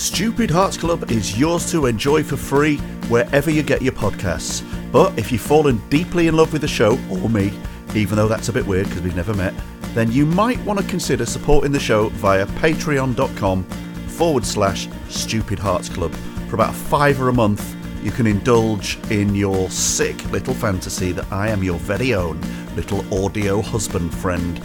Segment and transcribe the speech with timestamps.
[0.00, 2.78] Stupid Hearts Club is yours to enjoy for free
[3.10, 4.64] wherever you get your podcasts.
[4.90, 7.52] But if you've fallen deeply in love with the show, or me,
[7.94, 9.52] even though that's a bit weird because we've never met,
[9.92, 13.62] then you might want to consider supporting the show via patreon.com
[14.08, 16.14] forward slash stupid hearts club.
[16.48, 21.30] For about a fiver a month, you can indulge in your sick little fantasy that
[21.30, 22.40] I am your very own
[22.74, 24.62] little audio husband friend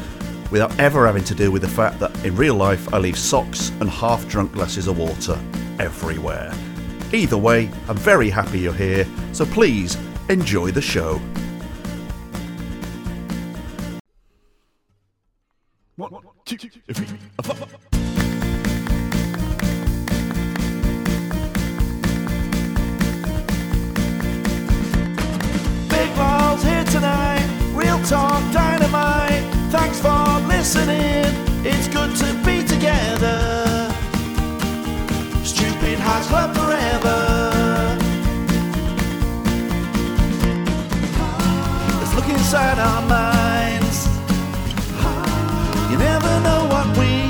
[0.51, 3.69] without ever having to deal with the fact that in real life I leave socks
[3.79, 5.39] and half drunk glasses of water
[5.79, 6.53] everywhere.
[7.13, 9.97] Either way, I'm very happy you're here, so please
[10.29, 11.19] enjoy the show.
[15.95, 16.11] One,
[16.45, 17.07] two, three,
[17.43, 17.67] four.
[32.15, 33.91] To be together.
[35.43, 37.97] Stupid Hearts Club forever.
[41.99, 44.07] Let's look inside our minds.
[45.91, 47.27] You never know what we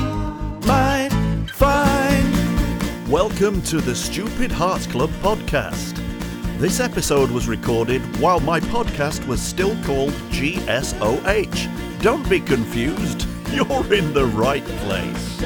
[0.68, 1.10] might
[1.52, 3.08] find.
[3.10, 6.00] Welcome to the Stupid Hearts Club podcast.
[6.58, 12.00] This episode was recorded while my podcast was still called GSOH.
[12.02, 15.42] Don't be confused, you're in the right place.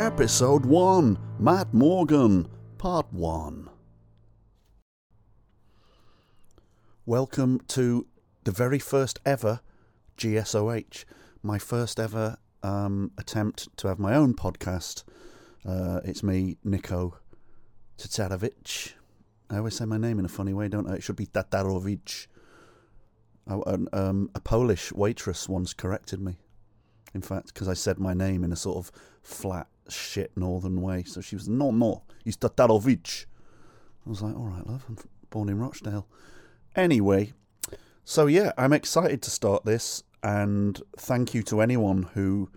[0.00, 3.70] Episode 1 Matt Morgan, Part 1.
[7.06, 8.08] Welcome to
[8.42, 9.60] the very first ever
[10.18, 11.04] GSOH,
[11.40, 15.04] my first ever um, attempt to have my own podcast.
[15.64, 17.18] Uh, it's me, Nico
[17.96, 18.94] Tatarowicz.
[19.54, 20.94] I always say my name in a funny way, don't I?
[20.96, 22.26] It should be Tatarowicz.
[23.46, 26.36] Um, a Polish waitress once corrected me.
[27.14, 28.90] In fact, because I said my name in a sort of
[29.22, 31.04] flat, shit northern way.
[31.04, 33.26] So she was, no, no, it's Tatarowicz.
[34.06, 34.98] I was like, all right, love, I'm
[35.30, 36.06] born in Rochdale.
[36.74, 37.32] Anyway,
[38.04, 42.50] so yeah, I'm excited to start this, and thank you to anyone who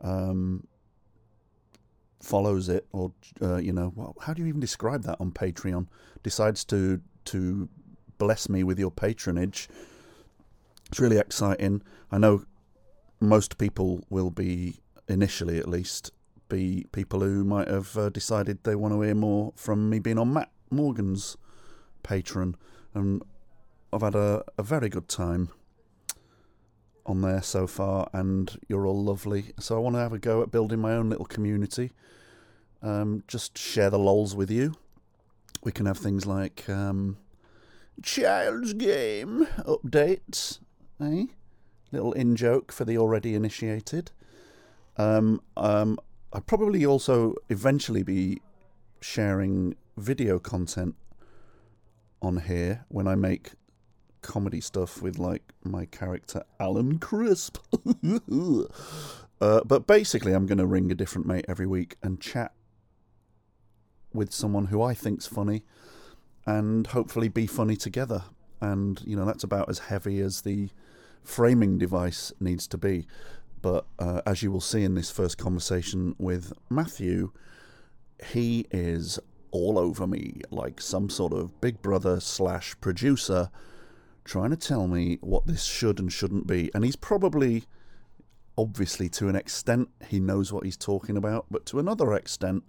[0.00, 0.66] um,
[2.20, 3.12] follows it, or
[3.42, 5.86] uh, you know, well, how do you even describe that on Patreon?
[6.22, 7.68] Decides to to
[8.18, 9.68] bless me with your patronage.
[10.88, 11.82] It's really exciting.
[12.10, 12.44] I know
[13.20, 16.12] most people will be initially, at least,
[16.48, 20.18] be people who might have uh, decided they want to hear more from me being
[20.18, 21.36] on Matt Morgan's
[22.02, 22.56] patron
[22.94, 23.22] and
[23.92, 25.50] I've had a, a very good time
[27.06, 29.52] on there so far, and you're all lovely.
[29.58, 31.92] So I want to have a go at building my own little community.
[32.82, 34.74] Um, just share the lols with you.
[35.62, 37.16] We can have things like um,
[38.02, 40.58] child's game updates,
[41.00, 41.26] eh?
[41.92, 44.10] Little in joke for the already initiated.
[44.96, 45.98] Um, um,
[46.32, 48.40] I'd probably also eventually be
[49.00, 50.96] sharing video content
[52.20, 53.52] on here when I make
[54.26, 57.58] comedy stuff with like my character Alan Crisp.
[59.40, 62.52] uh, but basically, I'm going to ring a different mate every week and chat
[64.12, 65.62] with someone who I think's funny,
[66.44, 68.24] and hopefully be funny together.
[68.60, 70.70] And you know that's about as heavy as the
[71.22, 73.06] framing device needs to be.
[73.62, 77.30] But uh, as you will see in this first conversation with Matthew,
[78.24, 79.20] he is
[79.52, 83.50] all over me like some sort of big brother slash producer
[84.26, 86.70] trying to tell me what this should and shouldn't be.
[86.74, 87.64] And he's probably,
[88.58, 92.64] obviously, to an extent, he knows what he's talking about, but to another extent,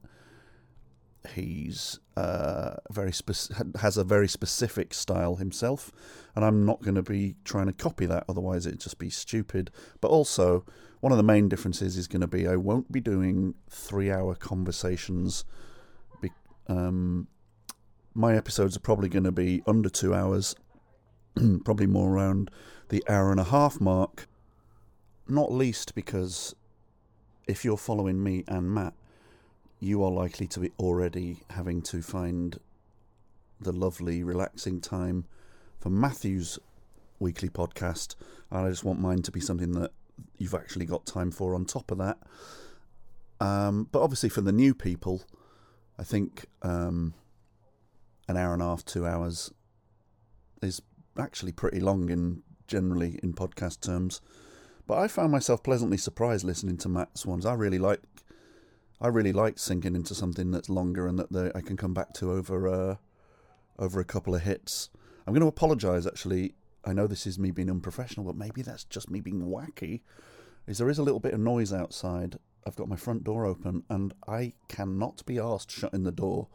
[1.33, 5.91] he's uh, very spec- has a very specific style himself,
[6.35, 8.25] and I'm not going to be trying to copy that.
[8.29, 9.71] Otherwise, it'd just be stupid.
[9.99, 10.63] But also,
[10.99, 15.43] one of the main differences is going to be I won't be doing three-hour conversations.
[16.21, 16.31] Be-
[16.67, 17.27] um,
[18.13, 20.55] my episodes are probably going to be under two hours,
[21.65, 22.51] probably more around
[22.89, 24.27] the hour and a half mark.
[25.27, 26.55] Not least because
[27.47, 28.93] if you're following me and Matt,
[29.79, 32.59] you are likely to be already having to find
[33.59, 35.25] the lovely, relaxing time
[35.79, 36.59] for Matthew's
[37.19, 38.15] weekly podcast.
[38.51, 39.91] And I just want mine to be something that
[40.37, 42.17] you've actually got time for on top of that.
[43.39, 45.23] Um, but obviously, for the new people,
[45.99, 47.13] I think um,
[48.27, 49.51] an hour and a half, two hours
[50.61, 50.81] is
[51.19, 54.21] actually pretty long in generally in podcast terms.
[54.85, 57.45] But I found myself pleasantly surprised listening to Matt's ones.
[57.45, 58.01] I really like,
[59.01, 62.13] I really like sinking into something that's longer and that they, I can come back
[62.15, 62.95] to over uh,
[63.77, 64.89] over a couple of hits.
[65.25, 66.55] I'm going to apologise actually.
[66.85, 70.01] I know this is me being unprofessional, but maybe that's just me being wacky.
[70.67, 72.37] Is there is a little bit of noise outside.
[72.65, 76.47] I've got my front door open, and I cannot be asked shutting the door.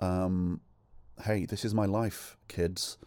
[0.00, 0.60] Um,
[1.24, 2.98] hey, this is my life, kids.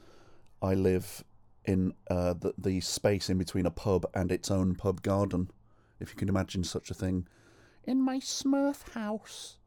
[0.66, 1.24] I live
[1.64, 5.52] in uh, the the space in between a pub and its own pub garden,
[6.00, 7.28] if you can imagine such a thing,
[7.84, 9.58] in my Smurf house.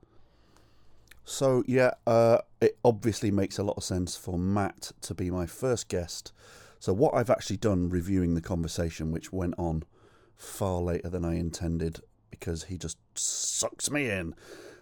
[1.25, 5.47] So yeah, uh, it obviously makes a lot of sense for Matt to be my
[5.47, 6.33] first guest.
[6.81, 9.83] So what I've actually done reviewing the conversation, which went on
[10.37, 12.00] far later than I intended,
[12.31, 14.35] because he just sucks me in.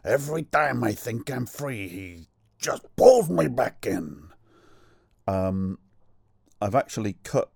[0.05, 2.29] Every time I think I'm free, he
[2.59, 4.29] just pulls me back in.
[5.27, 5.79] Um,
[6.61, 7.51] I've actually cut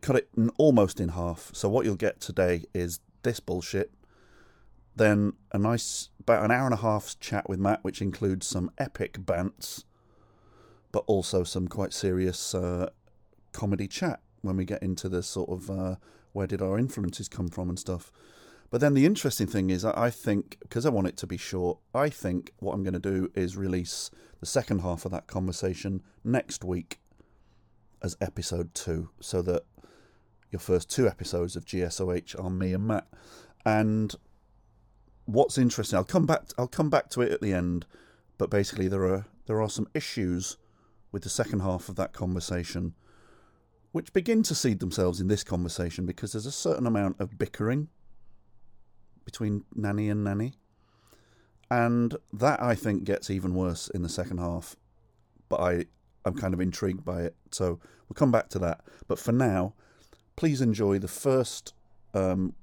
[0.00, 1.50] cut it almost in half.
[1.52, 3.92] So what you'll get today is this bullshit
[4.94, 8.70] then a nice, about an hour and a half's chat with Matt, which includes some
[8.78, 9.84] epic bants,
[10.90, 12.90] but also some quite serious uh,
[13.52, 15.96] comedy chat when we get into the sort of uh,
[16.32, 18.12] where did our influences come from and stuff.
[18.70, 21.78] But then the interesting thing is, I think, because I want it to be short,
[21.94, 24.10] I think what I'm going to do is release
[24.40, 26.98] the second half of that conversation next week
[28.02, 29.62] as episode two, so that
[30.50, 33.06] your first two episodes of GSOH are me and Matt.
[33.64, 34.14] And
[35.24, 36.42] what's interesting, I'll come back.
[36.58, 37.86] I'll come back to it at the end,
[38.38, 40.56] but basically there are there are some issues
[41.10, 42.94] with the second half of that conversation,
[43.92, 47.88] which begin to seed themselves in this conversation because there's a certain amount of bickering
[49.24, 50.54] between Nanny and Nanny,
[51.70, 54.76] and that I think gets even worse in the second half.
[55.48, 55.84] But I
[56.24, 58.80] I'm kind of intrigued by it, so we'll come back to that.
[59.08, 59.74] But for now,
[60.36, 61.74] please enjoy the first
[62.14, 62.54] um,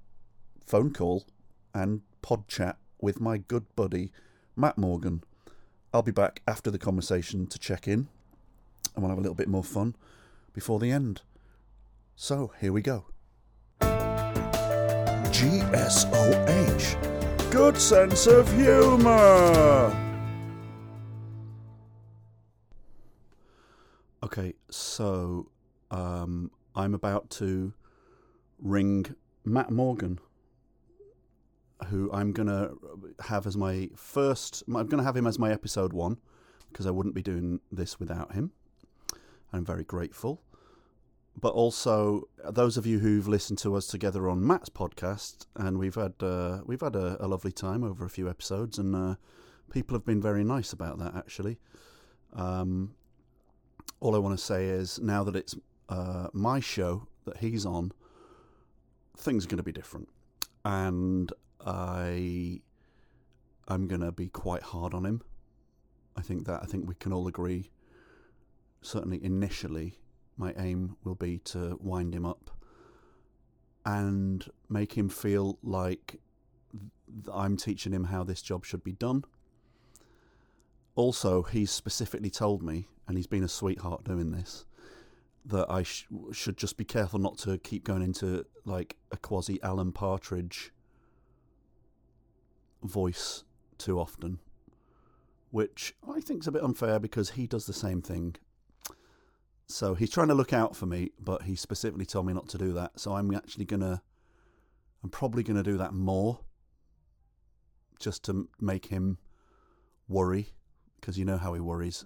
[0.65, 1.25] phone call
[1.73, 4.11] and pod chat with my good buddy
[4.55, 5.23] Matt Morgan.
[5.93, 8.07] I'll be back after the conversation to check in
[8.95, 9.95] and we'll have a little bit more fun
[10.53, 11.21] before the end.
[12.15, 13.05] So here we go.
[15.31, 16.97] GSOH.
[17.51, 20.08] Good sense of humour.
[24.39, 25.51] Okay, so
[25.91, 27.73] um, I'm about to
[28.57, 29.13] ring
[29.43, 30.19] Matt Morgan
[31.87, 32.71] who I'm gonna
[33.19, 34.63] have as my first.
[34.73, 36.19] I'm gonna have him as my episode one
[36.69, 38.51] because I wouldn't be doing this without him.
[39.51, 40.41] I'm very grateful.
[41.39, 45.95] But also, those of you who've listened to us together on Matt's podcast, and we've
[45.95, 49.15] had uh, we've had a, a, lovely time over a few episodes, and uh,
[49.69, 51.15] people have been very nice about that.
[51.15, 51.59] Actually,
[52.33, 52.93] um,
[53.99, 55.55] all I want to say is now that it's
[55.89, 57.91] uh, my show that he's on,
[59.17, 60.09] things are going to be different,
[60.63, 61.31] and
[61.65, 62.61] I
[63.69, 65.21] I'm gonna be quite hard on him.
[66.17, 67.69] I think that I think we can all agree.
[68.81, 69.99] Certainly, initially,
[70.37, 72.49] my aim will be to wind him up
[73.85, 76.19] and make him feel like
[77.31, 79.23] I'm teaching him how this job should be done.
[80.95, 84.65] Also, he's specifically told me, and he's been a sweetheart doing this,
[85.43, 89.59] that I sh- should just be careful not to keep going into like a quasi
[89.63, 90.71] Alan Partridge
[92.83, 93.45] voice
[93.79, 94.39] too often,
[95.49, 98.35] which I think is a bit unfair because he does the same thing.
[99.65, 102.59] So he's trying to look out for me, but he specifically told me not to
[102.59, 102.99] do that.
[102.99, 104.03] So I'm actually gonna,
[105.03, 106.41] I'm probably gonna do that more,
[107.99, 109.17] just to make him
[110.07, 110.53] worry,
[110.99, 112.05] because you know how he worries.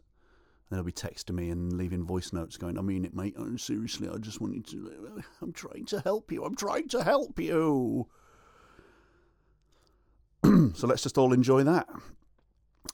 [0.74, 3.36] And he'll be texting me and leaving voice notes going, I mean it, mate.
[3.38, 5.22] Oh, seriously, I just wanted to.
[5.40, 6.44] I'm trying to help you.
[6.44, 8.08] I'm trying to help you.
[10.74, 11.88] so let's just all enjoy that.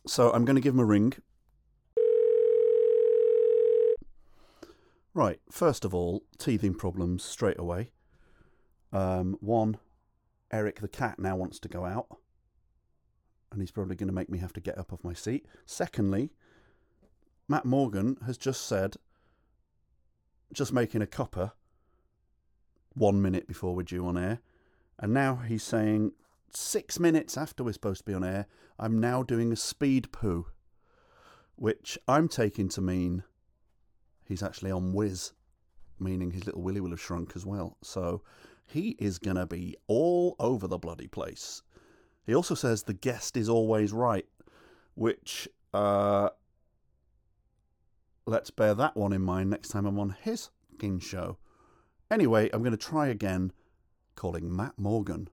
[0.05, 1.13] So I'm going to give him a ring.
[5.13, 7.91] Right, first of all, teething problems straight away.
[8.91, 9.77] Um, one,
[10.51, 12.07] Eric the cat now wants to go out,
[13.53, 15.45] and he's probably going to make me have to get up off my seat.
[15.65, 16.31] Secondly,
[17.49, 18.95] Matt Morgan has just said,
[20.53, 21.51] just making a copper
[22.93, 24.39] one minute before we're due on air,
[24.99, 26.11] and now he's saying
[26.51, 28.45] six minutes after we're supposed to be on air,
[28.77, 30.45] I'm now doing a speed poo,
[31.55, 33.23] which I'm taking to mean
[34.23, 35.33] he's actually on whiz,
[35.99, 37.77] meaning his little willy will have shrunk as well.
[37.81, 38.21] So
[38.67, 41.63] he is going to be all over the bloody place.
[42.27, 44.27] He also says the guest is always right,
[44.93, 46.29] which uh,
[48.29, 51.37] let's bear that one in mind next time I'm on his fucking show.
[52.11, 53.51] Anyway, I'm going to try again
[54.15, 55.29] calling Matt Morgan.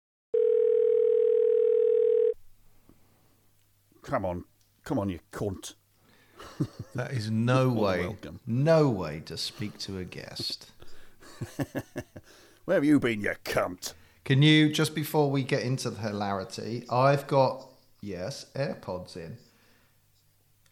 [4.04, 4.44] Come on,
[4.84, 5.74] come on, you cunt.
[6.96, 8.42] That is no way, welcome.
[8.46, 10.72] no way to speak to a guest.
[12.66, 13.94] Where have you been, you cunt?
[14.26, 16.84] Can you just before we get into the hilarity?
[16.90, 17.70] I've got
[18.02, 19.38] yes AirPods in.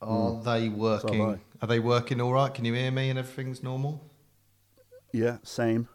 [0.02, 1.24] Are they working?
[1.24, 1.30] Hmm.
[1.32, 1.40] I.
[1.62, 2.54] Are they working all right?
[2.54, 4.10] Can you hear me and everything's normal?
[5.12, 5.90] Yeah, same.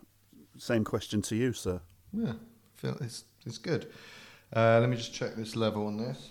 [0.59, 1.81] Same question to you, sir.
[2.13, 2.35] Yeah,
[2.77, 3.91] feel it's it's good.
[4.55, 6.31] Uh, let me just check this level on this.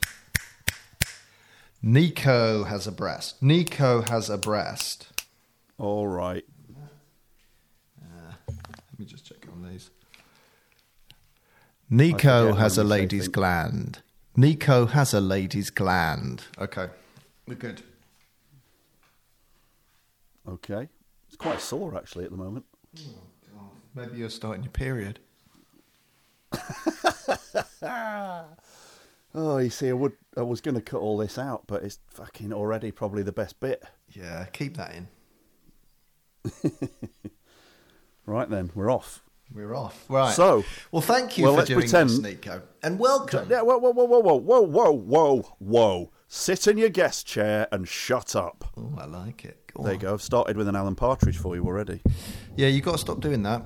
[1.81, 3.41] Nico has a breast.
[3.43, 5.07] Nico has a breast.
[5.77, 6.45] All right.
[8.47, 9.89] Let me just check on these.
[11.89, 14.01] Nico has a when we say lady's gland.
[14.37, 16.43] Nico has a lady's gland.
[16.59, 16.87] Okay,
[17.47, 17.81] we're good.
[20.47, 20.89] Okay.
[21.27, 22.65] It's quite sore, actually, at the moment.
[23.55, 25.19] Oh, Maybe you're starting your period.
[29.35, 31.97] Oh, you see, I would, I was going to cut all this out, but it's
[32.09, 33.81] fucking already probably the best bit.
[34.11, 35.07] Yeah, keep that in.
[38.25, 39.21] Right then, we're off.
[39.53, 40.05] We're off.
[40.07, 40.33] Right.
[40.33, 43.49] So, well, thank you well, for let's doing pretend- this, Nico, and welcome.
[43.49, 46.11] Yeah, whoa, whoa, whoa, whoa, whoa, whoa, whoa, whoa, whoa.
[46.35, 48.65] Sit in your guest chair and shut up.
[48.75, 49.71] Oh, I like it.
[49.71, 50.13] Go There you go.
[50.13, 52.01] I've started with an Alan Partridge for you already.
[52.57, 53.63] Yeah, you've got to stop doing that.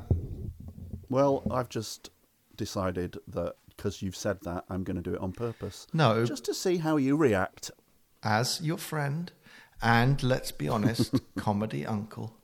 [1.07, 2.09] Well, I've just
[2.57, 5.87] decided that because you've said that, I'm going to do it on purpose.
[5.93, 6.25] No.
[6.25, 7.71] Just to see how you react.
[8.21, 9.31] as your friend
[9.81, 12.35] and let's be honest, comedy uncle,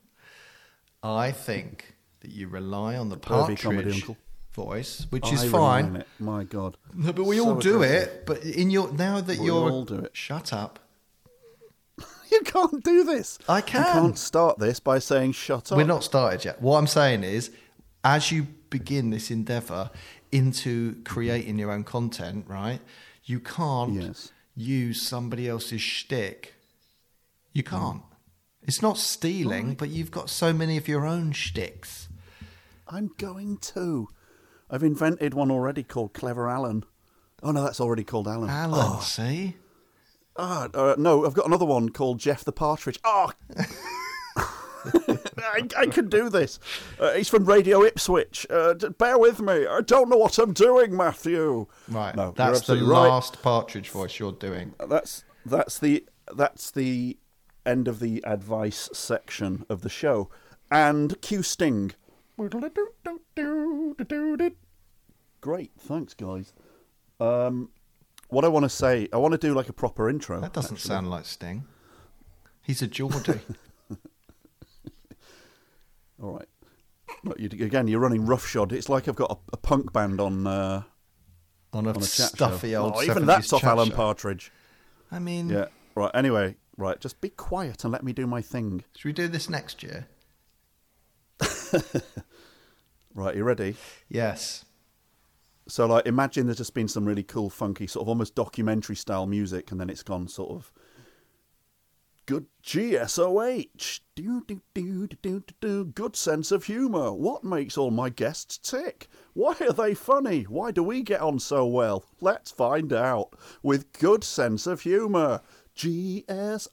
[1.03, 4.17] I think that you rely on the Pervy comedy partridge uncle.
[4.53, 5.95] Voice, which I is fine.
[5.97, 6.07] it.
[6.19, 6.77] My God.
[6.95, 8.09] No, but we So all do aggressive.
[8.09, 8.25] it.
[8.25, 10.15] But in your now that We you're all do it.
[10.15, 10.79] shut up.
[12.31, 13.37] You can't do this.
[13.47, 13.81] I can.
[13.81, 14.01] You can.
[14.01, 15.77] can't start this by saying shut up.
[15.77, 16.61] We're not started yet.
[16.61, 17.51] What I'm saying is,
[18.03, 19.91] as you begin this endeavour
[20.31, 22.79] into creating your own content, right?
[23.25, 24.31] You can't Yes.
[24.55, 26.55] use somebody else's shtick.
[27.53, 27.69] You mm.
[27.69, 28.01] can't.
[28.63, 32.07] It's not stealing, but you've got so many of your own shticks.
[32.87, 34.07] I'm going to.
[34.69, 36.83] I've invented one already called Clever Alan.
[37.41, 38.49] Oh no, that's already called Alan.
[38.49, 39.57] Alan, see?
[40.35, 42.99] Ah, uh, no, I've got another one called Jeff the Partridge.
[43.03, 43.31] Oh,
[44.85, 46.59] I, I can do this.
[46.99, 48.47] Uh, he's from Radio Ipswich.
[48.49, 49.65] Uh, bear with me.
[49.67, 51.67] I don't know what I'm doing, Matthew.
[51.87, 52.15] Right.
[52.15, 53.07] No, that's the right.
[53.07, 54.73] last partridge voice you're doing.
[54.87, 57.17] That's that's the that's the
[57.65, 60.29] end of the advice section of the show.
[60.71, 61.91] And Q Sting.
[65.41, 66.53] Great, thanks, guys.
[67.19, 67.69] Um,
[68.29, 70.39] what I want to say, I want to do like a proper intro.
[70.41, 70.87] That doesn't actually.
[70.87, 71.65] sound like Sting.
[72.61, 73.41] He's a Geordie.
[76.21, 76.47] All right.
[77.23, 78.71] Look, you, again, you're running roughshod.
[78.71, 80.83] It's like I've got a, a punk band on uh,
[81.73, 82.83] on a, on a chat stuffy show.
[82.83, 83.95] old Oh, even that's off Alan show.
[83.95, 84.51] Partridge.
[85.11, 85.65] I mean, Yeah.
[85.95, 86.11] Right.
[86.13, 86.99] Anyway, right.
[86.99, 88.83] Just be quiet and let me do my thing.
[88.95, 90.07] should we do this next year?
[93.15, 93.35] Right.
[93.35, 93.75] You ready?
[94.09, 94.65] Yes.
[95.67, 99.27] So, like, imagine there's just been some really cool, funky, sort of almost documentary style
[99.27, 100.73] music, and then it's gone sort of
[102.25, 103.99] good GSOH.
[104.15, 105.85] Do, do, do, do, do, do, do.
[105.85, 107.13] Good sense of humour.
[107.13, 109.07] What makes all my guests tick?
[109.33, 110.43] Why are they funny?
[110.43, 112.03] Why do we get on so well?
[112.19, 113.35] Let's find out.
[113.61, 115.41] With good sense of humour.
[115.77, 116.63] GSOH.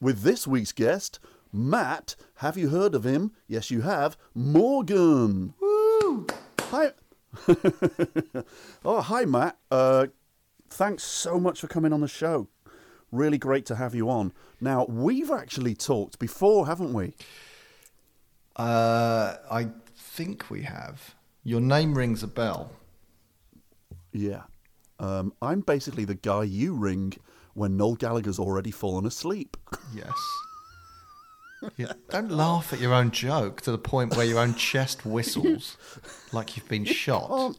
[0.00, 1.18] With this week's guest,
[1.54, 2.16] Matt.
[2.36, 3.30] Have you heard of him?
[3.46, 4.16] Yes, you have.
[4.34, 5.54] Morgan.
[5.60, 6.26] Woo!
[6.60, 6.90] Hi.
[8.84, 9.56] oh, hi, Matt.
[9.70, 10.08] Uh,
[10.68, 12.48] thanks so much for coming on the show.
[13.12, 14.32] Really great to have you on.
[14.60, 17.14] Now, we've actually talked before, haven't we?
[18.56, 21.14] Uh, I think we have.
[21.44, 22.72] Your name rings a bell.
[24.12, 24.42] Yeah.
[24.98, 27.14] Um, I'm basically the guy you ring
[27.54, 29.56] when Noel Gallagher's already fallen asleep.
[29.94, 30.12] Yes.
[31.76, 35.76] Yeah, don't laugh at your own joke to the point where your own chest whistles
[36.32, 37.56] like you've been shot.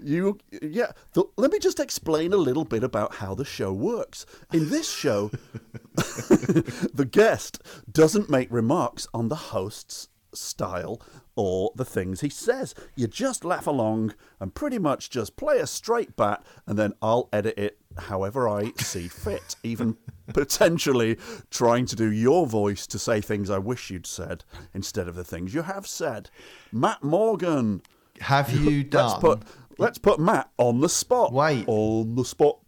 [0.00, 0.92] You, yeah.
[1.14, 4.26] th- let me just explain a little bit about how the show works.
[4.52, 5.30] In this show,
[5.94, 11.00] the guest doesn't make remarks on the host's style
[11.36, 12.74] or the things he says.
[12.94, 17.28] You just laugh along and pretty much just play a straight bat, and then I'll
[17.32, 19.96] edit it however I see fit, even
[20.34, 21.16] potentially
[21.50, 24.44] trying to do your voice to say things I wish you'd said
[24.74, 26.30] instead of the things you have said.
[26.72, 27.82] Matt Morgan.
[28.20, 29.08] Have you done?
[29.10, 29.42] Let's put
[29.78, 31.32] let's put Matt on the spot.
[31.32, 31.64] Wait.
[31.68, 32.58] On the spot.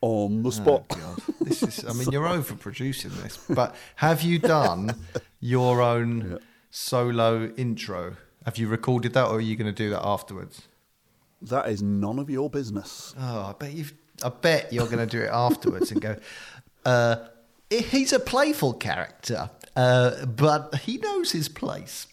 [0.00, 0.88] On the Oh, spot.
[0.88, 1.18] God.
[1.40, 1.84] This is.
[1.84, 4.94] I mean, you're overproducing this, but have you done
[5.40, 6.38] your own
[6.70, 8.16] solo intro?
[8.44, 10.68] Have you recorded that, or are you going to do that afterwards?
[11.44, 13.12] that is none of your business.
[13.18, 13.92] Oh, I bet you've.
[14.24, 16.16] I bet you're going to do it afterwards and go.
[16.84, 17.16] Uh,
[17.70, 22.06] he's a playful character, uh, but he knows his place.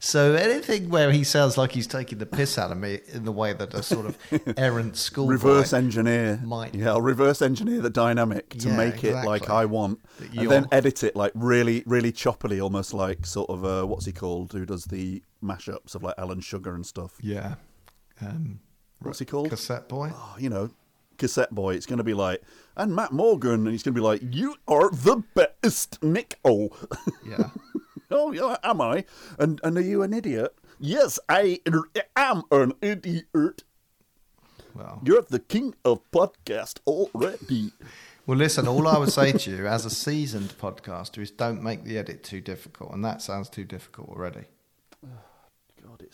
[0.00, 3.32] So anything where he sounds like he's taking the piss out of me in the
[3.32, 4.18] way that a sort of
[4.58, 6.40] errant school reverse engineer.
[6.44, 9.48] might- Yeah, I'll reverse engineer the dynamic to Yeah, make it like.
[9.48, 10.00] I want,
[10.36, 14.12] and then edit it like really, really choppily, almost like sort of uh, what's he
[14.12, 14.52] called?
[14.52, 17.14] Who does the mashups of like Alan Sugar and stuff?
[17.22, 17.54] yeah,
[18.20, 18.60] um,
[19.00, 19.50] What's he called?
[19.50, 20.12] Cassetteboy.
[20.14, 20.68] Oh, you know,
[21.16, 21.74] Cassetteboy.
[21.76, 22.42] It's going to be like,
[22.76, 26.70] and Matt Morgan, and he's going to be like, "You are the best, Nick." Oh,
[27.26, 27.50] Yeah.
[28.10, 29.04] oh, yeah, am I?
[29.38, 30.54] And and are you an idiot?
[30.78, 31.60] Yes, I
[32.16, 33.62] am an idiot.
[34.74, 37.72] Well, You're the king of podcast already.
[38.26, 38.66] well, listen.
[38.66, 42.24] All I would say to you, as a seasoned podcaster, is don't make the edit
[42.24, 44.44] too difficult, and that sounds too difficult already.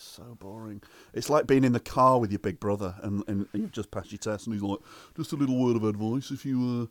[0.00, 0.82] God, it's so boring.
[1.14, 4.12] It's like being in the car with your big brother and, and you've just passed
[4.12, 4.78] your test and he's like,
[5.16, 6.30] just a little word of advice.
[6.30, 6.88] If you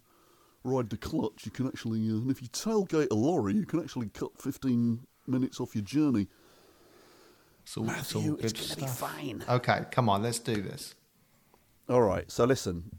[0.63, 3.65] uh, ride the clutch, you can actually, uh, and if you tailgate a lorry, you
[3.65, 6.27] can actually cut 15 minutes off your journey.
[7.63, 9.43] It's all, it's Matthew, it's going to be fine.
[9.47, 10.95] Okay, come on, let's do this.
[11.87, 12.91] All right, so listen,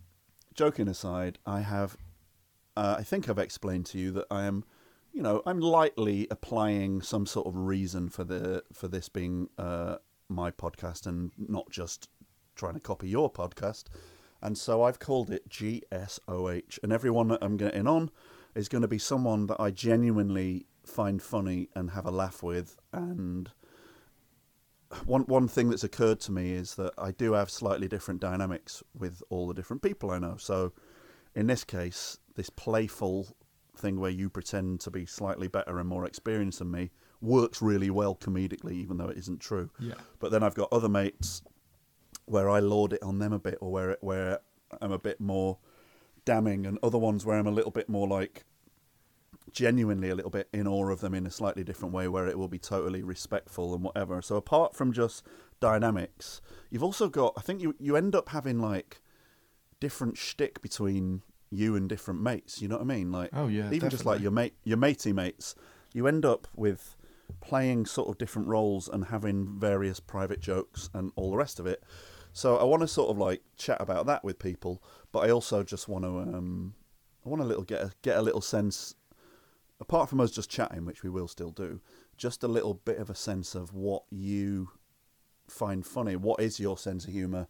[0.54, 1.96] joking aside, I have,
[2.76, 4.64] uh, I think I've explained to you that I am,
[5.20, 9.96] you know, I'm lightly applying some sort of reason for the for this being uh,
[10.30, 12.08] my podcast and not just
[12.56, 13.84] trying to copy your podcast,
[14.40, 18.10] and so I've called it GSOH, and everyone that I'm getting on
[18.54, 22.78] is going to be someone that I genuinely find funny and have a laugh with,
[22.90, 23.50] and
[25.04, 28.82] one one thing that's occurred to me is that I do have slightly different dynamics
[28.98, 30.38] with all the different people I know.
[30.38, 30.72] So,
[31.34, 33.36] in this case, this playful
[33.80, 37.90] thing where you pretend to be slightly better and more experienced than me works really
[37.90, 39.70] well comedically, even though it isn't true.
[39.78, 39.94] Yeah.
[40.18, 41.42] But then I've got other mates
[42.26, 44.40] where I lord it on them a bit, or where it, where
[44.80, 45.58] I'm a bit more
[46.24, 48.44] damning, and other ones where I'm a little bit more like
[49.52, 52.38] genuinely a little bit in awe of them in a slightly different way where it
[52.38, 54.22] will be totally respectful and whatever.
[54.22, 55.24] So apart from just
[55.60, 59.02] dynamics, you've also got I think you you end up having like
[59.80, 62.62] different shtick between you and different mates.
[62.62, 63.12] You know what I mean?
[63.12, 65.54] Like Oh, yeah, even just like your mate your matey mates,
[65.92, 66.96] you end up with
[67.40, 71.66] playing sort of different roles and having various private jokes and all the rest of
[71.66, 71.82] it.
[72.32, 74.82] So I want to sort of like chat about that with people,
[75.12, 76.74] but I also just want to um
[77.24, 78.94] I want a little get a, get a little sense
[79.80, 81.80] apart from us just chatting, which we will still do,
[82.16, 84.70] just a little bit of a sense of what you
[85.48, 86.16] find funny.
[86.16, 87.48] What is your sense of humour?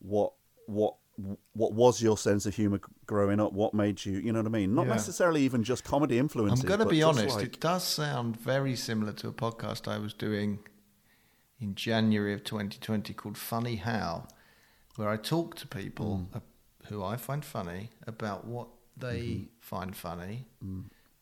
[0.00, 0.32] What
[0.66, 0.96] what
[1.52, 3.52] what was your sense of humour growing up?
[3.52, 4.74] What made you, you know what I mean?
[4.74, 4.92] Not Yeah.
[4.92, 6.60] necessarily even just comedy influences.
[6.60, 9.98] I'm going to be honest, like- it does sound very similar to a podcast I
[9.98, 10.60] was doing
[11.60, 14.28] in January of 2020 called Funny How,
[14.96, 16.38] where I talk to people uh,
[16.86, 19.44] who I find funny about what they Mm-hmm.
[19.60, 20.46] find funny,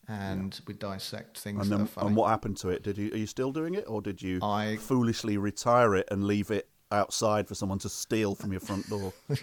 [0.08, 2.06] and we dissect things and that then, are funny.
[2.08, 2.82] and what happened to it?
[2.82, 6.24] Did you are you still doing it, or did you I- foolishly retire it and
[6.24, 9.12] leave it outside for someone to steal from your front door?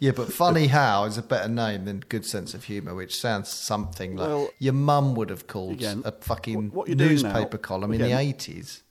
[0.00, 3.48] yeah, but Funny How is a better name than Good Sense of Humour, which sounds
[3.48, 7.32] something like Well, your mum would have called again, a fucking what- you're doing now-
[7.32, 8.82] newspaper column in the 80s.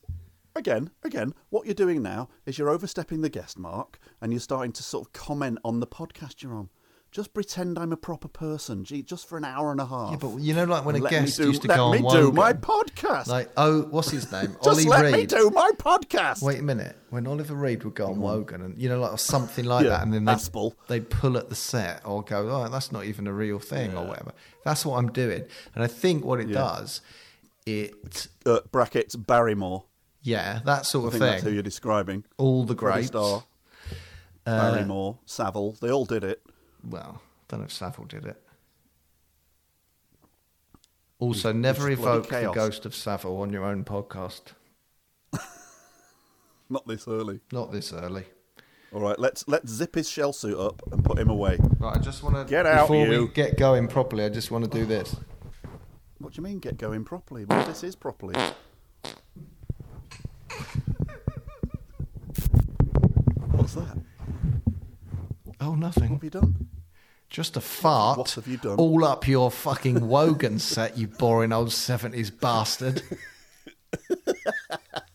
[0.56, 4.72] again, again, what you're doing now is you're overstepping the guest mark and you're starting
[4.74, 6.70] to sort of comment on the podcast you're on.
[7.14, 10.10] Just pretend I'm a proper person, gee, just for an hour and a half.
[10.14, 11.78] Yeah, but you know, like when And a let me guest do- used to let
[11.78, 13.28] go me on do Wogan, my podcast.
[13.28, 14.56] like oh, what's his name?
[14.64, 16.42] just Ollie let me do my podcast.
[16.42, 16.98] Wait a minute.
[17.12, 20.02] When Oliver Reed would go on Wogan and you know, like something like Yeah, that,
[20.02, 23.34] and then they'd, they'd pull at the set or go, "Oh, that's not even a
[23.34, 24.32] real thing" or whatever.
[24.66, 25.44] That's what I'm doing,
[25.76, 26.56] and I think what it Yeah.
[26.56, 27.02] does,
[27.68, 29.84] it Uh, brackets Barrymore.
[30.24, 32.24] yeah, that sort I of think that's who you're describing.
[32.40, 33.08] All the greats.
[33.10, 33.44] Starr,
[34.48, 35.74] Uh, Barrymore, Savile.
[35.80, 36.42] They all did it.
[36.84, 38.42] Well, don't know if Savile did it.
[41.20, 44.42] Also, never just bloody evoke the ghost of Savile on your own podcast.
[46.70, 47.40] Not this early.
[47.52, 48.26] Not this early.
[48.94, 51.58] All right, let's let's zip his shell suit up and put him away.
[51.80, 53.22] Right, I just want to Get out, before you.
[53.26, 54.26] we get going properly.
[54.26, 55.16] I just want to do this.
[56.20, 57.46] What do you mean get going properly?
[57.46, 58.36] Well, this is properly.
[63.52, 63.98] What's that?
[65.62, 66.10] Oh, What nothing.
[66.14, 66.68] have you done?
[67.34, 68.20] Just a fart.
[68.20, 68.76] what have you done?
[68.78, 73.02] All up your fucking Wogan set, you boring old seventies bastard.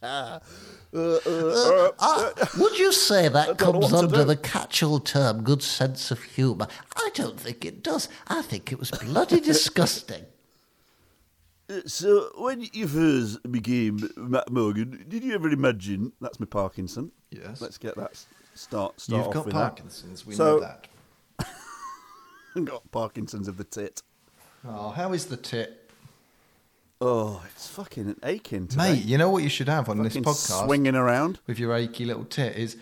[0.02, 0.40] Uh,
[0.92, 6.66] uh, Ah, would you say that comes under the catch-all term good sense of humour?
[6.96, 8.08] I don't think it does.
[8.26, 10.24] I think it was bloody disgusting.
[11.86, 17.12] So, when you first became Matt Morgan, did you ever imagine that's my Parkinson?
[17.30, 17.60] Yes.
[17.60, 18.16] Let's get that
[18.54, 18.98] start.
[18.98, 20.22] start You've got Parkinson's.
[20.22, 20.28] That.
[20.28, 20.88] We so, know that.
[22.64, 24.02] got Parkinson's of the tit.
[24.66, 25.90] Oh, how is the tit?
[27.00, 28.94] Oh, it's fucking aching today.
[28.94, 31.38] Mate, you know what you should have on this podcast swinging around.
[31.46, 32.76] with your achy little tit is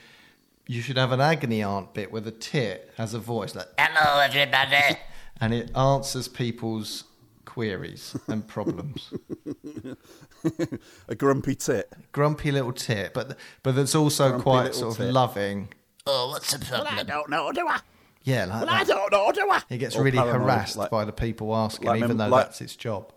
[0.67, 4.21] you should have an agony aunt bit where the tit has a voice like Hello,
[4.21, 4.99] everybody.
[5.41, 7.05] and it answers people's
[7.45, 9.13] queries and problems.
[11.09, 11.93] A grumpy tit.
[12.13, 15.13] Grumpy little tit, but but that's also Grumpy quite little sort of tit.
[15.15, 15.69] loving.
[16.07, 17.81] Oh, what's the Well, I don't know, do I?
[18.27, 19.63] Yeah, like Well, I don't know, do I?
[19.71, 22.29] It gets Or really paranoid, harassed like- by the people asking, like even mem- though
[22.29, 23.13] like- that's its job.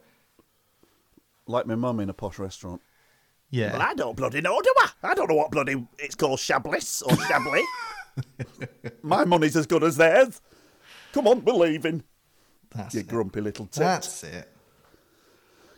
[1.48, 2.82] Like my mum in a posh restaurant.
[3.50, 3.74] Yeah.
[3.74, 4.89] Well, I don't bloody know, do I?
[5.04, 7.63] I don't know what bloody it's called, Shablis or Shably.
[9.02, 10.41] My money's as good as theirs.
[11.13, 12.04] Come on, we're leaving.
[12.69, 13.08] that's You it.
[13.08, 13.80] grumpy little tit.
[13.80, 14.48] That's it.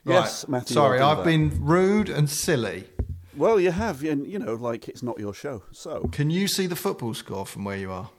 [0.06, 0.50] yes, Right.
[0.52, 0.74] Matthew.
[0.74, 1.26] Sorry, I'll I've that.
[1.26, 2.90] been rude and silly.
[3.38, 5.64] Well, you have, and you know, like it's not your show.
[5.72, 8.10] So Can you see the football score from where you are?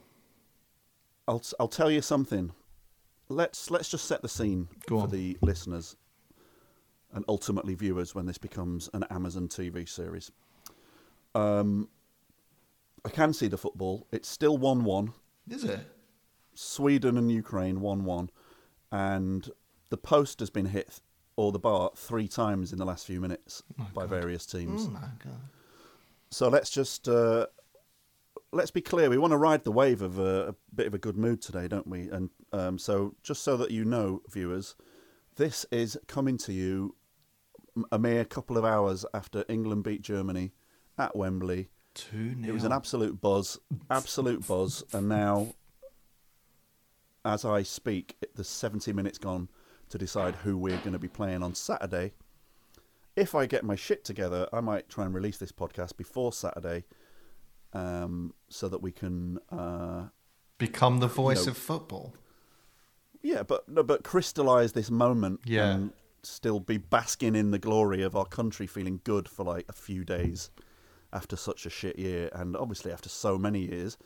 [1.28, 2.52] I'll I'll tell you something.
[3.28, 5.10] Let's let's just set the scene Go for on.
[5.10, 5.96] the listeners
[7.14, 10.30] and ultimately viewers when this becomes an Amazon TV series.
[11.34, 11.88] Um,
[13.04, 14.06] I can see the football.
[14.12, 15.12] It's still one-one.
[15.48, 15.80] Is it?
[16.54, 18.30] Sweden and Ukraine one-one,
[18.90, 19.48] and
[19.90, 21.00] the post has been hit
[21.36, 23.62] or the bar three times in the last few minutes
[23.94, 24.86] by various teams.
[24.86, 25.40] Oh my god.
[26.30, 27.46] So let's just uh,
[28.52, 29.10] let's be clear.
[29.10, 31.68] We want to ride the wave of a, a bit of a good mood today,
[31.68, 32.08] don't we?
[32.08, 34.76] And um, so, just so that you know, viewers,
[35.36, 36.94] this is coming to you
[37.90, 40.52] a mere couple of hours after England beat Germany
[40.98, 41.70] at Wembley.
[41.94, 43.58] Two It was an absolute buzz,
[43.90, 45.54] absolute buzz, and now,
[47.24, 49.48] as I speak, the 70 minutes gone
[49.90, 52.12] to decide who we're going to be playing on Saturday.
[53.14, 56.84] If I get my shit together, I might try and release this podcast before Saturday,
[57.72, 60.08] um, so that we can, uh,
[60.58, 62.14] become the voice know, of football.
[63.22, 65.72] yeah, but no, but crystallize this moment Yeah.
[65.72, 69.72] and still be basking in the glory of our country feeling good for like a
[69.72, 70.50] few days
[71.12, 73.98] after such a shit year, and obviously after so many years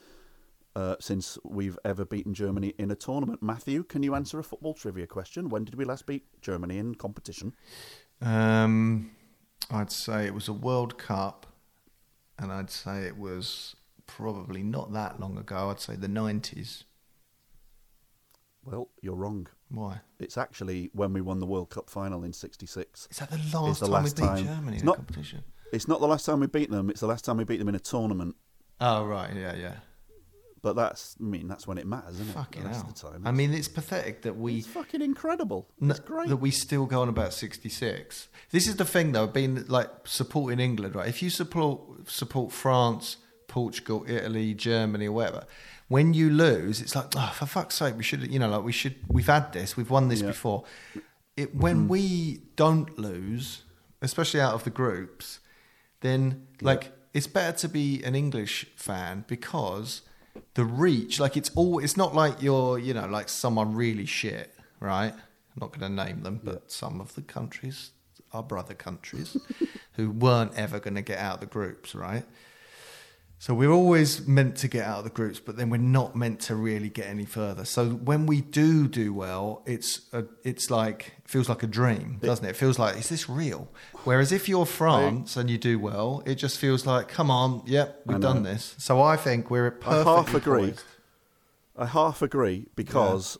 [0.75, 3.43] uh, since we've ever beaten Germany in a tournament.
[3.43, 5.49] Matthew, can you answer a football trivia question?
[5.49, 7.55] When did we last beat Germany in competition?
[8.21, 9.13] Um,
[9.71, 11.47] I'd say it was a World Cup,
[12.39, 15.71] and I'd say it was probably not that long ago.
[15.71, 16.85] I'd say the nineties.
[18.65, 19.47] Well, you're wrong.
[19.69, 20.01] Why?
[20.19, 23.09] It's actually when we won the World Cup final in '66.
[23.11, 24.45] Is that the last the time last we beat time.
[24.45, 25.45] Germany It's in not- a competition?
[25.73, 26.91] It's not the last time we beat them.
[26.91, 28.37] It's the last time we beat them in a tournament.
[28.81, 29.77] Oh right, yeah, yeah.
[30.67, 32.33] But that's, I mean, that's when it matters, isn't it?
[32.33, 32.91] Fucking the hell.
[32.93, 33.23] the time.
[33.25, 35.69] I mean, it's pathetic that we it's fucking incredible.
[35.81, 36.29] It's great.
[36.29, 38.27] that we still go on about sixty six.
[38.51, 41.09] This is the thing, though, being like supporting England, right?
[41.09, 45.45] If you support support France, Portugal, Italy, Germany, or whatever,
[45.87, 48.73] when you lose, it's like, oh, for fuck's sake, we should, you know, like we
[48.73, 48.97] should.
[49.07, 50.27] We've had this, we've won this Yeah.
[50.27, 50.65] before.
[51.37, 51.89] It, when mm-hmm.
[51.89, 53.63] we don't lose,
[54.03, 55.39] especially out of the groups,
[56.01, 60.03] then like it's better to be an English fan because
[60.57, 64.55] the reach, like it's all, it's not like you're, you know, like someone really shit,
[64.81, 65.13] right?
[65.13, 67.91] I'm not going to name them, but some of the countries,
[68.33, 69.37] our brother countries,
[69.93, 72.25] who weren't ever going to get out of the groups, right?
[73.39, 76.41] So we're always meant to get out of the groups, but then we're not meant
[76.41, 77.67] to really get any further.
[77.67, 82.45] So when we do do well, it's a, it's like feels like a dream, doesn't
[82.45, 82.51] it?
[82.51, 83.69] It feels like is this real?
[84.05, 88.03] Whereas if you're France and you do well, it just feels like come on, yep,
[88.07, 88.75] we've done this.
[88.79, 90.07] So I think we're at perfect.
[90.07, 90.61] I half agree.
[90.69, 90.85] poised.
[91.77, 93.39] I half agree because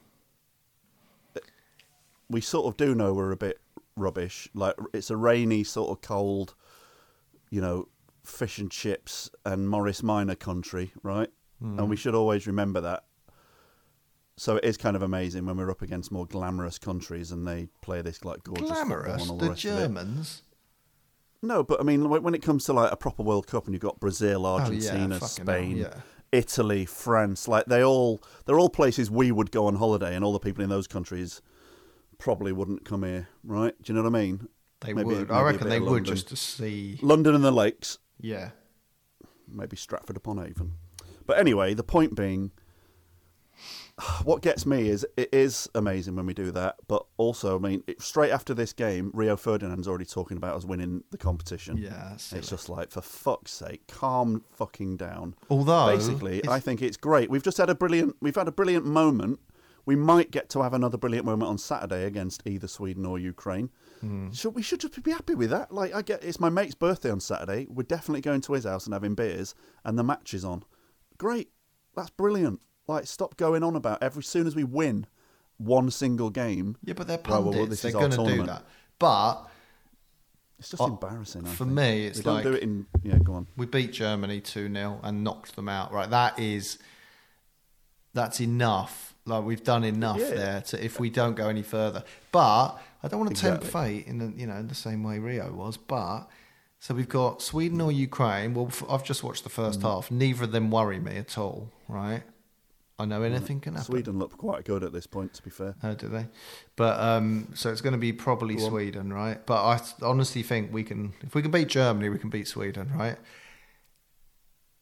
[2.29, 3.61] we sort of do know we're a bit
[3.97, 4.49] rubbish.
[4.55, 6.55] Like it's a rainy, sort of cold,
[7.51, 7.89] you know,
[8.25, 11.31] fish and chips and Morris Minor country, right?
[11.61, 11.79] Hmm.
[11.79, 13.05] And we should always remember that.
[14.39, 17.69] So it is kind of amazing when we're up against more glamorous countries and they
[17.81, 19.57] play this like gorgeous Glamorous, the it.
[19.57, 20.43] Germans.
[21.43, 23.75] No, but I mean, when when it comes to like a proper World Cup, and
[23.75, 25.95] you've got Brazil, oh, Argentina, Oh, hell, Spain, yeah.
[26.33, 30.33] Italy, France, like they all they're all places we would go on holiday, and all
[30.33, 31.41] the people in those countries
[32.19, 33.75] probably wouldn't come here, right?
[33.83, 34.49] Do you know what I mean?
[34.81, 35.19] They Maybe- would.
[35.29, 36.99] maybe I reckon they would just to see.
[37.01, 38.51] London and the lakes, Yeah.
[39.49, 40.73] maybe Stratford upon Avon.
[41.27, 42.51] But anyway, the point being,
[44.25, 47.83] what gets me is it is amazing when we do that, but also, I mean,
[47.87, 51.79] it, straight after this game, Rio Ferdinand's already talking about us winning the competition.
[51.79, 55.35] Yeah, it's just like for fuck's sake, calm fucking down.
[55.49, 57.31] Although basically, it's- I think it's great.
[57.31, 59.41] We've just had a brilliant, we've had a brilliant moment.
[59.87, 63.71] We might get to have another brilliant moment on Saturday against either Sweden or Ukraine.
[64.01, 64.31] Hmm.
[64.33, 65.71] So we should just be happy with that.
[65.73, 67.67] Like I get, it's my mate's birthday on Saturday.
[67.71, 69.55] We're definitely going to his house and having beers,
[69.85, 70.65] and the match is on.
[71.19, 71.51] Great,
[71.95, 72.61] that's brilliant.
[72.89, 75.07] Like, stop going on about every soon as we win
[75.59, 76.77] one single game.
[76.85, 77.83] Yeah, but they're well, well, pundits.
[77.83, 78.65] this they're going to do that.
[78.99, 79.49] But
[80.59, 81.47] It's just Uh, embarrassing.
[81.47, 81.77] I for think.
[81.77, 82.87] me, it's they don't do like- it in.
[83.03, 83.47] Yeah, go on.
[83.59, 85.93] we beat Germany 2 0 and knocked them out.
[85.93, 86.09] Right.
[86.09, 86.79] That is,
[88.15, 89.15] that's enough.
[89.27, 90.31] Like, we've done enough Yeah.
[90.31, 92.05] there to, if we don't go any further.
[92.33, 93.99] But I don't want to tempt Exactly.
[93.99, 95.77] fate in the, you know, in the same way Rio was.
[95.77, 96.27] But
[96.81, 98.55] so we've got Sweden or Ukraine.
[98.55, 99.83] Well, I've just watched the first Mm.
[99.83, 100.11] half.
[100.11, 101.71] Neither of them worry me at all.
[101.89, 102.23] Right.
[102.99, 103.85] I know anything can happen.
[103.87, 105.75] Sweden look quite good at this point, to be fair.
[105.83, 106.29] Oh, do they?
[106.77, 108.59] But um, so it's going to be probably.
[108.59, 109.45] Sweden, right?
[109.45, 112.91] But I honestly think we can, if we can beat Germany, we can beat Sweden,
[112.95, 113.19] right?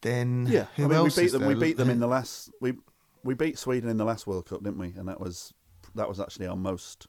[0.02, 1.40] Then Yeah, who I mean, else we beat is them.
[1.42, 1.48] there?
[1.48, 2.50] We beat them in the last.
[2.60, 2.74] We
[3.24, 4.92] we beat Sweden in the last World Cup, didn't we?
[4.96, 5.52] And that was
[5.94, 7.08] that was actually our most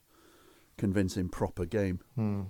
[0.78, 2.00] convincing proper game.
[2.16, 2.42] Hmm.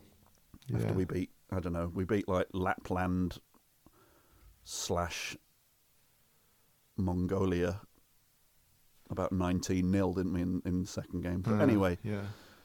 [0.74, 3.38] After we beat, I don't know, we beat like Lapland
[4.64, 5.36] slash
[6.96, 7.82] Mongolia
[9.10, 11.40] about nineteen 0 didn't we in, in the second game?
[11.40, 12.20] But Uh, anyway, yeah,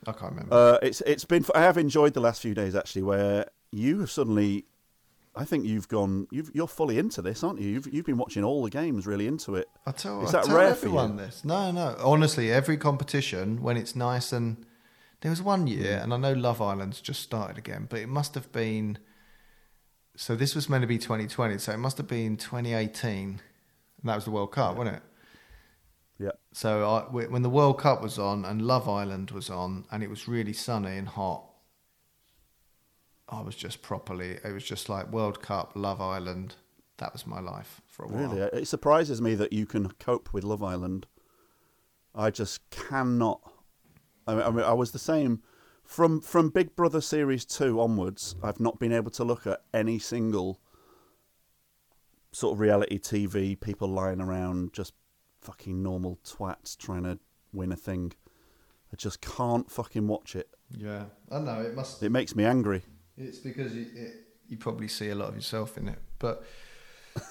[0.08, 0.54] I can't remember.
[0.54, 1.46] uh, it's it's been.
[1.56, 4.66] I have enjoyed the last few days actually, where you have suddenly.
[5.34, 6.28] I think you've gone.
[6.30, 7.70] You've, you're fully into this, aren't you?
[7.70, 9.70] You've you've been watching all the games, really into it.
[9.86, 11.18] I tell, is I that tell rare for everyone you?
[11.26, 11.46] this.
[11.46, 11.96] No, no.
[12.04, 14.66] Honestly, every competition when it's nice and
[15.22, 16.04] there was one year, Hmm.
[16.12, 18.98] and I know Love Island's just started again, but it must have been.
[20.18, 23.40] So this was meant to be 2020, so it must have been 2018, and
[24.04, 25.04] that was the World Cup, wasn't it?
[26.54, 30.10] So I, when the World Cup was on and Love Island was on, and it
[30.10, 31.46] was really sunny and hot,
[33.30, 34.38] I was just properly.
[34.44, 36.56] It was just like World Cup, Love Island.
[36.98, 38.30] That was my life for a while.
[38.30, 41.08] Really, it surprises me that you can cope with Love Island.
[42.14, 43.42] I just cannot.
[44.28, 45.42] I mean, I, mean, I was the same
[45.86, 48.36] from from Big Brother series two onwards.
[48.44, 50.60] I've not been able to look at any single
[52.34, 54.94] sort of reality TV people lying around just
[55.42, 57.20] fucking normal twats trying to
[57.54, 58.14] win a thing.
[58.94, 60.50] I just can't fucking watch it.
[60.78, 62.02] Yeah, I know it must.
[62.04, 62.84] It makes me angry.
[63.18, 64.14] It's because you it,
[64.48, 66.44] you probably see a lot of yourself in it, but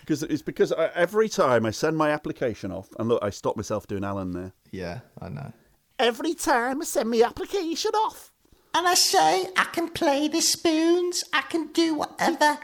[0.00, 3.56] Because it's because I, every time I send my application off, and look, I stop
[3.56, 4.52] myself doing Alan there.
[4.72, 5.52] yeah, I know.
[5.98, 8.32] Every time I send my application off.
[8.74, 12.58] And I say, I can play the spoons, I can do whatever.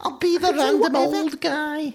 [0.00, 1.94] I'll be the random old guy.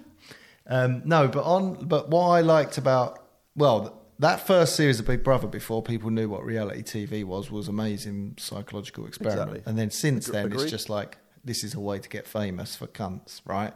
[0.68, 3.24] Um, no, but on but what I liked about
[3.56, 7.68] well that first series of Big Brother before people knew what reality TV was was
[7.68, 9.64] amazing psychological experiment, Exactly.
[9.70, 10.62] and then since Agre- then agreed.
[10.64, 13.74] it's just like this is a way to get famous for cunts, right?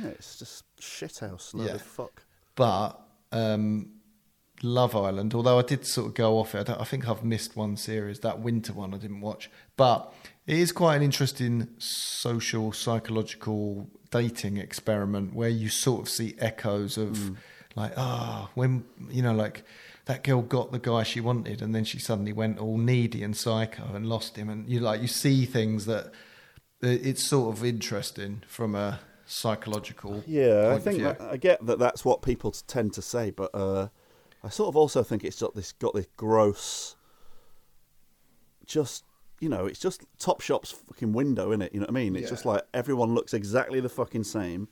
[0.00, 1.74] Yeah, it's just shithouse load Yeah.
[1.74, 2.22] of fuck.
[2.54, 3.00] But
[3.32, 3.90] um,
[4.62, 7.24] Love Island, although I did sort of go off it, I, don't, I think I've
[7.24, 8.20] missed one series.
[8.20, 10.12] That winter one I didn't watch, but
[10.46, 16.96] it is quite an interesting social psychological dating experiment where you sort of see echoes
[16.96, 17.36] of
[17.74, 19.64] like ah when you know like
[20.06, 23.36] that girl got the guy she wanted and then she suddenly went all needy and
[23.36, 24.48] psycho and lost him.
[24.48, 26.12] And you like you see things that
[26.80, 32.04] it's sort of interesting from a psychological Yeah, I think that, I get that that's
[32.04, 33.88] what people tend to say, but uh,
[34.44, 36.94] I sort of also think it's got this got this gross,
[38.64, 39.04] just
[39.40, 41.72] you know, it's just Topshop's fucking window in it.
[41.74, 42.16] You know what I mean?
[42.16, 42.28] It's Yeah.
[42.30, 44.68] just like everyone looks exactly the fucking same,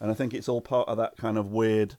[0.00, 1.96] and I think it's all part of that kind of weird,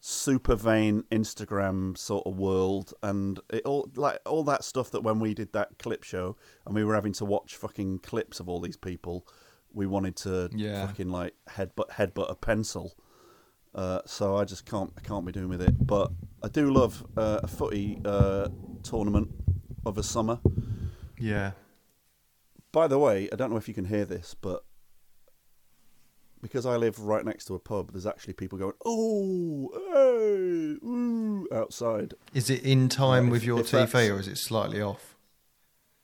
[0.00, 5.20] super vain Instagram sort of world, and it all like all that stuff that when
[5.20, 8.60] we did that clip show and we were having to watch fucking clips of all
[8.60, 9.26] these people,
[9.72, 10.86] we wanted to Yeah.
[10.86, 12.94] fucking like headbutt headbutt a pencil.
[13.72, 15.86] Uh, so I just can't I can't be doing with it.
[15.86, 16.10] But
[16.42, 18.48] I do love uh, a footy uh,
[18.82, 19.28] tournament
[19.86, 20.40] of a summer.
[21.20, 21.52] Yeah
[22.72, 24.64] By the way, I don't know if you can hear this, but
[26.42, 31.46] because I live right next to a pub, there's actually people going, "Oh, hey, ooh,"
[31.52, 32.14] outside.
[32.32, 35.16] Is it in time Yeah, with if- your if TV or is it slightly off?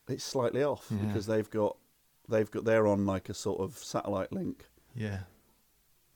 [0.09, 0.99] It's slightly off Yeah.
[1.07, 1.77] because they've got
[2.29, 5.21] they've got they're on like a sort of satellite link, Yeah.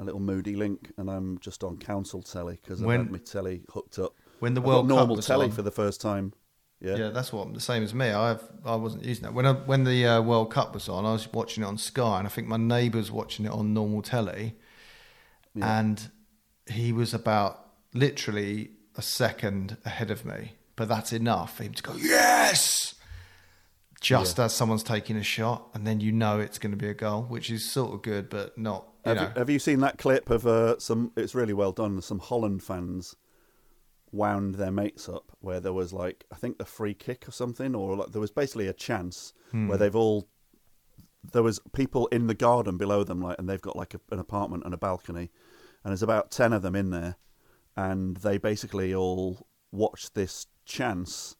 [0.00, 3.62] a little moody link, and I'm just on council telly because I've had my telly
[3.72, 4.14] hooked up.
[4.40, 6.32] When the World got Cup normal telly on- for the first time.
[6.80, 6.96] Yeah.
[6.96, 7.08] Yeah.
[7.10, 8.08] that's what the same as me.
[8.10, 11.04] I've I wasn't using that when I, when the uh, World Cup was on.
[11.04, 14.00] I was watching it on Sky, and I think my neighbour's watching it on normal
[14.02, 14.54] telly,
[15.54, 15.80] Yeah.
[15.80, 16.10] and
[16.70, 20.52] he was about literally a second ahead of me.
[20.76, 22.94] But that's enough for him to go yes,
[24.00, 26.94] just as someone's taking a shot, and then you know it's going to be a
[26.94, 28.86] goal, which is sort of good, but not.
[29.04, 31.12] You Have you, have you seen that clip of uh, some?
[31.16, 32.00] It's really well done.
[32.00, 33.14] Some Holland fans
[34.12, 37.74] wound their mates up where there was like I think a free kick or something,
[37.74, 39.68] or like there was basically a chance Hmm.
[39.68, 40.28] where they've all
[41.32, 44.18] there was people in the garden below them, like, and they've got like a, an
[44.18, 45.30] apartment and a balcony,
[45.84, 47.16] and there's about ten of them in there,
[47.76, 51.36] and they basically all watched this chance,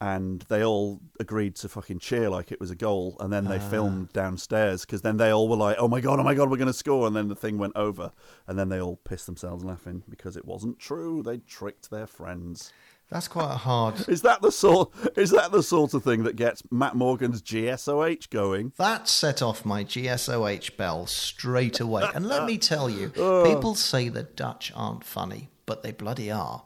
[0.00, 3.56] and they all agreed to fucking cheer like it was a goal, and then they
[3.56, 3.70] ah.
[3.70, 6.56] filmed downstairs because then they all were like, "Oh my god, oh my god, we're
[6.58, 8.12] gonna score!" and then the thing went over,
[8.46, 11.22] and then they all pissed themselves laughing because it wasn't true.
[11.22, 12.72] They tricked their friends.
[13.08, 14.08] That's quite a hard.
[14.08, 14.92] Is that the sort?
[15.16, 18.72] Is that the sort of thing that gets Matt Morgan's GSOH going?
[18.78, 22.02] That set off my GSOH bell straight away.
[22.14, 23.44] And let me tell you, Oh.
[23.46, 26.64] people say the Dutch aren't funny, but they bloody are.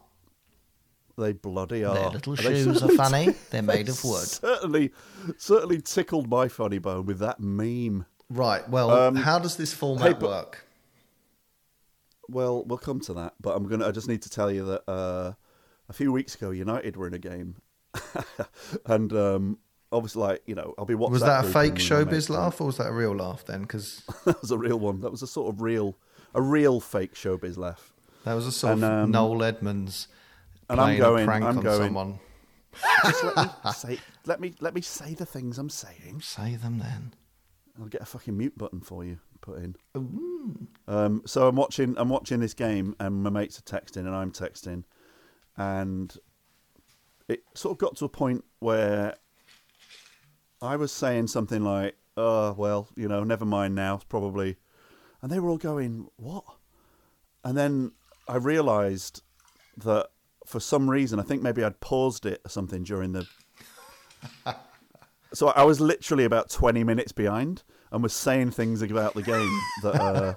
[1.21, 1.95] They bloody are.
[1.95, 3.35] Their little shoes are funny.
[3.51, 4.21] They're made of wood.
[4.27, 4.91] Certainly,
[5.39, 8.07] certainly tickled my funny bone with that meme.
[8.29, 8.69] Right.
[8.69, 10.67] Well, Um, how does this hey, format but- work?
[12.29, 13.89] Well, we'll come to that, but I'm gonna.
[13.89, 15.33] I just need to tell you that uh,
[15.89, 17.57] a few weeks ago, United were in a game,
[18.87, 19.59] and um,
[19.91, 22.31] obviously, like you know, I'll be WhatsApp Was that a fake with my mates, showbiz
[22.31, 23.63] laugh or was that a real laugh then?
[23.63, 25.01] Because that was a real one.
[25.01, 25.97] That was a sort of real,
[26.33, 27.93] a real fake showbiz laugh.
[28.25, 30.07] that was a sort And, of um, Noel Edmonds
[30.71, 32.19] and I'm going- I'm going- someone.
[33.05, 33.99] Just let me say.
[34.27, 36.21] Let me let me say the things I'm saying.
[36.23, 37.15] Say them then.
[37.81, 39.75] I'll get a fucking mute button for you put in.
[40.87, 41.95] Um, so I'm watching.
[41.99, 44.85] I'm watching this game, and my mates are texting, and I'm texting,
[45.57, 46.15] and
[47.29, 49.15] it sort of got to a point where
[50.63, 54.01] I was saying something like, "Oh well, you know, never mind now.
[54.09, 54.57] Probably,"
[55.23, 56.45] and they were all going, "What?"
[57.45, 57.93] And then
[58.29, 59.23] I realised
[59.79, 60.09] that
[60.51, 63.27] for some reason, I think maybe I'd paused it or something during the
[65.33, 69.61] so I was literally about 20 minutes behind and was saying things about the game
[69.83, 69.95] that.
[70.01, 70.35] Uh,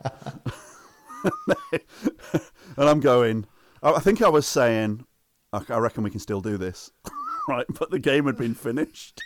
[2.78, 3.45] and I'm going,
[3.82, 5.06] I think I was saying,
[5.52, 6.91] I I reckon we can still do this.
[7.49, 9.21] right, but the game had been finished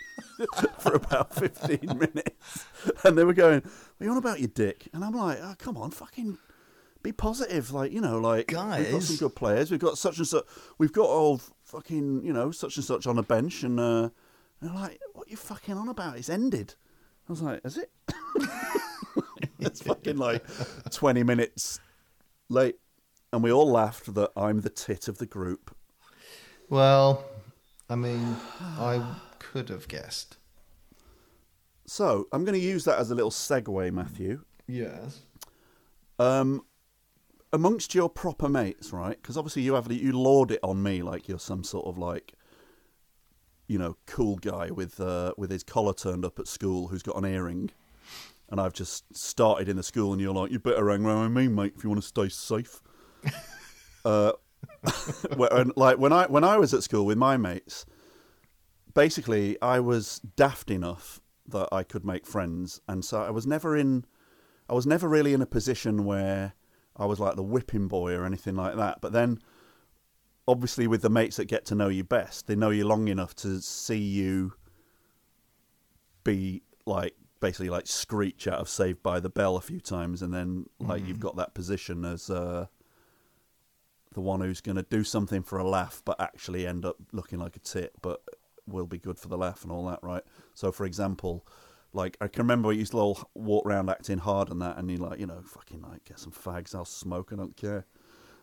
[0.78, 2.64] for about 15 minutes.
[3.04, 4.88] And they were going, What are you on about, you dick?
[4.92, 6.38] And I'm like, oh, come on, fucking
[7.02, 7.72] be positive.
[7.72, 9.70] Like, you know, like, we've got some good players.
[9.70, 10.44] We've got such and such.
[10.78, 13.62] We've got all fucking, you know, such and such on a bench.
[13.62, 14.10] And, uh,
[14.60, 16.16] and they're like, what you fucking on about?
[16.16, 16.74] It's ended.
[17.28, 17.90] I was like, is it?
[19.60, 20.44] it's fucking like
[20.90, 21.80] 20 minutes
[22.48, 22.76] late.
[23.32, 25.74] And we all laughed that I'm the tit of the group.
[26.70, 27.24] Well,
[27.90, 30.38] I mean, I could have guessed.
[31.86, 34.44] So I'm going to use that as a little segue, Matthew.
[34.66, 35.20] Yes.
[36.18, 36.62] Um,
[37.52, 39.20] amongst your proper mates, right?
[39.20, 42.34] Because obviously you have you lord it on me like you're some sort of like,
[43.66, 47.16] you know, cool guy with uh, with his collar turned up at school who's got
[47.16, 47.70] an earring,
[48.50, 51.44] and I've just started in the school, and you're like, you better hang around with
[51.44, 52.82] me, mate, if you want to stay safe.
[54.04, 54.32] uh,
[55.50, 57.86] and, like when I when I was at school with my mates,
[58.94, 63.76] basically I was daft enough that I could make friends, and so I was never
[63.76, 64.04] in.
[64.70, 66.52] I was never really in a position where
[66.98, 69.00] I was like the whipping boy or anything like that.
[69.00, 69.38] But then,
[70.46, 73.34] obviously, with the mates that get to know you best, they know you long enough
[73.36, 74.54] to see you
[76.24, 80.34] be like basically like screech out of Saved by the Bell a few times, and
[80.34, 82.66] then like you've got that position as uh,
[84.14, 87.38] the one who's going to do something for a laugh, but actually end up looking
[87.38, 88.22] like a tit, but
[88.66, 90.22] will be good for the laugh and all that, right?
[90.54, 91.46] So, for example,
[91.92, 94.90] like I can remember I used to all walk around acting hard and that, and
[94.90, 97.86] you like, you know, fucking like get some fags, I'll smoke, I don't care.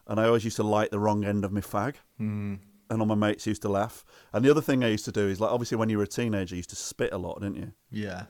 [0.07, 2.59] And I always used to light the wrong end of my fag, mm.
[2.89, 4.05] and all my mates used to laugh.
[4.33, 6.07] And the other thing I used to do is like, obviously, when you were a
[6.07, 7.71] teenager, you used to spit a lot, didn't you?
[7.91, 8.23] Yeah.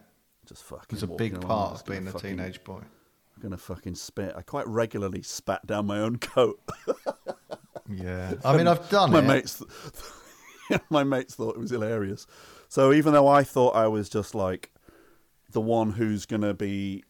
[0.46, 0.86] Just fucking.
[0.92, 2.82] It's a big part of being a fucking- teenage boy.
[3.36, 4.34] I'm gonna fucking spit.
[4.38, 6.58] I quite regularly spat down my own coat.
[7.90, 8.34] Yeah.
[8.44, 9.28] I mean, I've done my it.
[9.28, 9.64] mates,
[10.90, 12.26] my mates thought it was hilarious.
[12.68, 14.72] So even though I thought I was just like
[15.56, 17.02] the one who's gonna be,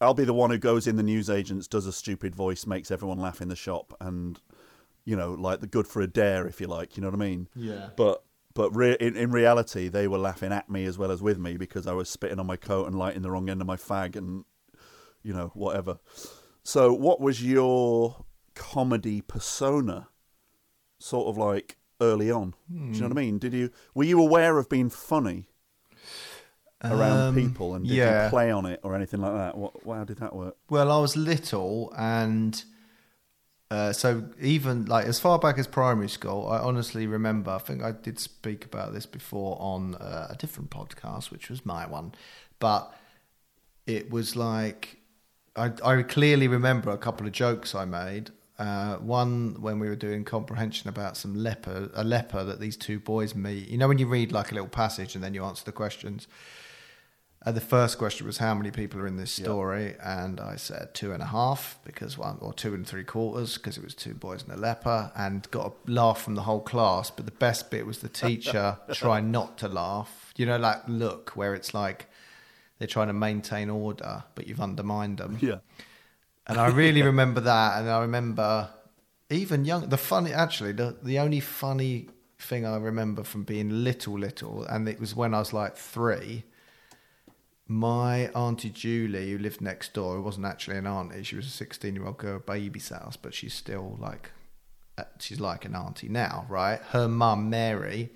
[0.00, 3.18] I'll be the one who goes in the newsagents, does a stupid voice, makes everyone
[3.18, 4.40] laugh in the shop, and
[5.04, 6.96] you know, like the good for a dare, if you like.
[6.96, 7.48] You know what I mean?
[7.56, 7.88] Yeah.
[7.96, 8.22] But
[8.54, 11.56] but re- in, in reality, they were laughing at me as well as with me
[11.56, 14.14] because I was spitting on my coat and lighting the wrong end of my fag
[14.14, 14.44] and
[15.24, 15.98] you know whatever.
[16.62, 18.24] So, what was your
[18.54, 20.08] comedy persona,
[21.00, 22.54] sort of like early on?
[22.70, 23.14] Do you know what I hmm.
[23.14, 23.38] mean?
[23.38, 25.49] Did you were you aware of being funny
[26.84, 28.24] around Um, people and did yeah.
[28.24, 29.56] you play on it or anything like that?
[29.56, 30.56] What, how did that work?
[30.68, 32.62] Well, I was little, and
[33.70, 37.50] uh, so even like as far back as primary school, I honestly remember.
[37.50, 41.64] I think I did speak about this before on uh, a different podcast, which was
[41.66, 42.12] my one,
[42.58, 42.94] but
[43.86, 44.98] it was like
[45.56, 48.30] I, I clearly remember a couple of jokes I made.
[48.58, 53.00] Uh, one when we were doing comprehension about some leper, a leper that these two
[53.00, 53.68] boys meet.
[53.68, 56.26] You know when you read like a little passage and then you answer the questions
[57.42, 60.92] And the first question was how many people are in this story, and I said
[60.92, 64.12] two and a half because one or two and three quarters because it was two
[64.12, 67.10] boys and a leper, and got a laugh from the whole class.
[67.10, 70.34] But the best bit was the teacher trying not to laugh.
[70.36, 72.08] You know, like look where it's like
[72.78, 75.38] they're trying to maintain order, but you've undermined them.
[75.40, 75.58] Yeah.
[76.46, 77.78] And I really remember that.
[77.78, 78.68] And I remember
[79.30, 84.18] even young, the funny, actually, the, the only funny thing I remember from being little,
[84.18, 86.44] little, and it was when I was like three.
[87.70, 91.50] My auntie Julie, who lived next door, who wasn't actually an auntie, she was a
[91.50, 94.32] 16 year old girl, babysat us, but she's still like,
[95.20, 96.80] she's like an auntie now, right?
[96.88, 98.10] Her mum, Mary,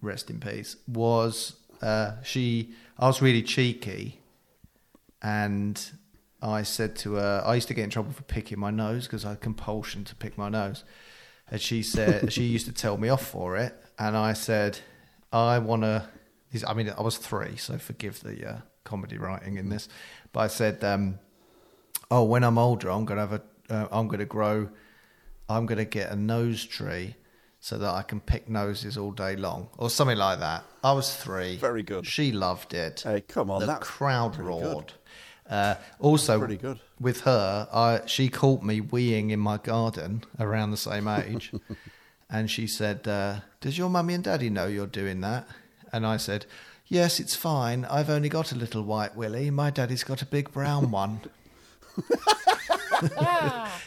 [0.00, 4.20] rest in peace, was, uh, she, I was really cheeky
[5.20, 5.78] and
[6.40, 9.26] I said to her, I used to get in trouble for picking my nose because
[9.26, 10.82] I had compulsion to pick my nose.
[11.50, 13.74] And she said, she used to tell me off for it.
[13.98, 14.78] And I said,
[15.30, 16.08] I want to,
[16.66, 19.88] I mean, I was three, so forgive the uh, comedy writing in this.
[20.32, 21.18] But I said, um,
[22.10, 24.68] oh, when I'm older, I'm going to have a, uh, I'm to grow,
[25.48, 27.16] I'm going to get a nose tree
[27.60, 30.64] so that I can pick noses all day long or something like that.
[30.82, 31.56] I was three.
[31.56, 32.04] Very good.
[32.06, 33.02] She loved it.
[33.02, 34.92] Hey, come on, The crowd roared.
[35.48, 36.80] Uh, also, pretty good.
[37.00, 41.52] with her, I, she caught me weeing in my garden around the same age,
[42.30, 45.46] and she said, uh, "Does your mummy and daddy know you're doing that?"
[45.92, 46.46] And I said,
[46.86, 47.84] "Yes, it's fine.
[47.84, 49.50] I've only got a little white willy.
[49.50, 51.20] My daddy's got a big brown one."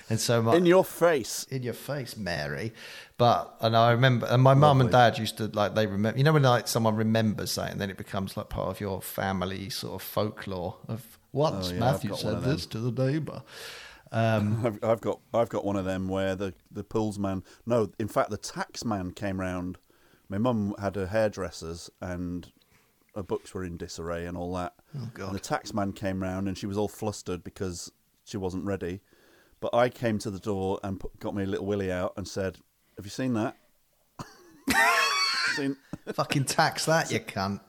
[0.09, 1.45] and so my, In your face.
[1.49, 2.73] in your face, Mary.
[3.17, 6.17] But and I remember, and my mum and dad used to like they remember.
[6.17, 9.69] You know when like someone remembers something, then it becomes like part of your family
[9.69, 13.05] sort of folklore of once Oh, yeah, Matthew got one said of this to the
[13.05, 13.41] neighbour.
[14.11, 17.91] Um, I've, I've got I've got one of them where the the pools man no
[17.99, 19.77] in fact the tax man came round.
[20.29, 22.51] My mum had her hairdressers and
[23.15, 24.73] her books were in disarray and all that.
[24.97, 25.27] Oh, God.
[25.27, 27.91] And the tax man came round and she was all flustered because
[28.25, 29.01] she wasn't ready.
[29.59, 32.57] But I came to the door and put, got my little willy out and said,
[32.97, 33.55] "Have you seen that?
[35.55, 35.77] seen
[36.13, 37.61] fucking tax that, you cunt.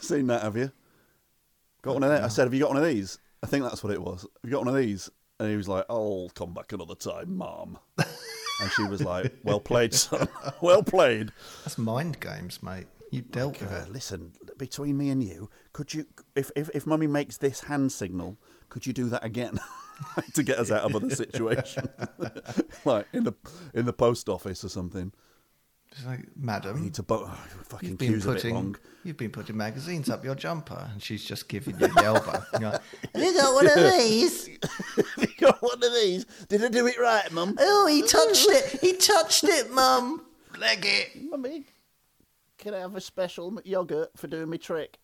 [0.00, 0.42] seen that?
[0.42, 0.70] Have you?
[1.82, 3.82] Got one of that?" I said, "Have you got one of these?" I think that's
[3.82, 4.22] what it was.
[4.22, 5.08] Have you got one of these?
[5.40, 7.78] And he was like, "I'll come back another time, mom."
[8.60, 10.28] and she was like, "Well played, son.
[10.60, 11.32] well played."
[11.64, 12.86] That's mind games, mate.
[13.10, 13.92] You dealt with Uh, it.
[13.92, 18.36] listen, between me and you, could you, if if if mummy makes this hand signal,
[18.68, 19.58] could you do that again
[20.34, 21.88] to get us out of other situation,
[22.84, 23.32] like in the
[23.74, 25.12] in the post office or something?
[25.92, 28.76] It's like, madam, need to bo- oh, fucking you've been queue's a bit putting long.
[29.04, 32.42] you've been putting magazines up your jumper, and she's just giving you the elbow.
[32.60, 32.82] You're like,
[33.14, 34.48] Have you got one of these?
[35.18, 36.26] you got one of these?
[36.48, 37.56] Did I do it right, mum?
[37.58, 38.80] Oh, he touched it.
[38.80, 40.24] He touched it, Mum.
[40.58, 41.22] Leg it.
[41.30, 41.64] Mummy,
[42.58, 44.98] can I have a special yogurt for doing me trick?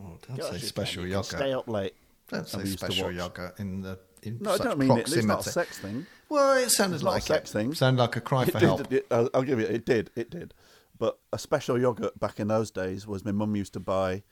[0.00, 1.10] Oh, don't Gosh, say special can.
[1.10, 1.38] You can yogurt.
[1.38, 1.94] Stay up late.
[2.30, 3.98] Don't say we used to special yogurt in the
[4.40, 5.12] No, I don't mean it.
[5.12, 6.06] It's not a sex thing.
[6.28, 7.52] Well, it sounded It's not a like sex it.
[7.52, 7.74] thing.
[7.74, 8.92] Sounded like a cry It for did, help.
[8.92, 9.66] it- I'll, I'll give you.
[9.66, 10.10] It did.
[10.16, 10.54] It did.
[10.98, 14.22] But a special yogurt back in those days was my mum used to buy,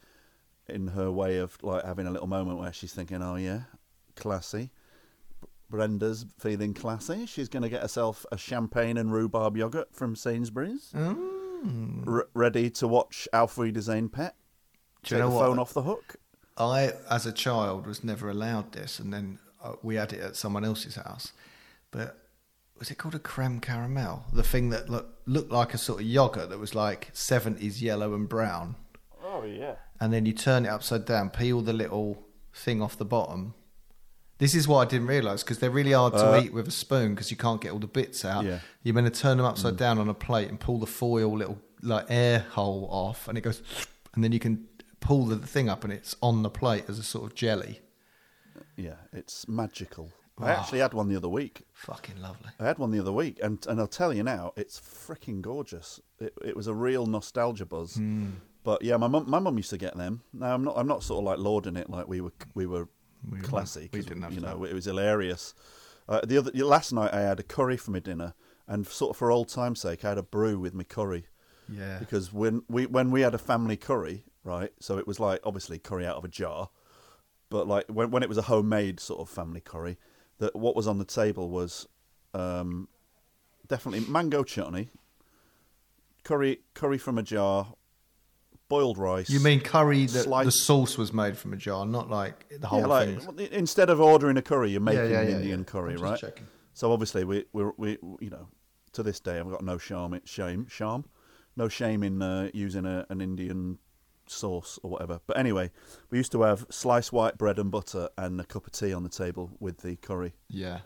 [0.69, 3.63] in her way of like having a little moment where she's thinking, "Oh yeah,
[4.17, 4.71] classy."
[5.71, 7.25] Brenda's feeling classy.
[7.27, 12.07] She's going to get herself a champagne and rhubarb yogurt from Sainsbury's, Mm.
[12.07, 14.35] R- ready to watch Auf Wiedersehen Pet.
[15.03, 15.47] Do you Take know the what?
[15.47, 16.17] phone off the hook.
[16.59, 19.39] I, as a child, was never allowed this, and then
[19.83, 21.33] we had it at someone else's house.
[21.91, 22.19] But
[22.79, 24.25] was it called a creme caramel?
[24.33, 28.15] The thing that look, looked like a sort of yogurt that was like seventies yellow
[28.15, 28.77] and brown,
[29.25, 29.75] Oh yeah.
[30.01, 33.55] and then you turn it upside down, peel the little thing off the bottom.
[34.39, 36.73] This is what I didn't realise because they're really hard to Uh, eat with a
[36.73, 38.45] spoon because you can't get all the bits out.
[38.45, 38.59] Yeah.
[38.83, 39.51] You're going to turn them Mm.
[39.51, 43.39] upside down on a plate and pull the foil little like air hole off, and
[43.39, 43.63] it goes,
[44.15, 44.67] and then you can
[45.01, 47.81] pull the thing up and it's on the plate as a sort of jelly.
[48.77, 50.11] Yeah, it's magical.
[50.39, 51.63] I actually had one the other week.
[51.73, 52.49] Fucking lovely.
[52.59, 56.01] I had one the other week, and and I'll tell you now, it's freaking gorgeous.
[56.19, 57.97] It it was a real nostalgia buzz.
[57.97, 58.31] Hmm.
[58.65, 60.23] But yeah, my mum my mum used to get them.
[60.33, 62.89] Now I'm not I'm not sort of like lauding it like we were we were
[63.31, 63.89] We classy.
[63.93, 64.71] We didn't have you know that.
[64.71, 65.55] it was hilarious.
[66.09, 68.35] Uh, the other last night I had a curry for my dinner,
[68.67, 71.27] and sort of for old time's sake, I had a brew with my curry
[71.69, 71.99] Yeah.
[72.01, 74.73] because when we when we had a family curry, right?
[74.81, 76.71] So it was like obviously curry out of a jar,
[77.53, 79.99] but like when when it was a homemade sort of family curry,
[80.39, 81.87] that what was on the table was
[82.33, 82.89] um,
[83.69, 84.89] definitely mango chutney,
[86.25, 87.75] curry curry from a jar,
[88.69, 89.29] boiled rice.
[89.29, 92.81] You mean curry that the sauce was made from a jar, not like the whole
[92.81, 93.49] yeah, like thing?
[93.53, 96.19] instead of ordering a curry, you're making yeah, an yeah, Indian curry, right?
[96.19, 96.49] checking.
[96.73, 98.49] So obviously we we we you know
[98.95, 101.05] to this day I've got no shame shame shame
[101.55, 103.79] no shame in uh, using a, an Indian
[104.33, 105.21] sauce or whatever.
[105.27, 105.71] But anyway,
[106.11, 109.03] we used to have sliced white bread and butter and a cup of tea on
[109.03, 110.35] the table with the curry.
[110.49, 110.81] Yeah.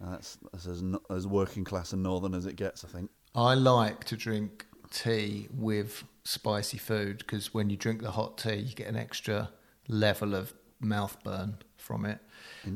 [0.00, 3.10] And that's, that's as, as working class and northern as it gets, I think.
[3.34, 8.56] I like to drink tea with spicy food because when you drink the hot tea,
[8.56, 9.50] you get an extra
[9.88, 12.18] level of mouth burn from it.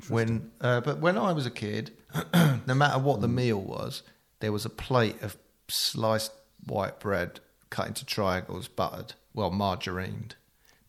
[0.08, 1.92] When, uh, but when I was a kid,
[2.34, 4.02] no matter what the meal was,
[4.40, 5.36] there was a plate of
[5.68, 6.32] sliced
[6.66, 7.40] white bread
[7.70, 10.32] cut into triangles, buttered, well, margarined.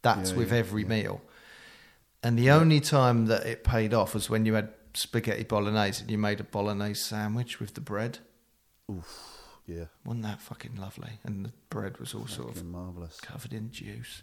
[0.02, 1.22] That's Yeah, with yeah, every meal.
[2.24, 6.10] And the only time that it paid off was when you had spaghetti bolognese and
[6.12, 8.20] you made a bolognese sandwich with the bread.
[8.92, 9.32] Oof.
[9.68, 11.20] Yeah, Wasn't that fucking lovely?
[11.24, 13.20] And the bread was all sort of marvellous.
[13.20, 14.22] covered in juice.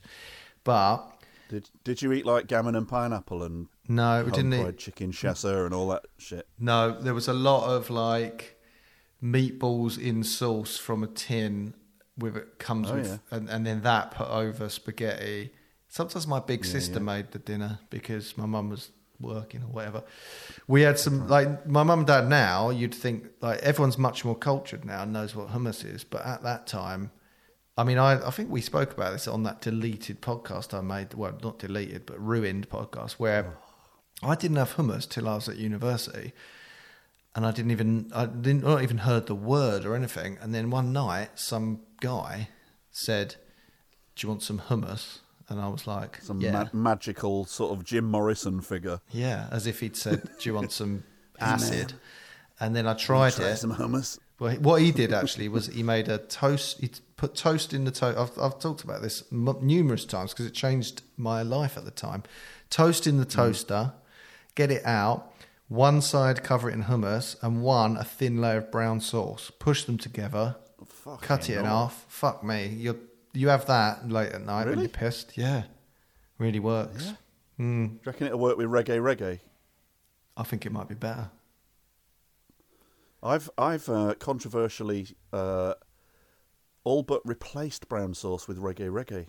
[0.62, 1.00] But
[1.48, 4.78] Did Did you eat like gammon and pineapple and no, we didn't eat.
[4.78, 6.46] chicken chasseur and all that shit?
[6.60, 8.56] No, there was a lot of like
[9.22, 11.74] meatballs in sauce from a tin
[12.18, 13.36] with it comes Oh, with, yeah.
[13.36, 15.52] and, and then that put over spaghetti.
[15.88, 17.00] Sometimes my big Yeah, sister yeah.
[17.00, 18.90] made the dinner because my mum was
[19.20, 20.02] working or whatever.
[20.66, 22.28] We had some like my mum and dad.
[22.28, 26.24] Now you'd think like everyone's much more cultured now and knows what hummus is, but
[26.26, 27.10] at that time.
[27.78, 31.14] I mean, I, I think we spoke about this on that deleted podcast I made.
[31.14, 33.56] Well, not deleted, but ruined podcast where
[34.22, 34.28] oh.
[34.28, 36.32] I didn't have hummus till I was at university,
[37.34, 40.38] and I didn't even I didn't not even heard the word or anything.
[40.40, 42.48] And then one night, some guy
[42.90, 43.36] said,
[44.16, 45.18] "Do you want some hummus?"
[45.48, 49.00] And I was like, Some "Yeah, ma- magical sort of Jim Morrison figure.
[49.10, 51.04] yeah," as if he'd said, "Do you want some
[51.40, 51.94] acid?"
[52.60, 53.56] And then I tried Try it.
[53.56, 54.18] some hummus.
[54.38, 56.80] Well, what he did actually was he made a toast.
[56.80, 58.18] He put toast in the toast.
[58.18, 61.90] I've, I've talked about this m- numerous times because it changed my life at the
[61.90, 62.24] time.
[62.68, 63.30] Toast in the mm.
[63.30, 63.92] toaster,
[64.54, 65.31] get it out.
[65.72, 69.50] One side cover it in hummus, and one a thin layer of brown sauce.
[69.58, 70.56] Push them together,
[70.86, 71.84] Fucking cut it in hell.
[71.84, 72.04] half.
[72.08, 72.98] Fuck me, you
[73.32, 74.82] you have that late at night when Really?
[74.82, 75.38] you're pissed.
[75.38, 75.62] Yeah,
[76.38, 77.12] really works.
[77.58, 79.40] Mm, Do you reckon it'll work with reggae reggae?
[80.36, 81.30] I think it might be better.
[83.22, 85.74] I've I've uh, controversially uh,
[86.84, 89.26] all but replaced brown sauce with reggae reggae.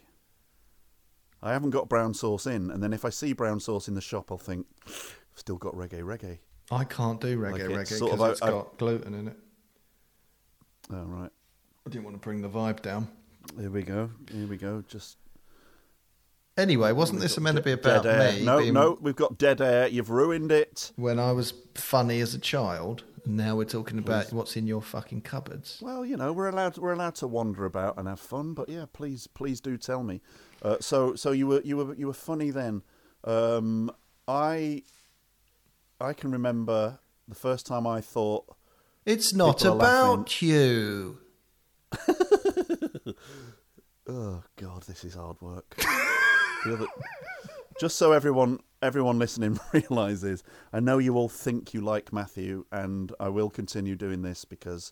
[1.41, 4.01] I haven't got brown sauce in, and then if I see brown sauce in the
[4.01, 4.65] shop, I'll think,
[5.35, 6.39] still got reggae reggae.
[6.71, 9.37] I can't do reggae Like reggae because it's a- got gluten in it.
[10.91, 11.29] Oh right,
[11.85, 13.07] I didn't want to bring the vibe down.
[13.59, 14.09] here we go.
[14.31, 14.83] Here we go.
[14.87, 15.17] Just
[16.55, 18.33] Anyway, wasn't we've this meant to be about dead air.
[18.39, 18.45] me?
[18.45, 19.87] No, being- no, we've got dead air.
[19.87, 20.91] You've ruined it.
[20.97, 24.81] When I was funny as a child, and now we're talking about what's in your
[24.81, 25.79] fucking cupboards.
[25.81, 28.85] Well, you know, we're allowed we're allowed to wander about and have fun, but yeah,
[28.93, 30.21] please please do tell me.
[30.61, 32.83] Uh, so so you were you were you were funny then.
[33.23, 33.89] Um,
[34.27, 34.83] I
[36.03, 36.99] I can remember
[37.29, 38.45] the first time I thought,
[39.05, 41.19] It's not about you.
[44.07, 45.75] oh god, this is hard work.
[46.65, 46.87] The other-
[47.79, 50.43] just so everyone everyone listening realizes,
[50.73, 54.91] I know you all think you like Matthew, and I will continue doing this because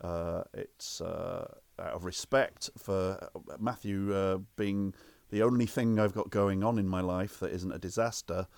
[0.00, 1.46] uh, it's uh,
[1.78, 3.30] out of respect for
[3.60, 4.92] Matthew uh, being
[5.30, 8.48] the only thing I've got going on in my life that isn't a disaster.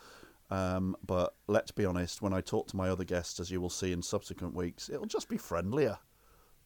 [0.51, 3.71] Um, but let's be honest, when I talk to my other guests, as you will
[3.71, 5.99] see in subsequent weeks, it'll just be friendlier.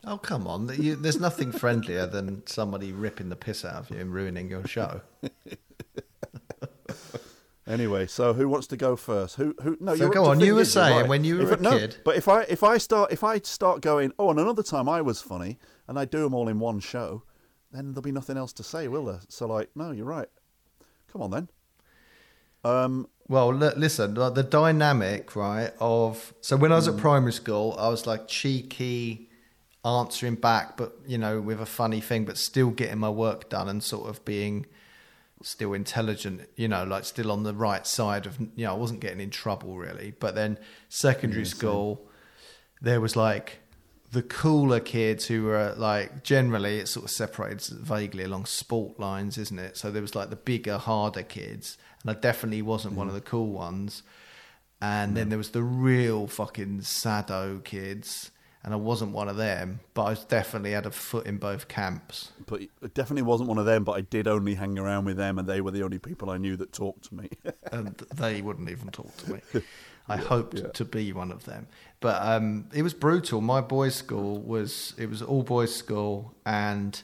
[0.06, 0.70] Oh come on!
[0.78, 4.66] You, there's nothing friendlier than somebody ripping the piss out of you and ruining your
[4.66, 5.00] show.
[7.66, 9.36] Anyway, so who wants to go first?
[9.36, 9.54] Who?
[9.62, 9.78] Who?
[9.80, 11.08] No, So you're, go on, you were saying right.
[11.08, 13.38] when you were If a no, kid- But if I if I start if I
[13.38, 15.58] start going, oh, and another time I was funny,
[15.88, 17.22] and I do them all in one show,
[17.72, 19.20] then there'll be nothing else to say, will there?
[19.30, 20.28] So like, no, you're right.
[21.10, 21.48] Come on then.
[22.64, 25.72] Um, Well, li- listen, like the dynamic, right?
[25.80, 26.78] Of so when I Mm.
[26.78, 29.30] was at primary school, I was like cheeky,
[29.84, 33.68] answering back, but you know, with a funny thing, but still getting my work done
[33.68, 34.66] and sort of being
[35.42, 39.00] still intelligent, you know, like still on the right side of, you know, I wasn't
[39.00, 40.14] getting in trouble really.
[40.18, 40.58] But then
[40.88, 42.06] secondary school,
[42.80, 43.60] there was like
[44.12, 49.36] the cooler kids who were like generally it sort of separates vaguely along sport lines,
[49.36, 49.76] isn't it?
[49.76, 53.20] So there was like the bigger, harder kids, and I definitely wasn't one of the
[53.20, 54.02] cool ones.
[54.80, 58.30] And then there was the real fucking sado kids,
[58.62, 61.68] and I wasn't one of them, but I was definitely had a foot in both
[61.68, 62.32] camps.
[62.46, 63.84] but it definitely wasn't one of them.
[63.84, 66.36] But I did only hang around with them, and they were the only people I
[66.36, 67.30] knew that talked to me.
[67.72, 69.40] and they wouldn't even talk to me.
[70.08, 71.66] I hoped to be one of them,
[72.00, 73.40] but um, it was brutal.
[73.40, 77.02] My boys' school was it was all boys' school, and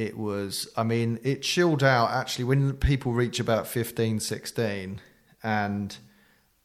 [0.00, 0.66] it was.
[0.78, 5.00] I mean, it chilled out actually when people reach about 15, 16,
[5.42, 5.96] and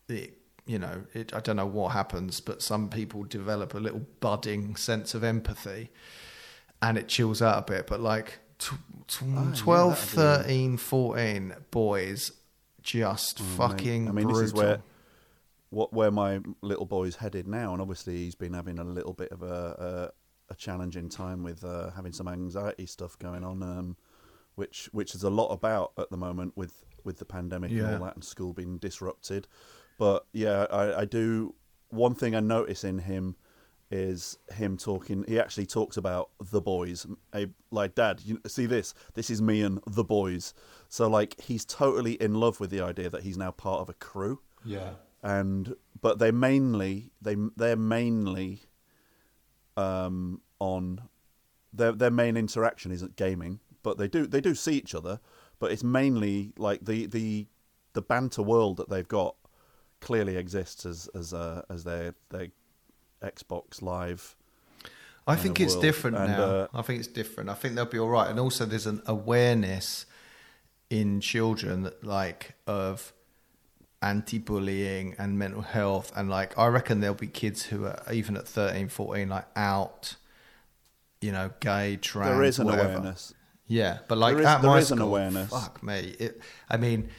[0.07, 0.37] it.
[0.67, 4.75] You know, it, I don't know what happens, but some people develop a little budding
[4.75, 5.91] sense of empathy,
[6.81, 7.85] and it chills out a bit.
[7.85, 8.73] But like tw-
[9.07, 12.31] tw- oh, yeah, 12, that'd be- 13, 14 boys
[12.81, 14.41] just mm, fucking I mean, brutal.
[14.41, 14.81] this is where
[15.69, 19.31] what where my little boy's headed now, and obviously he's been having a little bit
[19.31, 23.97] of a a, a challenging time with uh, having some anxiety stuff going on, um,
[24.55, 28.05] which which is a lot about at the moment with with the pandemic and all
[28.05, 29.47] that, and school being disrupted.
[29.97, 31.55] But yeah, I, I do.
[31.89, 33.35] One thing I notice in him
[33.91, 35.23] is him talking.
[35.27, 37.05] He actually talks about the boys.
[37.33, 38.93] A, like, Dad, you see this?
[39.13, 40.53] This is me and the boys.
[40.89, 43.93] So like, he's totally in love with the idea that he's now part of a
[43.93, 44.91] crew yeah.
[45.23, 48.61] and but they mainly they they're mainly
[49.77, 51.01] um on
[51.73, 55.19] their their main interaction isn't gaming but they do they do see each other
[55.59, 57.47] but it's mainly like the the
[57.93, 59.35] the banter world that they've got
[60.01, 62.47] clearly exists as as uh, as their their
[63.21, 64.35] Xbox Live
[65.27, 65.81] I think it's world.
[65.81, 66.43] different And, now.
[66.43, 67.49] uh, I think it's different.
[67.49, 68.29] I think they'll be all right.
[68.29, 70.05] And also, there's an awareness
[70.89, 73.11] in children that, like of
[74.05, 78.47] anti-bullying and mental health and like i reckon there'll be kids who are even at
[78.47, 80.15] 13 14 like out
[81.21, 82.89] you know gay trans there is an whatever.
[82.89, 83.33] awareness
[83.67, 84.41] yeah but like that.
[84.41, 85.49] There is- at there my is an awareness.
[85.49, 86.39] fuck me it,
[86.69, 87.09] i mean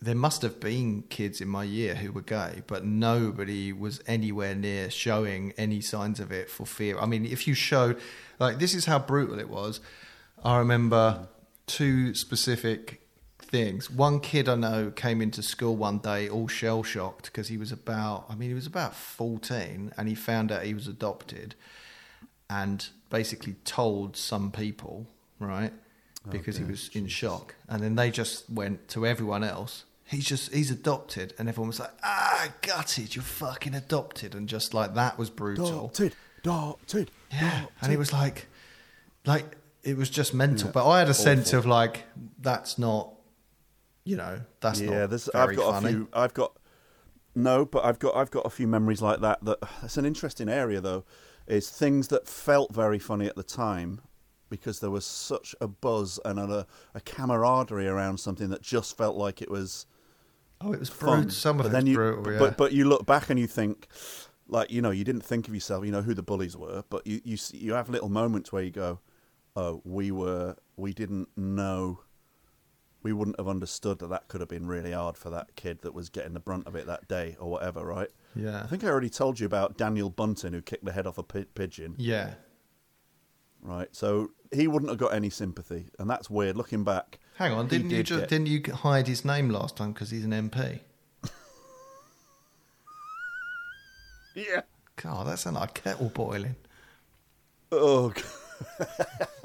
[0.00, 4.54] there must have been kids in my year who were gay, but nobody was anywhere
[4.54, 6.96] near showing any signs of it for fear.
[7.00, 7.96] I mean, if you show,
[8.38, 9.80] like, this is how brutal it was.
[10.44, 11.26] I remember
[11.66, 13.00] two specific
[13.48, 13.90] things.
[13.90, 17.72] One kid I know came into school one day all shell shocked because he was
[17.72, 21.54] about, I mean, he was about 14 and he found out he was adopted
[22.50, 25.06] and basically told some people,
[25.38, 25.72] right?
[26.30, 27.54] Because he was in shock.
[27.68, 29.84] And then they just went to everyone else.
[30.04, 31.32] He's just, he's adopted.
[31.38, 34.34] And everyone was like, ah, gutted, you're fucking adopted.
[34.34, 35.66] And just like that was brutal.
[35.66, 37.66] adopted adopted Yeah.
[37.80, 38.46] And it was like,
[39.26, 40.70] like, it was just mental.
[40.70, 42.04] But I had a sense of like,
[42.40, 43.12] that's not,
[44.08, 45.86] you know, that's yeah, not there's very I've got funny.
[45.86, 46.08] a few.
[46.14, 46.56] I've got
[47.34, 49.44] no, but I've got I've got a few memories like that.
[49.44, 51.04] That it's an interesting area though.
[51.46, 54.00] Is things that felt very funny at the time
[54.50, 59.16] because there was such a buzz and a, a camaraderie around something that just felt
[59.16, 59.86] like it was
[60.60, 61.20] Oh, it was fun.
[61.20, 61.30] brutal.
[61.30, 62.38] Some of but then you, brutal, but, yeah.
[62.38, 63.86] but but you look back and you think,
[64.48, 65.84] like you know, you didn't think of yourself.
[65.84, 68.70] You know who the bullies were, but you you you have little moments where you
[68.70, 69.00] go,
[69.54, 72.00] oh, we were we didn't know.
[73.02, 75.94] We wouldn't have understood that that could have been really hard for that kid that
[75.94, 78.08] was getting the brunt of it that day or whatever, right?
[78.34, 78.62] yeah.
[78.62, 81.22] I think I already told you about Daniel Bunton who kicked the head off a
[81.22, 82.34] pigeon, yeah.
[83.62, 83.88] right?
[83.94, 86.56] So he wouldn't have got any sympathy, and that's weird.
[86.56, 89.76] Looking back, Hang on, didn't you did just get- didn't you hide his name last
[89.76, 90.80] time because he's an MP?
[94.34, 94.62] Yeah.
[94.96, 96.56] God, that sounded like kettle boiling.
[97.72, 98.12] Oh,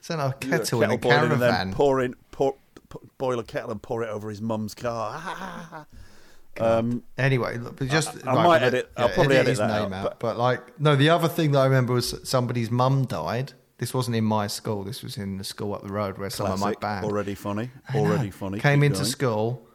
[0.00, 1.72] Sounded like a kettle in a boiling and caravan.
[1.72, 2.54] pour in, pour,
[2.90, 5.86] p- boil a kettle and pour it over his mum's car.
[6.60, 9.92] um, Anyway, but just I- I might but, edit- I'll probably edit his that name
[9.92, 10.20] out, out.
[10.20, 13.52] But, like, no, the other thing that I remember was somebody's mum died.
[13.78, 14.84] This wasn't in my school.
[14.84, 17.70] This was in the school up the road where some of my band already funny,
[17.94, 18.60] already funny.
[18.60, 19.10] Came Keep into going.
[19.10, 19.68] school.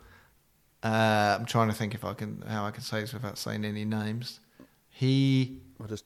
[0.82, 3.66] Uh, I'm trying to think if I can how I can say this without saying
[3.66, 4.40] any names.
[4.88, 6.06] He I just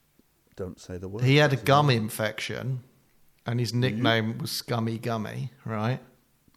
[0.55, 1.23] don't say the word.
[1.23, 2.81] he had a gum infection,
[3.45, 5.99] and his nickname was Scummy Gummy, right?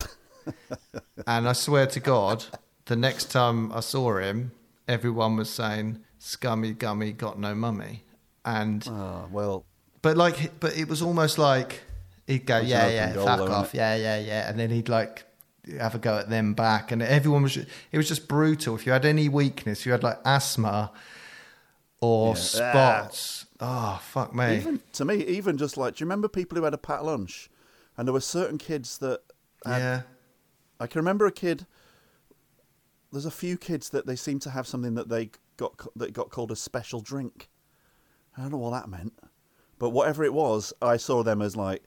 [1.27, 2.45] and I swear to God,
[2.87, 4.53] the next time I saw him,
[4.87, 8.05] everyone was saying Scummy Gummy got no mummy,
[8.45, 9.65] and Ah, well,
[10.03, 11.83] but like, but it was almost like
[12.27, 15.25] he'd go, yeah, yeah, goal, fuck though, off, yeah, yeah, yeah, and then he'd like
[15.81, 17.57] have a go at them back, and everyone was.
[17.57, 17.67] It
[17.97, 18.77] was just brutal.
[18.77, 20.93] If you had any weakness, you had like asthma
[22.01, 22.41] or Yeah.
[22.41, 23.46] spots.
[23.61, 24.57] Oh fuck me!
[24.57, 27.49] even to me, even just like, do you remember people who had a pat lunch,
[27.97, 29.21] and there were certain kids that
[29.65, 30.03] had, yeah,
[30.79, 31.67] I can remember a kid.
[33.13, 36.31] There's a few kids that they seem to have something that they got that got
[36.31, 37.49] called a special drink.
[38.37, 39.19] I don't know what that meant,
[39.79, 41.83] but whatever it was, I saw them as like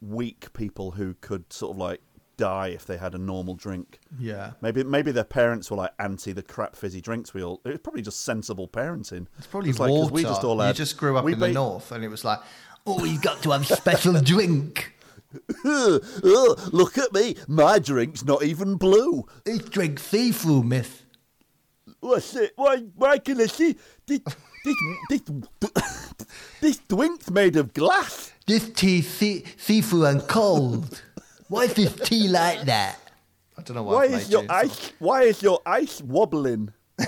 [0.00, 2.00] weak people who could sort of like
[2.36, 4.00] die if they had a normal drink.
[4.18, 4.52] yeah.
[4.60, 7.60] Maybe maybe their parents were like anti the crap fizzy drinks we all.
[7.64, 9.26] It was probably just sensible parenting.
[9.38, 10.12] It's probably like, 'cause water.
[10.14, 12.40] we just all you just grew up in the north, and it was like,
[12.86, 14.92] oh, you've got to have a special drink.
[15.64, 19.24] oh, look at me, my drink's not even blue.
[19.44, 21.02] This drink see-through, miss.
[22.00, 22.52] What's it?
[22.56, 22.78] Why?
[22.94, 23.76] Why can I see
[24.06, 24.20] this?
[24.64, 25.20] This
[25.60, 25.70] this,
[26.60, 28.32] this drink's made of glass.
[28.46, 31.02] This tea see- see-through and cold.
[31.48, 32.98] Why is this tea like that?
[33.56, 33.94] I don't know why.
[33.94, 34.92] Why I've is made your you ice?
[34.98, 36.72] Why is your ice wobbling?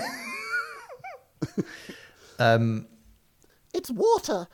[2.39, 2.87] Um,
[3.73, 4.47] It's water.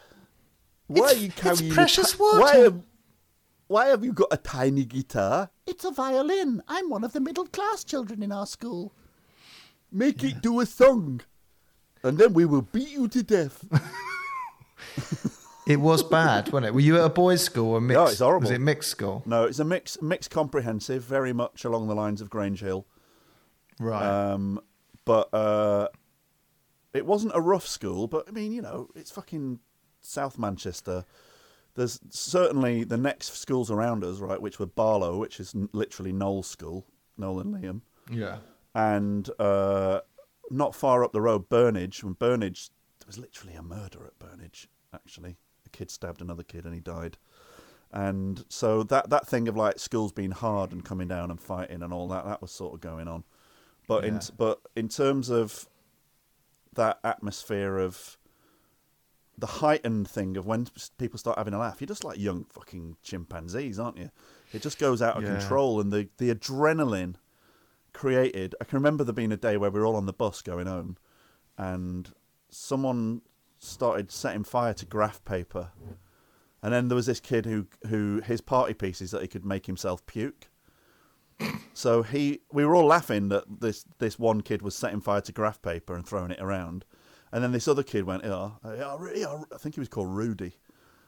[0.87, 1.65] Why are you carrying?
[1.65, 2.75] your precious pa- Why water.
[3.67, 5.49] why have you got a tiny guitar?
[5.67, 6.63] It's a violin.
[6.69, 8.93] I'm one of the middle class children in our school.
[9.91, 11.21] Make it do a song,
[12.03, 13.65] and then we will beat you to death.
[15.65, 16.73] It was bad, wasn't it?
[16.73, 17.97] Were you at a boys' school or mixed?
[17.97, 18.41] No, it's horrible.
[18.41, 19.23] Was it mixed school?
[19.25, 22.85] no, it's a mix, mixed comprehensive, very much along the lines of Grange Hill.
[23.79, 24.03] Right.
[24.03, 24.59] Um,
[25.05, 25.87] but uh,
[26.93, 28.07] it wasn't a rough school.
[28.07, 29.59] But I mean, you know, it's fucking
[30.01, 31.05] South Manchester.
[31.75, 36.47] There's certainly the next schools around us, right, which were Barlow, which is literally Noel's
[36.47, 36.85] school,
[37.17, 38.37] Noel and Liam, yeah.
[38.75, 40.01] and uh,
[40.51, 42.03] not far up the road, Burnage.
[42.03, 44.67] When Burnage, there was literally a murder at Burnage.
[44.93, 45.37] Actually,
[45.73, 47.17] kid stabbed another kid and he died.
[47.91, 51.83] And so that that thing of like schools being hard and coming down and fighting
[51.83, 53.23] and all that, that was sort of going on.
[53.87, 55.67] But in but in terms of
[56.73, 58.17] that atmosphere of
[59.37, 60.67] the heightened thing of when
[60.97, 64.09] people start having a laugh, you're just like young fucking chimpanzees, aren't you?
[64.53, 65.31] It just goes out of Yeah.
[65.37, 67.15] control, and the the adrenaline
[67.93, 68.55] created.
[68.59, 70.65] I can remember there being a day where we were all on the bus going
[70.67, 70.97] home,
[71.57, 72.11] and
[72.49, 73.21] someone
[73.63, 75.71] started setting fire to graph paper,
[76.61, 79.45] and then there was this kid who who his party piece is that he could
[79.45, 80.49] make himself puke.
[81.73, 85.31] So he, we were all laughing that this this one kid was setting fire to
[85.31, 86.85] graph paper and throwing it around,
[87.31, 90.53] and then this other kid went, yeah, yeah, I think he was called Rudy,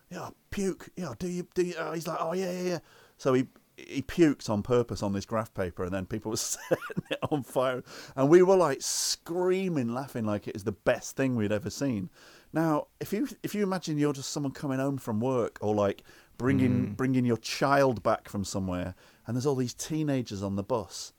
[0.10, 1.76] yeah, puke, yeah, do you, do you?
[1.76, 2.80] Uh, he's like, oh yeah, yeah, yeah.
[3.18, 3.48] So he
[3.78, 6.78] he puked on purpose on this graph paper, and then people were setting
[7.10, 7.84] it on fire,
[8.16, 12.10] and we were like screaming, laughing like it was the best thing we'd ever seen.
[12.56, 16.04] Now, if you if you imagine you're just someone coming home from work, or like
[16.38, 16.94] bringing hmm.
[16.94, 18.96] bringing your child back from somewhere,
[19.28, 21.12] and there's all these teenagers on the bus,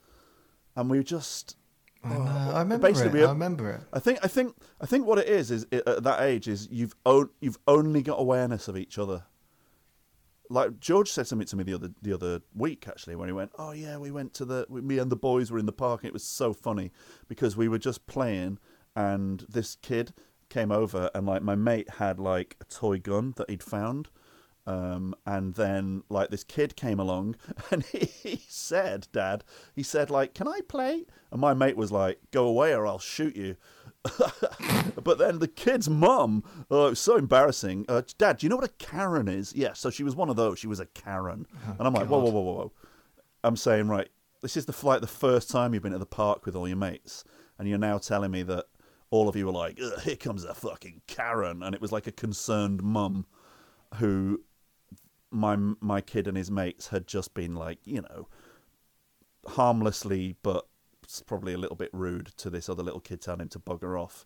[0.75, 1.57] and we just
[2.03, 3.23] I, oh, know, I remember basically it.
[3.23, 3.83] we- I remember it.
[3.93, 6.69] I think I think I think what it is is i at that age is
[6.71, 6.95] you've
[7.41, 9.25] you've only got awareness of each other.
[10.49, 13.51] Like George said something to me the other the other week actually when he went,
[13.59, 16.09] oh yeah, we went to the me and the boys were in the park and
[16.09, 16.93] it was so funny
[17.29, 18.59] because we were just playing
[18.95, 20.15] and this kid
[20.57, 24.09] came over and like my mate had like a toy gun that he'd found.
[24.67, 27.37] Um, and then like this kid came along
[27.71, 29.45] and he, he said, Dad,
[29.75, 32.99] he said like, "Can I play?" And my mate was like, "Go away or I'll
[32.99, 33.57] shoot you."
[35.05, 37.85] but then the kid's mum, oh, it was so embarrassing.
[37.89, 39.55] Uh, Dad, do you know what a Karen is?
[39.55, 40.59] Yeah, so she was one of those.
[40.59, 41.47] She was a Karen,
[41.79, 42.73] and I'm like, whoa, whoa, whoa, whoa, whoa.
[43.45, 44.09] I'm saying, right,
[44.43, 46.77] this is the like the first time you've been at the park with all your
[46.79, 47.25] mates,
[47.59, 48.67] and you're now telling me that
[49.11, 52.13] all of you were like, here comes a fucking Karen, and it was like a
[52.13, 53.27] concerned mum
[53.97, 54.43] who
[55.31, 58.29] my my kid and his mates had just been like, you know,
[59.47, 60.67] harmlessly, but
[61.27, 64.25] probably a little bit rude to this other little kid telling him to bugger off.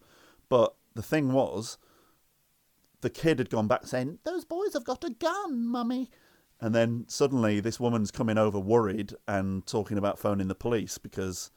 [0.49, 1.79] But the thing was,
[3.01, 6.11] the kid had gone back saying, Those boys have got a gun, mummy.
[6.61, 11.51] And then suddenly this woman's coming over worried and talking about phoning the police because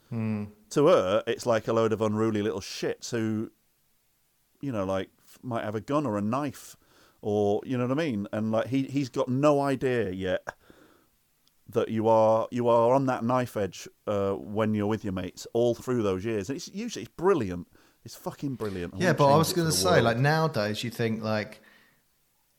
[0.69, 3.51] to her it's like a load of unruly little shits who,
[4.61, 5.09] you know, like
[5.41, 6.75] might have a gun or a knife
[7.21, 10.45] or you know what I mean, and like he he's got no idea yet
[11.69, 15.47] that you are you are on that knife edge uh, when you're with your mates
[15.53, 16.49] all through those years.
[16.49, 17.67] And it's usually it's brilliant.
[18.03, 18.95] It's fucking brilliant.
[18.97, 20.03] Yeah, but I was going to say, world.
[20.03, 21.61] like nowadays, you think like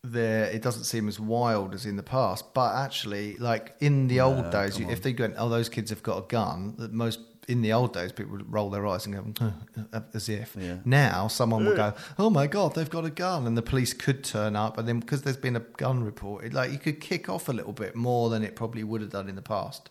[0.07, 4.21] there it doesn't seem as wild as in the past, but actually, like in the
[4.21, 7.21] old days, you, if they went, "Oh, those kids have got a gun," that most
[7.49, 9.53] in the old days people would roll their eyes and go
[10.15, 10.57] as if.
[10.59, 10.77] Yeah.
[10.85, 14.23] Now someone would go, "Oh my god, they've got a gun," and the police could
[14.25, 17.49] turn up, and then because there's been a gun reported, like you could kick off
[17.49, 19.89] a little bit more than it probably would have done in the past.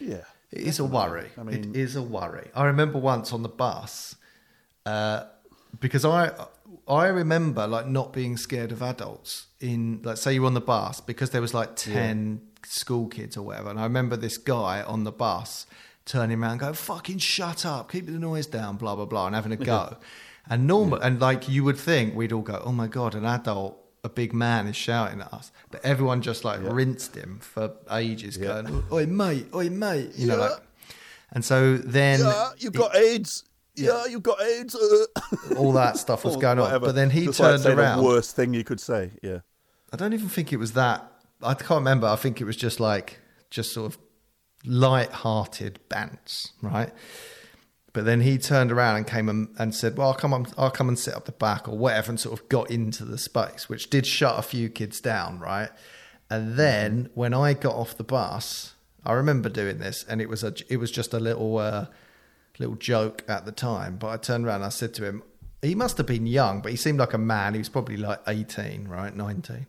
[0.00, 1.28] yeah, It is a worry.
[1.38, 2.50] I mean- it is a worry.
[2.56, 4.16] I remember once on the bus,
[4.84, 5.24] uh,
[5.80, 6.32] because I
[6.88, 11.00] I remember like not being scared of adults in like say you're on the bus
[11.00, 15.04] because there was like ten school kids or whatever, and I remember this guy on
[15.04, 15.66] the bus
[16.04, 19.52] turning around, going "fucking shut up, keep the noise down," blah blah blah, and having
[19.52, 19.96] a go.
[20.48, 23.78] And normal, and like you would think, we'd all go, "Oh my god, an adult."
[24.04, 28.36] A big man is shouting at us, but everyone just like rinsed him for ages,
[28.36, 30.48] going, "Oi mate, oi mate," you know, Yeah.
[30.48, 30.62] like.
[31.30, 33.44] And so then yeah, you've got AIDS.
[33.74, 34.74] Yeah, you've got AIDS.
[35.56, 36.80] All that stuff was going on.
[36.80, 37.98] But then he Just turned say around.
[37.98, 39.12] The worst thing you could say.
[39.22, 39.38] Yeah.
[39.92, 41.10] I don't even think it was that.
[41.42, 42.06] I can't remember.
[42.06, 43.18] I think it was just like
[43.50, 43.98] just sort of
[44.64, 46.92] light-hearted bants, right?
[47.92, 50.70] But then he turned around and came and, and said, "Well, I'll come on, I'll
[50.70, 53.68] come and sit up the back or whatever," and sort of got into the space,
[53.68, 55.70] which did shut a few kids down, right?
[56.30, 60.42] And then when I got off the bus, I remember doing this, and it was
[60.42, 61.86] a, it was just a little, uh,
[62.58, 63.96] little joke at the time.
[63.96, 65.22] But I turned around and I said to him,
[65.62, 67.54] he must have been young, but he seemed like a man.
[67.54, 69.66] He was probably like eighteen, right, nineteen.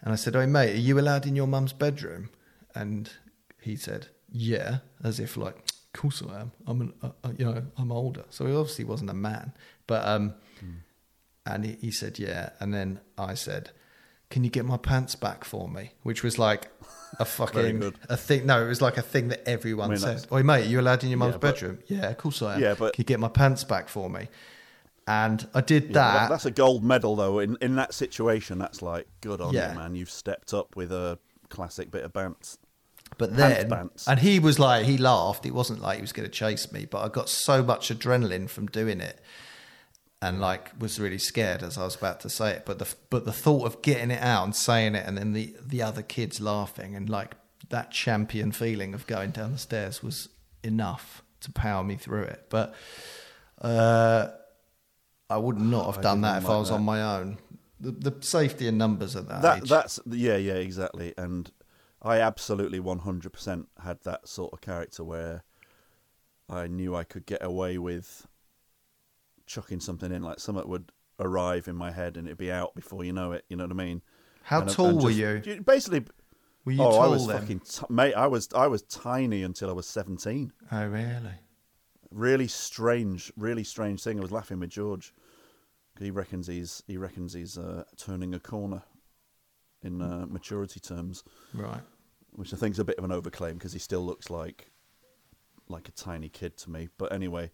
[0.00, 2.30] And I said, "Oh, mate, are you allowed in your mum's bedroom?"
[2.74, 3.08] And
[3.60, 6.52] he said, "Yeah," as if like, "Of course I am.
[6.66, 9.52] I'm an, uh, uh, you know, I'm older." So he obviously wasn't a man,
[9.86, 10.34] but um,
[11.46, 13.70] and he, he said, "Yeah." And then I said,
[14.28, 16.68] "Can you get my pants back for me?" Which was like
[17.18, 18.46] a fucking a thing.
[18.46, 20.26] No, it was like a thing that everyone I mean, said.
[20.32, 22.54] "Oi, mate, are you allowed in your mum's Yeah, but- bedroom?" Yeah, of course I
[22.54, 22.60] am.
[22.60, 24.28] Yeah, but- can you get my pants back for me?
[25.06, 26.12] And I did Yeah, that.
[26.14, 27.38] that- that's a gold medal, though.
[27.40, 29.72] In in that situation, that's like good on Yeah.
[29.72, 29.94] you, man.
[29.94, 32.58] You've stepped up with a classic bit of bants.
[33.18, 34.08] But then, pants.
[34.08, 35.44] and he was like, he laughed.
[35.44, 38.48] It wasn't like he was going to chase me, but I got so much adrenaline
[38.48, 39.20] from doing it,
[40.22, 42.62] and like was really scared as I was about to say it.
[42.64, 45.54] But the but the thought of getting it out and saying it, and then the
[45.60, 47.34] the other kids laughing, and like
[47.68, 50.28] that champion feeling of going down the stairs was
[50.62, 52.46] enough to power me through it.
[52.48, 52.74] But
[53.60, 54.28] uh,
[55.28, 56.76] I would not have done that if I was that.
[56.76, 57.38] on my own.
[57.80, 59.68] The, the safety in numbers at that, That age.
[59.68, 61.14] that's yeah yeah exactly.
[61.18, 61.50] And
[62.00, 65.42] I absolutely one hundred percent had that sort of character where
[66.48, 68.28] I knew I could get away with
[69.52, 70.90] chucking something in, like something would
[71.20, 73.44] arrive in my head and it'd be out before you know it.
[73.48, 74.02] You know what I mean?
[74.44, 75.62] How And- tall and were you?
[75.64, 76.04] Basically,
[76.64, 77.38] Were you oh, tall I was then?
[77.40, 78.14] fucking t- mate.
[78.14, 80.52] I was I was tiny until I was seventeen.
[80.70, 81.36] Oh really?
[82.10, 84.18] really strange, really strange thing.
[84.18, 85.12] I was laughing with George.
[85.98, 88.82] He reckons he's he reckons he's uh, turning a corner
[89.82, 91.24] in uh, maturity terms,
[91.54, 91.82] Right.
[92.32, 94.70] which I think is a bit of an overclaim because he still looks like
[95.68, 96.88] like a tiny kid to me.
[96.98, 97.50] But anyway,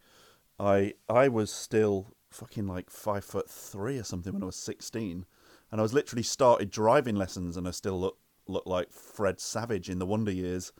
[0.59, 5.25] I I was still fucking like five foot three or something when I was sixteen,
[5.71, 9.89] and I was literally started driving lessons, and I still look look like Fred Savage
[9.89, 10.73] in the Wonder Years.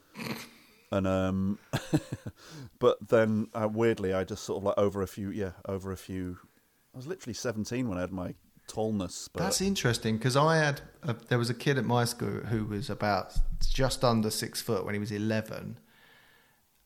[0.92, 1.60] And um,
[2.80, 5.98] but then uh, weirdly, I just sort of like over a few, yeah, over a
[5.98, 6.38] few.
[6.94, 8.34] I was literally seventeen when I had my
[8.68, 9.30] tallness.
[9.32, 12.66] But That's interesting because I had a, there was a kid at my school who
[12.66, 15.78] was about just under six foot when he was eleven,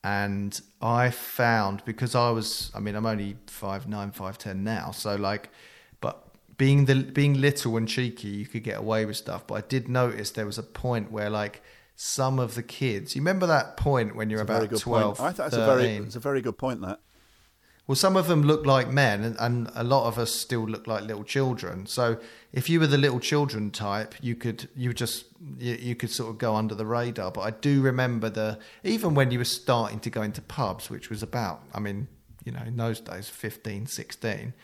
[0.04, 4.90] and I found because I was I mean I'm only five nine five ten now
[4.90, 5.48] so like
[6.02, 6.28] but
[6.58, 9.88] being the being little and cheeky you could get away with stuff but I did
[9.88, 11.62] notice there was a point where like
[11.96, 15.28] some of the kids you remember that point when you're it's about 12 point.
[15.28, 15.62] I thought it's 13?
[15.62, 16.82] a very, it's a very good point.
[16.82, 17.00] That
[17.86, 20.86] Well, some of them look like men, and, and a lot of us still look
[20.86, 21.84] like little children.
[21.84, 22.18] So,
[22.50, 25.26] if you were the little children type, you could you just
[25.58, 27.30] you, you could sort of go under the radar.
[27.30, 31.10] But I do remember the even when you were starting to go into pubs, which
[31.10, 32.08] was about, I mean,
[32.44, 34.54] you know, in those days, 15, 16,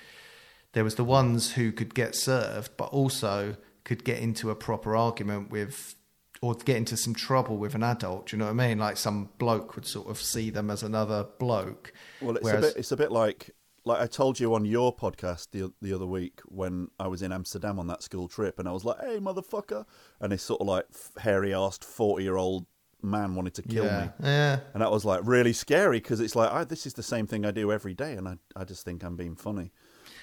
[0.73, 4.97] there was the ones who could get served, but also could get into a proper
[4.97, 5.95] argument with.
[6.43, 8.29] Or get into some trouble with an adult.
[8.29, 8.79] Do you know what I mean?
[8.79, 11.93] Like some bloke would sort of see them as another bloke.
[12.21, 13.51] Well, it's whereas- a bit, it's a bit like
[13.85, 17.33] like I told you on your podcast the the other week when I was in
[17.33, 19.85] Amsterdam on that school trip, and I was like, "Hey, motherfucker!"
[20.21, 20.87] and this sort of like
[21.19, 22.67] hairy assed forty year old
[23.03, 24.01] man wanted to kill yeah.
[24.01, 24.11] me.
[24.23, 24.61] Yeah.
[24.75, 27.45] And that was like really scary because it's like I, this is the same thing
[27.47, 29.73] I do every day, and I, I just think I'm being funny.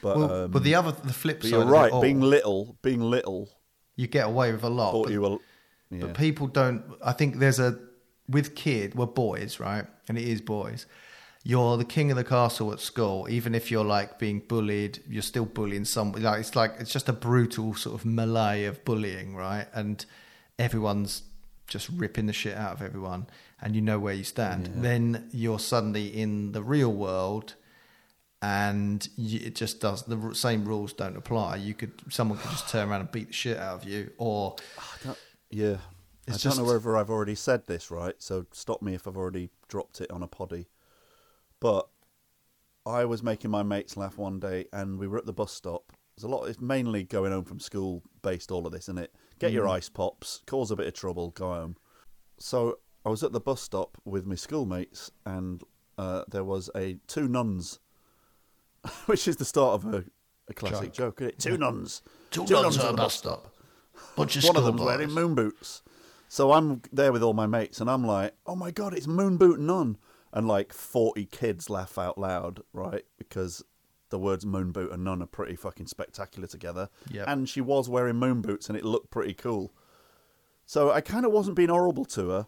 [0.01, 1.91] But Well, um, but the other, the flip side, you're of it right.
[1.91, 3.49] all, Being little, being little,
[3.95, 5.03] you get away with a lot.
[5.03, 5.37] But, you were.
[5.89, 6.01] Yeah.
[6.01, 6.83] but people don't.
[7.03, 7.79] I think there's a
[8.27, 9.85] with kid, we're boys, right?
[10.09, 10.85] And it is boys.
[11.47, 13.25] You're the king of the castle at school.
[13.29, 16.21] Even if you're like being bullied, you're still bullying someone.
[16.21, 19.65] Like it's like it's just a brutal sort of melee of bullying, right?
[19.73, 20.05] And
[20.59, 21.23] everyone's
[21.67, 23.27] just ripping the shit out of everyone,
[23.61, 24.71] and you know where you stand.
[24.75, 27.55] Then you're suddenly in the real world
[28.41, 31.55] and you, it just does the same rules don't apply.
[31.55, 34.57] You could someone could just turn around and beat the shit out of you, or
[35.07, 35.15] oh,
[35.49, 35.77] Yeah.
[36.27, 39.15] It's I don't know whether I've already said this right, so stop me if I've
[39.15, 40.67] already dropped it on a poddy.
[41.59, 41.87] But
[42.85, 45.91] I was making my mates laugh one day, and we were at the bus stop.
[46.15, 46.45] There's a lot.
[46.45, 48.51] It's mainly going home from school based.
[48.51, 49.13] All of this, isn't it?
[49.39, 51.75] Get your ice pops, cause a bit of trouble, go home.
[52.39, 55.61] So I was at the bus stop with my schoolmates, and
[55.97, 57.79] uh, there was a two nuns,
[59.05, 60.03] which is the start of a,
[60.47, 61.21] a classic joke.
[61.21, 61.39] isn't it?
[61.39, 62.01] Two nuns,
[62.31, 63.53] Two nuns at the bus stop.
[64.15, 65.83] Bunch of one of them's wearing moon boots.
[66.29, 69.37] So I'm there with all my mates, and I'm like, "Oh my god, it's Moon
[69.37, 69.97] Boot Nun!"
[70.33, 73.05] And like 40 kids laugh out loud, right?
[73.17, 73.63] Because
[74.09, 76.89] the words moon boot and nun are pretty fucking spectacular together.
[77.11, 77.27] Yep.
[77.27, 79.73] And she was wearing moon boots, and it looked pretty cool.
[80.65, 82.47] So I kind of wasn't being horrible to her,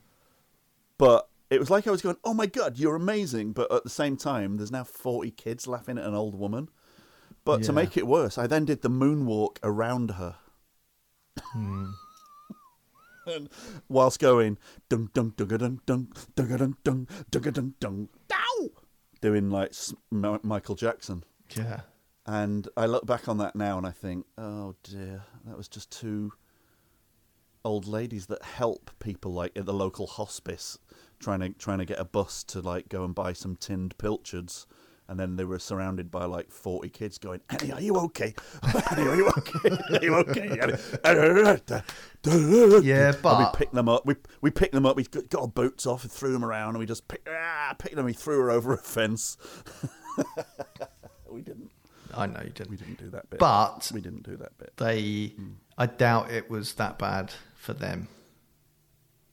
[0.97, 3.89] but it was like I was going, "Oh my god, you're amazing!" But at the
[3.89, 6.69] same time, there's now 40 kids laughing at an old woman.
[7.45, 10.35] But to make it worse, I then did the moonwalk around her.
[11.39, 11.91] Hmm.
[13.29, 13.49] And
[13.87, 14.57] whilst going
[14.89, 18.69] dun dun dun dun dun dun dun dun dun dun dun dow,
[19.21, 19.73] doing like
[20.11, 21.23] Michael Jackson.
[21.55, 21.81] yeah,
[22.25, 25.91] And I look back on that now and I think, oh dear, that was just
[25.91, 26.33] too
[27.65, 30.77] old ladies that help people like at the local hospice
[31.19, 34.65] trying to trying to get a bus to like go and buy some tinned pilchards
[35.09, 38.33] and then they were surrounded by like 40 kids going Annie are you okay?
[38.91, 39.77] Annie are you okay?
[39.97, 40.73] Are you okay Annie?"
[42.85, 44.05] Yeah, and but- we picked them up.
[44.05, 44.95] We we picked them up.
[44.95, 47.95] We got our boots off and threw them around and we just picked, ah, picked
[47.95, 48.05] them.
[48.05, 49.37] We threw her over a fence.
[51.31, 51.69] We didn't.
[52.13, 52.71] I know you didn't.
[52.71, 53.39] we didn't do that bit.
[53.39, 54.73] But we didn't do that bit.
[54.77, 55.33] they,
[55.77, 58.07] I doubt it was that bad for them.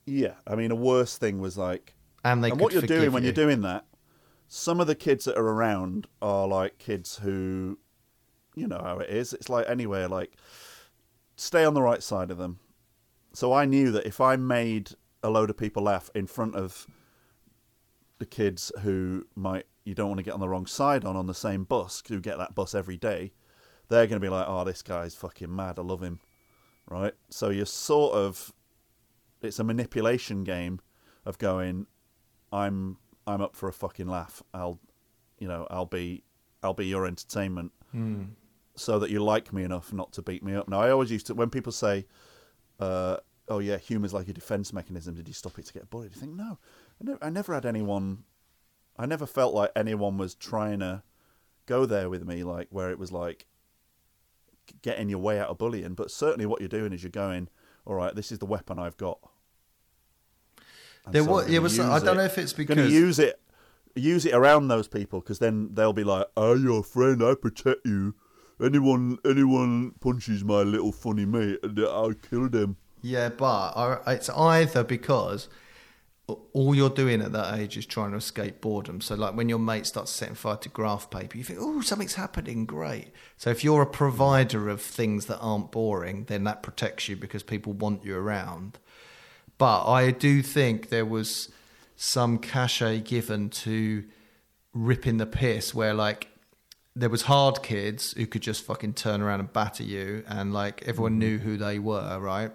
[0.05, 3.13] Yeah, I mean, a worse thing was like, And they and what you're doing forgive
[3.13, 3.85] when you're doing that,
[4.47, 7.77] some of the kids that are around are like kids who,
[8.55, 9.33] you know how it is.
[9.33, 10.33] It's like anywhere, like
[11.35, 12.59] stay on the right side of them.
[13.33, 14.91] So I knew that if I made
[15.21, 16.87] a load of people laugh in front of
[18.19, 21.27] the kids who might you don't want to get on the wrong side on on
[21.27, 23.31] the same bus who get that bus every day,
[23.89, 25.77] they're going to be like, "Oh, this guy's fucking mad.
[25.77, 26.19] I love him."
[26.89, 27.13] Right?
[27.29, 28.53] So you're sort of
[29.41, 30.79] it's a manipulation game
[31.25, 31.85] of going
[32.51, 32.97] i'm
[33.27, 34.41] i'm up for a fucking laugh.
[34.53, 34.79] I'll
[35.37, 36.23] you know i'll be
[36.63, 37.71] i'll be your entertainment.
[38.75, 40.67] So that you like me enough not to beat me up.
[40.69, 42.05] Now i always used to when people say
[42.79, 43.17] uh,
[43.47, 46.13] oh yeah humor's like a defense mechanism did you stop it to get bullied?
[46.15, 46.59] You think no.
[47.01, 48.23] I never, I never had anyone
[48.97, 51.03] i never felt like anyone was trying to
[51.67, 53.45] go there with me like where it was like
[54.81, 55.93] getting your way out of bullying.
[55.93, 57.49] But certainly what you're doing is you're going
[57.85, 59.17] all right this is the weapon i've got
[61.07, 62.87] And There so was- I'm yeah, gonna was- I don't know if it's because Gonna
[62.87, 63.39] because- use it
[63.95, 67.33] use it around those people because then they'll be like oh, i'm your friend i
[67.33, 68.13] protect you
[68.61, 74.13] anyone anyone punches my little funny mate and uh, i'll kill them Yeah, but I-
[74.13, 75.49] it's either because
[76.51, 78.99] all you're doing at that age is trying to escape boredom.
[78.99, 82.15] So, like when your mate starts setting fire to graph paper, you think, "Oh, something's
[82.15, 87.07] happening, great." So, if you're a provider of things that aren't boring, then that protects
[87.07, 88.77] you because people want you around.
[89.57, 91.49] But I do think there was
[91.95, 94.03] some cachet given to
[94.73, 96.27] ripping the piss, where like
[96.95, 100.87] there was hard kids who could just fucking turn around and batter you, and like
[100.87, 101.19] everyone mm-hmm.
[101.19, 102.51] knew who they were, right?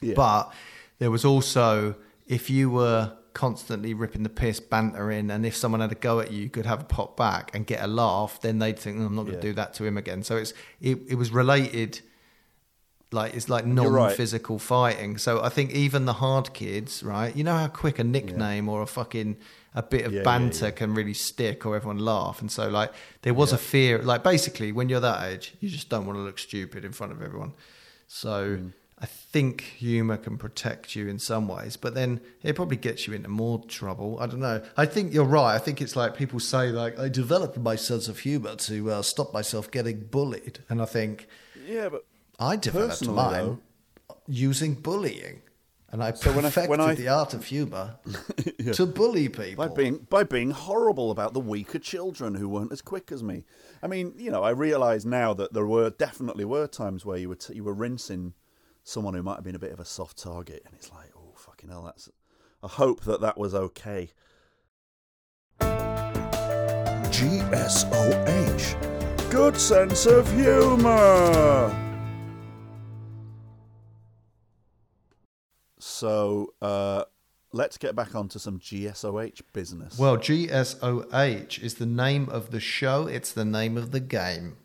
[0.00, 0.14] Yeah.
[0.14, 0.52] But
[0.98, 1.94] there was also
[2.26, 6.30] if you were constantly ripping the piss, bantering, and if someone had a go at
[6.30, 9.06] you, you could have a pop back and get a laugh, then they'd think, "Oh,
[9.06, 9.52] I'm not going to Yeah.
[9.52, 10.22] do that to him again.
[10.22, 12.00] So it's it, it was related
[13.12, 14.08] like it's like You're right.
[14.08, 15.18] non-physical fighting.
[15.18, 17.34] So I think even the hard kids, right?
[17.34, 19.36] You know how quick a nickname or a fucking
[19.74, 20.70] a bit of Yeah, yeah, banter yeah.
[20.72, 22.40] can really stick or everyone laugh.
[22.40, 22.92] And so like
[23.22, 26.22] there was a fear like basically when you're that age, you just don't want to
[26.22, 27.52] look stupid in front of everyone.
[28.08, 28.72] So Mm.
[29.02, 33.14] I think humor can protect you in some ways, but then it probably gets you
[33.14, 34.18] into more trouble.
[34.20, 34.60] I don't know.
[34.76, 35.54] I think you're right.
[35.54, 39.00] I think it's like people say like I developed my sense of humor to uh,
[39.02, 41.28] stop myself getting bullied, and I think
[41.66, 42.04] yeah but
[42.40, 43.58] I developed Personally, mine
[44.26, 45.42] using bullying,
[45.90, 47.98] and I So when I- perfected when I- the art of humour
[48.72, 49.68] to bully people.
[49.68, 53.44] by being by being horrible about the weaker children who weren't as quick as me.
[53.82, 57.28] I mean, you know, I realise now that there were definitely were times where you
[57.28, 58.32] were t- you were rinsing
[58.84, 61.34] someone who might have been a bit of a soft target, and it's like, oh
[61.36, 62.08] fucking hell, that's.
[62.62, 64.10] I hope that that was okay.
[67.90, 71.89] GSOH, good sense of humour.
[75.82, 77.04] So uh,
[77.52, 79.98] let's get back onto some GSOH business.
[79.98, 83.06] well, GSOH is the name of the show.
[83.06, 84.56] It's the name of the game.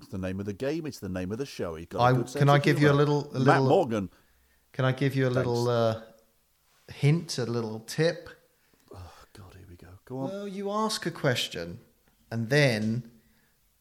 [0.00, 0.86] It's the name of the game.
[0.86, 1.76] It's the name of the show.
[1.76, 4.10] You've got a I- can I give you a little- a Matt little- Morgan.
[4.72, 6.02] Can I give you a little uh,
[6.88, 8.28] hint, a little tip?
[8.94, 9.88] Oh God, here we go.
[10.04, 10.28] Go on.
[10.30, 11.78] Well, you ask a question,
[12.30, 13.10] and then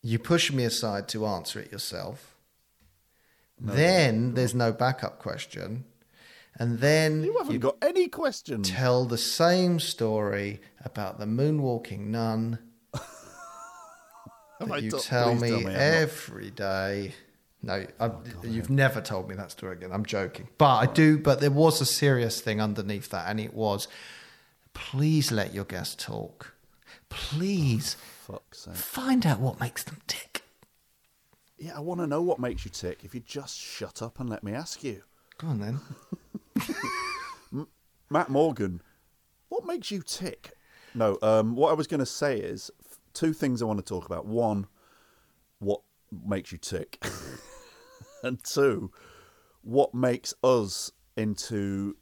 [0.02, 2.36] you push me aside to answer it yourself.
[3.60, 5.84] then there's no backup question,
[6.58, 8.70] and then you haven't got any questions.
[8.70, 12.60] tell the same story about the moonwalking nun
[14.60, 17.14] that you to- tell me, tell me every day.
[17.62, 19.92] No, I, oh, you've never told me that story again.
[19.92, 21.18] I'm joking, but I do.
[21.18, 23.88] But there was a serious thing underneath that, and it was,
[24.76, 26.54] please let your guests talk.
[27.10, 27.98] Please
[28.30, 28.76] oh, sake.
[28.76, 30.44] find out what makes them tick.
[31.58, 33.00] Yeah, I want to know what makes you tick.
[33.04, 35.02] If you just shut up and let me ask you,
[35.38, 35.80] Go on then.
[38.10, 38.82] Matt Morgan,
[39.50, 40.52] what makes you tick?
[40.94, 43.86] No, um, what I was going to say is f- two things I want to
[43.86, 44.26] talk about.
[44.26, 44.68] One,
[45.60, 45.82] what
[46.26, 47.04] makes you tick,
[48.24, 48.92] and two,
[49.62, 51.98] what makes us into.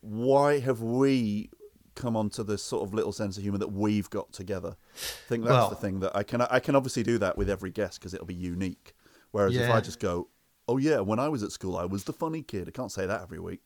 [0.00, 1.50] Why have we
[1.96, 4.76] come onto this sort of little sense of humour that we've got together?
[4.94, 7.50] I think that's Well- the thing that I can I can obviously do that with
[7.50, 8.94] every guest because it'll be unique.
[9.32, 10.28] Whereas if I just go,
[10.68, 12.68] oh yeah, when I was at school, I was the funny kid.
[12.68, 13.60] I can't say that every week.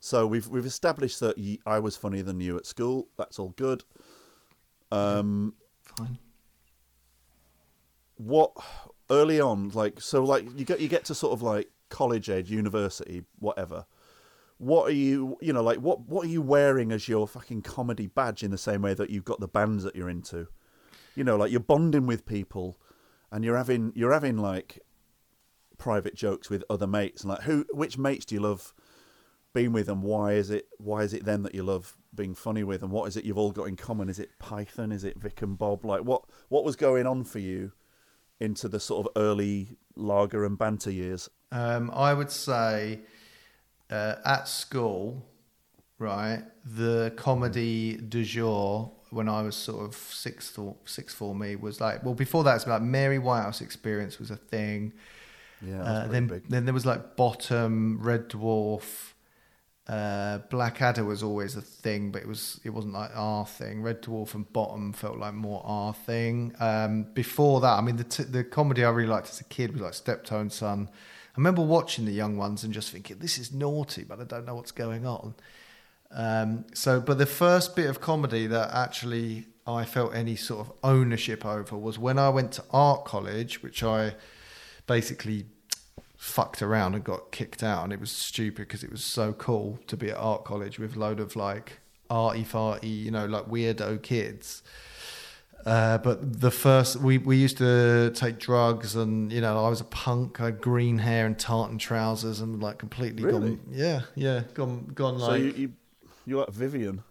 [0.00, 3.08] So we've we've established that I was funnier than you at school.
[3.18, 3.84] That's all good.
[4.90, 5.54] Um,
[5.96, 6.18] Fine.
[8.16, 8.52] what
[9.10, 12.50] early on, like so, like you get you get to sort of like college age,
[12.50, 13.84] university, whatever.
[14.56, 18.06] What are you, you know, like what what are you wearing as your fucking comedy
[18.06, 20.48] badge in the same way that you've got the bands that you're into?
[21.14, 22.78] You know, like you're bonding with people,
[23.30, 24.80] and you're having you're having like
[25.76, 28.72] private jokes with other mates, and like who, which mates do you love
[29.52, 32.64] being with, and why is it why is it then that you love being funny
[32.64, 34.08] with, and what is it you've all got in common?
[34.08, 34.92] Is it Python?
[34.92, 35.84] Is it Vic and Bob?
[35.84, 37.72] Like what what was going on for you
[38.38, 41.28] into the sort of early lager and banter years?
[41.52, 43.00] Um, I would say
[43.90, 45.26] uh, at school,
[45.98, 51.56] right, the comedy du jour when I was sort of sixth or sixth for me
[51.56, 54.92] was like well before that it's like Mary Whitehouse Experience was a thing.
[55.60, 56.48] Yeah, Uh, then big.
[56.48, 59.12] then there was like Bottom, Red Dwarf,
[59.90, 63.82] uh, Blackadder was always a thing, but it was it wasn't like our thing.
[63.82, 66.54] Red Dwarf and Bottom felt like more our thing.
[66.60, 69.72] Um, before that, I mean the t- the comedy I really liked as a kid
[69.72, 70.88] was like Steptoe and Son.
[70.92, 74.46] I remember watching the young ones and just thinking this is naughty, but I don't
[74.46, 75.34] know what's going on.
[76.12, 80.72] Um, so, but the first bit of comedy that actually I felt any sort of
[80.84, 84.14] ownership over was when I went to art college, which I
[84.86, 85.46] basically
[86.20, 89.78] fucked around and got kicked out, and it was stupid because it was so cool
[89.86, 91.78] to be at art college with a load of like
[92.10, 94.62] arty farty, you know, like weirdo kids.
[95.64, 99.80] Uh, but the first we, we used to take drugs and you know I was
[99.80, 103.56] a punk I had green hair and tartan trousers and like completely Really?
[103.56, 105.72] gone yeah yeah gone gone so like you, you
[106.24, 107.02] you're like Vivian.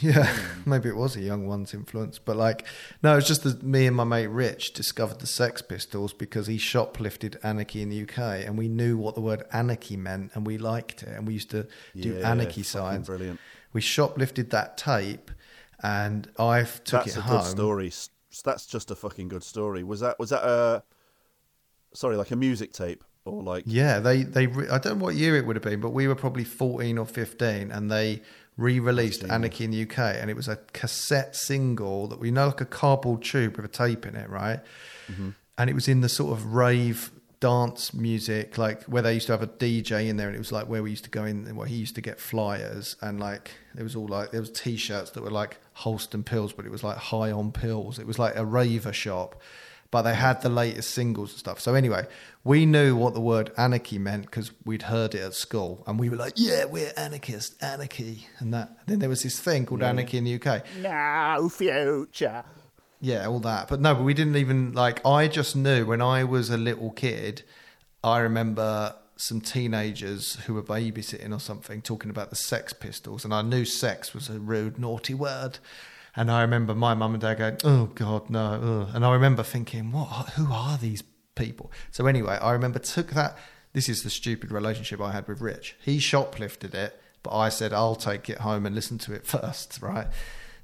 [0.00, 0.62] Yeah, hmm.
[0.70, 2.66] maybe it was a young one's influence, but like,
[3.02, 6.56] no, it's just that me and my mate Rich discovered the Sex Pistols because he
[6.58, 10.58] shoplifted Anarchy in the UK, and we knew what the word anarchy meant, and we
[10.58, 13.06] liked it, and we used to do Yeah, anarchy signs.
[13.06, 13.40] brilliant.
[13.72, 15.30] We shoplifted that tape,
[15.82, 17.92] and I took That's it a good story.
[18.44, 19.82] That's just a fucking good story.
[19.84, 20.82] Was that was that a
[21.94, 25.14] sorry like a music tape or like Yeah, they they re- I don't know what
[25.14, 28.22] year it would have been, but we were probably fourteen or fifteen, and they
[28.60, 32.60] re-released Anarchy in the UK, and it was a cassette single that we know like
[32.60, 34.60] a cardboard tube with a tape in it, right?
[35.10, 35.30] Mm-hmm.
[35.58, 39.32] And it was in the sort of rave dance music, like where they used to
[39.32, 41.46] have a DJ in there, and it was like where we used to go in,
[41.46, 44.50] and where he used to get flyers, and like it was all like there was
[44.50, 47.98] T-shirts that were like Holsten Pils, but it was like high on pills.
[47.98, 49.40] It was like a raver shop
[49.90, 51.60] but they had the latest singles and stuff.
[51.60, 52.06] So anyway,
[52.42, 56.08] we knew what the word anarchy meant because we'd heard it at school, and we
[56.08, 58.78] were like, "Yeah, we're anarchist, anarchy," and that.
[58.86, 60.62] then there was this thing called anarchy in the UK.
[60.78, 62.44] No future.
[63.00, 63.68] Yeah, all that.
[63.68, 65.04] But no, but we didn't even like.
[65.06, 67.42] I just knew when I was a little kid.
[68.02, 73.34] I remember some teenagers who were babysitting or something talking about the Sex Pistols, and
[73.34, 75.58] I knew sex was a rude, naughty word.
[76.16, 79.42] And I remember my mum and dad going, "Oh God, no!" ugh." And I remember
[79.42, 80.30] thinking, "What?
[80.30, 81.02] Who are these
[81.34, 83.36] people?" So anyway, I remember took that.
[83.72, 85.76] This is the stupid relationship I had with Rich.
[85.80, 89.78] He shoplifted it, but I said I'll take it home and listen to it first,
[89.80, 90.08] right?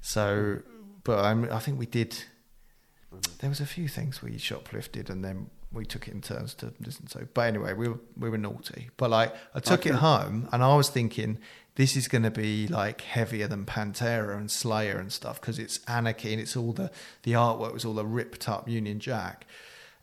[0.01, 0.59] So,
[1.03, 2.23] but I'm, I think we did.
[3.39, 6.73] There was a few things we shoplifted, and then we took it in turns to
[6.79, 7.27] listen to.
[7.33, 8.89] But anyway, we were we were naughty.
[8.97, 11.39] But like, I took it home, and I was thinking
[11.75, 15.79] this is going to be like heavier than Pantera and Slayer and stuff because it's
[15.87, 16.91] anarchy and it's all the
[17.23, 19.45] the artwork was all the ripped up Union Jack.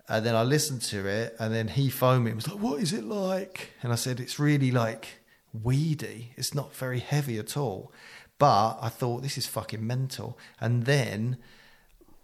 [0.09, 2.81] And then I listened to it, and then he phoned me and was like, "What
[2.83, 5.21] is it like?" And I said, "It's really like
[5.53, 6.33] weedy.
[6.37, 7.93] It's not very heavy at all."
[8.39, 10.39] But I thought this is fucking mental.
[10.61, 11.39] And then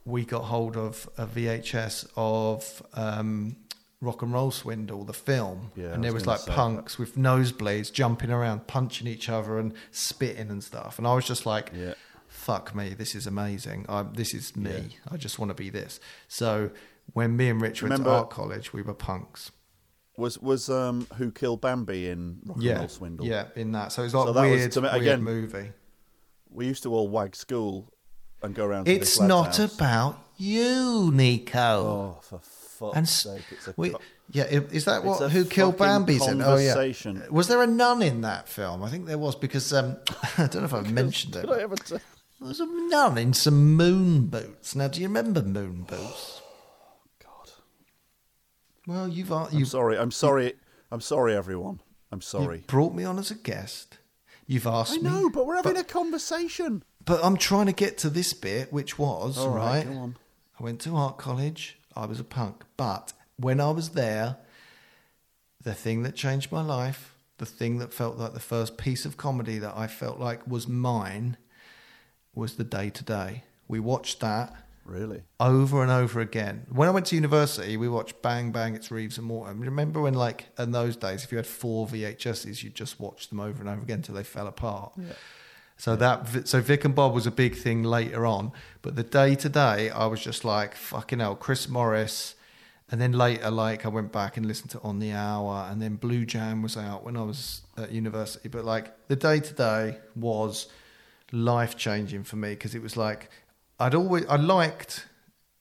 [0.04, 3.56] we got hold of a VHS of um,
[4.00, 7.92] Rock and Roll Swindle, the film, Yeah, and there was was like punks with nosebleeds
[7.92, 10.98] jumping around, punching each other, and spitting and stuff.
[10.98, 11.94] And I was just like, Yeah.
[12.26, 13.86] "Fuck me, this is amazing.
[13.88, 14.96] I, this is me.
[15.10, 16.70] I just want to be this." So
[17.12, 19.50] when me and Rich went to art college, we were punks.
[20.16, 23.26] was was um who killed Bambi in Rock and Yeah, Roll Swindle?
[23.26, 23.92] yeah, in that.
[23.92, 25.72] So it's like So that was- weird, to me- weird again, movie.
[26.50, 27.92] We used to all wag school
[28.42, 28.84] and go around.
[28.86, 29.74] To It's not house.
[29.74, 31.58] about you, Nico.
[31.58, 33.44] Oh, for fuck's and sake!
[33.50, 34.00] It's a we, co-
[34.32, 36.18] yeah, is that what who killed fucking Bambi?
[36.18, 36.40] Said?
[36.40, 37.28] Oh yeah.
[37.30, 38.82] Was there a nun in that film?
[38.82, 39.96] I think there was because um,
[40.38, 41.42] I don't know if I've mentioned it.
[41.42, 41.98] Did I ever tell?
[42.40, 44.74] There was a nun in some moon boots.
[44.74, 46.39] Now, do you remember moon boots?
[48.86, 49.98] Well, you've uh, I'm you've, sorry.
[49.98, 50.54] I'm sorry.
[50.90, 51.80] I'm sorry, everyone.
[52.12, 52.58] I'm sorry.
[52.58, 53.98] you brought me on as a guest.
[54.46, 55.08] You've asked me.
[55.08, 55.20] I me.
[55.22, 56.82] know, but we're having a conversation.
[57.04, 60.10] But I'm trying to get to this bit, which was All right, right.
[60.58, 61.78] I went to art college.
[61.96, 64.36] I was a punk, but when I was there,
[65.62, 69.16] the thing that changed my life, the thing that felt like the first piece of
[69.16, 71.36] comedy that I felt like was mine,
[72.34, 73.44] was the Day Today.
[73.66, 74.54] We watched that
[74.90, 75.22] Really?
[75.38, 76.66] over and over again.
[76.68, 79.64] When I went to university, we watched Bang Bang, It's Reeves and Mortimer.
[79.64, 83.38] Remember when, like, in those days, if you had four VHSs, you just watched them
[83.38, 84.92] over and over again until they fell apart.
[85.76, 88.50] So that, so Vic and Bob was a big thing later on,
[88.82, 92.34] but the Day Today, I was just like, fucking hell, Chris Morris.
[92.90, 95.94] And then later, like, I went back and listened to On the Hour, and then
[95.94, 98.48] Blue Jam was out when I was at university.
[98.48, 100.66] But like, the Day Today was
[101.30, 103.30] life changing for me because it was like
[103.80, 105.06] I'd always I liked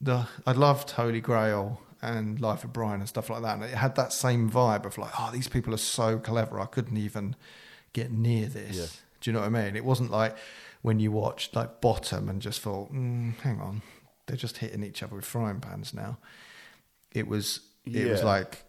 [0.01, 3.73] the I loved Holy Grail and Life of Brian and stuff like that, and it
[3.73, 6.59] had that same vibe of like, oh, these people are so clever.
[6.59, 7.35] I couldn't even
[7.93, 8.77] get near this.
[8.77, 8.85] Yeah.
[9.21, 9.75] Do you know what I mean?
[9.75, 10.37] It wasn't like
[10.81, 13.81] when you watched like Bottom and just thought, mm, hang on,
[14.27, 16.17] they're just hitting each other with frying pans now.
[17.11, 18.63] It was it was like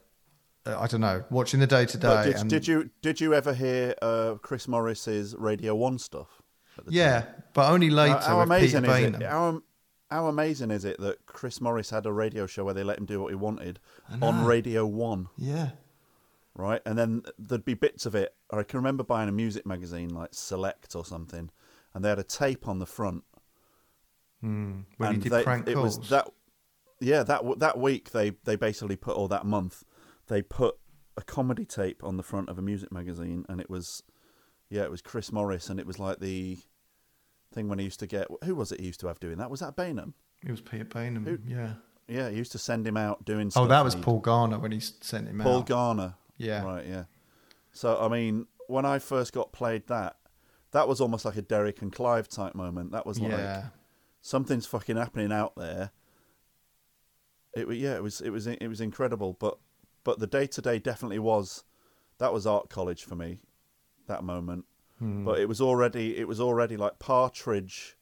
[0.67, 2.33] uh, I don't know, watching the Day Today.
[2.33, 6.40] did, did you did you ever hear uh, Chris Morris's Radio One stuff?
[6.79, 7.43] At the Yeah, time?
[7.55, 8.15] but only later.
[8.19, 9.21] How, how amazing Peter is Baynham.
[9.21, 9.27] it?
[9.27, 9.63] How,
[10.11, 13.07] how amazing is it that Chris Morris had a radio show where they let him
[13.07, 13.79] do what he wanted
[14.23, 15.71] on Radio One, Yeah.
[16.55, 16.81] right?
[16.87, 18.35] And then there'd be bits of it.
[18.51, 21.51] Or I can remember buying a music magazine like Select or something,
[21.95, 23.25] and they had a tape on the front.
[24.43, 25.99] Mm, when he and did they- prank it calls.
[25.99, 26.29] was that
[26.99, 29.85] yeah that that week they they basically put all that month
[30.29, 30.77] they put
[31.17, 34.03] a comedy tape on the front of a music magazine and it was
[34.71, 36.59] yeah it was Chris Morris and it was like the
[37.53, 39.51] thing when he used to get who was it he used to have doing that
[39.51, 40.15] was that Baynham
[40.47, 41.27] It was Peter Baynham.
[41.27, 41.75] Who- yeah.
[42.09, 44.81] yeah he used to send him out doing Oh, that was Paul Garner when he
[44.81, 45.55] sent him Paul out.
[45.55, 46.63] Paul Garner Yeah.
[46.65, 47.05] right yeah
[47.73, 50.17] so I mean when I first got played that
[50.73, 53.65] that was almost like a Derek and Clive type moment that was like yeah.
[54.21, 55.91] something's fucking happening out there.
[57.55, 59.59] It yeah, it was it was it was incredible, but
[60.05, 61.65] but the Day Today definitely was
[62.19, 63.41] that was art college for me,
[64.11, 64.67] that moment.
[64.99, 65.25] Hmm.
[65.25, 67.97] But it was already it was already like Partridge,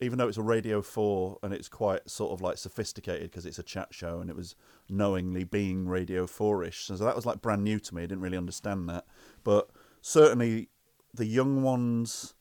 [0.00, 3.58] even though it's a Radio Four and it's quite sort of like sophisticated because it's
[3.58, 4.54] a chat show and it was
[4.88, 6.84] knowingly being Radio Four-ish.
[6.84, 8.02] So that was like brand new to me.
[8.02, 9.06] I didn't really understand that,
[9.42, 9.70] but
[10.02, 10.68] certainly
[11.14, 12.34] the young ones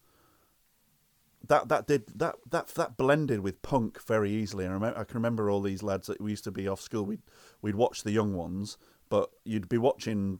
[1.48, 4.66] that that did that that that blended with punk very easily.
[4.66, 7.06] I, remember, I can remember all these lads that we used to be off school.
[7.06, 7.22] We'd
[7.62, 8.78] we'd watch the young ones,
[9.10, 10.40] but you'd be watching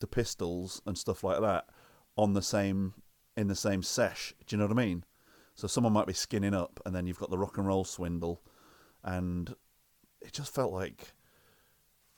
[0.00, 1.66] the Pistols and stuff like that
[2.16, 2.94] on the same
[3.36, 4.34] in the same sesh.
[4.46, 5.04] Do you know what I mean?
[5.54, 8.42] So someone might be skinning up, and then you've got the rock and roll swindle,
[9.02, 9.54] and
[10.20, 11.14] it just felt like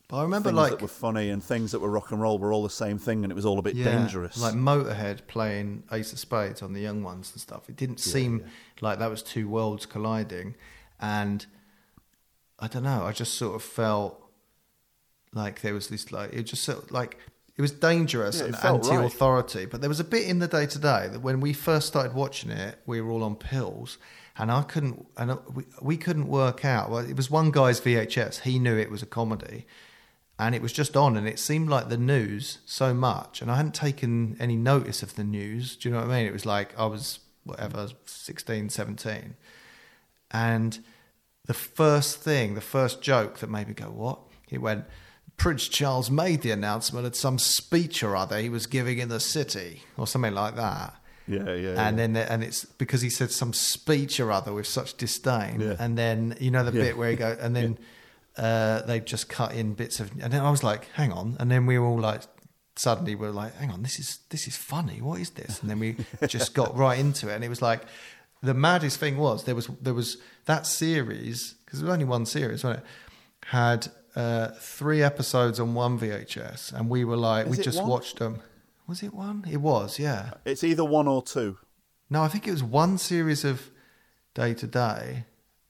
[0.08, 2.38] But I remember things like that were funny and things that were rock and roll
[2.38, 4.40] were all the same thing, and it was all a bit yeah, dangerous.
[4.40, 7.68] Like Motorhead playing Ace of Spades on the young ones and stuff.
[7.68, 8.44] It didn't seem
[8.80, 10.56] like that was two worlds colliding,
[10.98, 11.44] and
[12.58, 13.04] I don't know.
[13.04, 14.24] I just sort of felt
[15.34, 17.18] like there was this like it just sort of like
[17.58, 19.66] it was dangerous Yeah, it and anti-authority.
[19.66, 22.50] But there was a bit in the Day Today that when we first started watching
[22.50, 23.98] it, we were all on pills,
[24.38, 26.88] and I couldn't and we, we couldn't work out.
[26.88, 28.42] Well, it was one guy's VHS.
[28.42, 29.66] He knew it was a comedy.
[30.40, 33.42] And it was just on, and it seemed like the news so much.
[33.42, 35.74] And I hadn't taken any notice of the news.
[35.74, 36.26] Do you know what I mean?
[36.28, 39.34] It was like I was, whatever, 16, 17.
[40.30, 40.78] And
[41.46, 44.20] the first thing, the first joke that made me go, what?
[44.46, 44.84] He went,
[45.38, 49.20] Prince Charles made the announcement at some speech or other he was giving in the
[49.20, 50.94] city, or something like that.
[51.26, 52.06] yeah, yeah, And yeah.
[52.06, 55.60] then, and it's because he said some speech or other with such disdain.
[55.60, 55.76] Yeah.
[55.78, 56.84] And then, you know, the Yeah.
[56.84, 57.78] bit where he go, and then
[58.36, 61.36] uh, they just cut in bits of, and then I was like, hang on.
[61.40, 62.22] And then we were all like,
[62.76, 65.00] suddenly we were like, hang on, this is, this is funny.
[65.00, 65.60] What is this?
[65.60, 65.96] And then we
[66.28, 67.34] just got right into it.
[67.34, 67.82] And it was like,
[68.42, 70.16] the maddest thing was there was, there was
[70.46, 73.46] that series, because it was only one series, wasn't it?
[73.48, 76.72] Had uh, three episodes on one VHS.
[76.72, 77.88] And we were like, Is we just one?
[77.88, 78.40] watched them.
[78.86, 79.44] Was it one?
[79.50, 80.30] It was, yeah.
[80.44, 81.58] It's either one or two.
[82.10, 83.70] No, I think it was one series of
[84.34, 85.24] Day Today.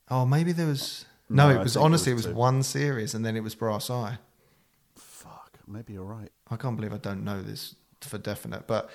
[0.09, 1.05] Oh, maybe there was.
[1.28, 3.43] No, No, it was think it honestly was it was one series, and then it
[3.43, 4.19] was Brass Eye.
[4.97, 6.31] Fuck, maybe you're right.
[6.51, 8.89] I can't believe I don't know this for definite, but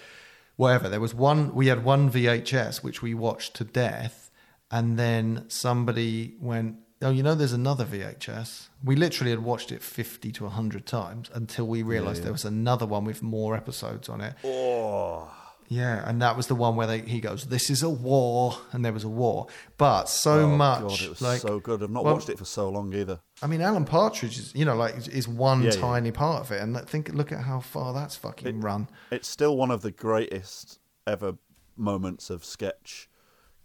[0.55, 0.87] whatever.
[0.89, 1.53] There was one.
[1.53, 4.31] We had one VHS which we watched to death,
[4.71, 9.81] and then somebody went, "Oh, you know, there's another VHS." We literally had watched it
[9.83, 12.25] fifty to hundred times until we realised yeah.
[12.25, 14.33] there was another one with more episodes on it.
[14.43, 15.31] Oh,
[15.69, 18.83] Yeah, and that was the one where they, he goes, "This is a war," and
[18.83, 19.47] there was a war,
[19.77, 21.81] but so oh much God, it was like so good.
[21.81, 23.19] I've not well, watched it for so long either.
[23.41, 25.81] I mean, Alan Partridge is, you know, like is- one Yeah, yeah.
[25.81, 28.87] tiny part of it, and think, look at how far that's fucking run.
[29.11, 31.35] It's still one of the greatest ever
[31.75, 33.12] moments of sketch Yeah.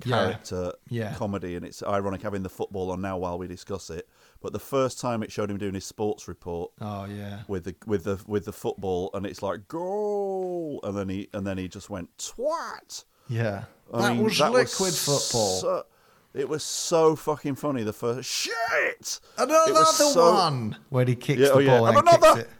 [0.00, 1.14] Character Yeah.
[1.14, 4.08] comedy, and it's ironic having the football on now while we discuss it.
[4.40, 7.40] But the first time it showed him doing his sports report Oh yeah.
[7.48, 11.46] with the with the with the football, and it's like goal, and then he and
[11.46, 13.04] then he just went twat.
[13.28, 13.64] Yeah.
[13.92, 15.60] I that mean, was that liquid football.
[15.60, 15.84] so-
[16.34, 17.82] it was so fucking funny.
[17.82, 19.18] The first shit.
[19.38, 21.78] Another was so- one where he kicks Yeah, oh, the oh, yeah.
[21.78, 22.50] ball And and, kicks it.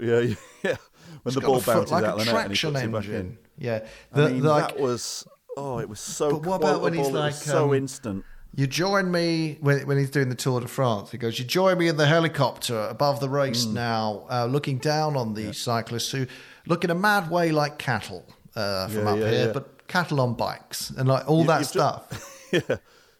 [0.00, 0.34] Yeah, yeah,
[0.70, 0.76] yeah.
[1.22, 3.38] When the ball bounces like out of the net and he puts it back in.
[3.58, 3.86] Yeah.
[4.14, 6.30] I mean, the, like, that was oh, it was so.
[6.32, 8.24] But what about when he's like, so um, instant?
[8.54, 11.10] You join me when, when he's doing the Tour de France.
[11.10, 13.72] He goes, "You join me in the helicopter above the race Mm.
[13.74, 16.26] now, uh, looking down on the cyclists who
[16.66, 18.24] look in a mad way like cattle
[18.54, 19.52] uh, from Yeah, up yeah, here, yeah.
[19.52, 22.76] but cattle on bikes and like all You- that stuff." yeah,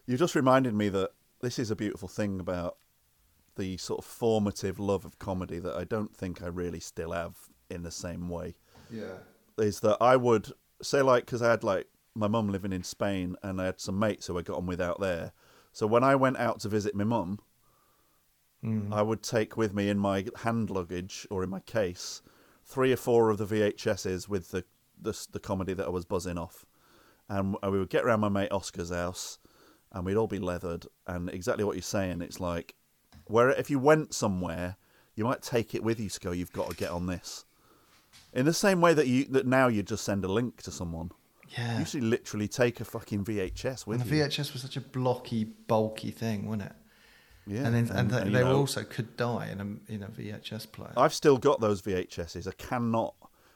[0.07, 1.11] you just reminded me that
[1.41, 2.77] this is a beautiful thing about
[3.57, 7.35] the sort of formative love of comedy that I don't think I really still have
[7.69, 8.55] in the same way.
[8.89, 9.17] yeah,
[9.57, 10.51] Is that I would
[10.81, 11.87] say like because I had like
[12.17, 14.81] my mum living in Spain and I had some mates who I got on with
[14.81, 15.31] out there.
[15.71, 17.39] So when I went out to visit my mum,
[18.63, 18.93] mm-hmm.
[18.93, 22.21] I would take with me in my hand luggage or in my case
[22.67, 24.63] three or four of the VHSs with the
[24.99, 26.65] the, the comedy that I was buzzing off,
[27.29, 29.37] and we would get around my mate Oscar's house,
[29.91, 30.85] and we'd all be leathered.
[31.05, 32.75] And exactly what you're saying, it's like
[33.25, 34.77] where if you went somewhere,
[35.15, 36.31] you might take it with you to go.
[36.31, 37.45] You've got to get on this.
[38.33, 41.11] In the same way that you that now you just send a link to someone.
[41.55, 41.79] Yeah.
[41.79, 44.23] Used to literally take a fucking VHS with And the you.
[44.23, 46.73] VHS was such a blocky, bulky thing, wasn't it?
[47.45, 50.07] Yeah, and then, and, they, you they know, also could die in a in a
[50.07, 50.91] VHS player.
[50.97, 52.45] I've still got those VHSs.
[52.45, 53.15] I cannot.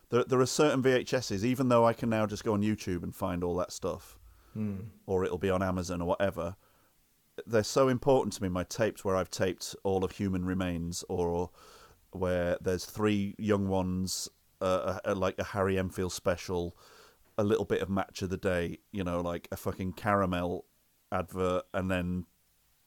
[0.09, 3.13] There, there are certain VHSs, even though I can now just go on YouTube and
[3.13, 4.18] find all that stuff,
[5.07, 6.55] or it'll be on Amazon or whatever.
[7.45, 8.49] They're so important to me.
[8.49, 11.49] My tapes, where I've taped all of Human Remains, or
[12.11, 14.30] where there's three young ones,
[14.61, 16.77] uh, uh, like a Harry Enfield special,
[17.37, 20.65] a little bit of Match of the Day, you know, like a fucking caramel
[21.11, 22.25] advert, and then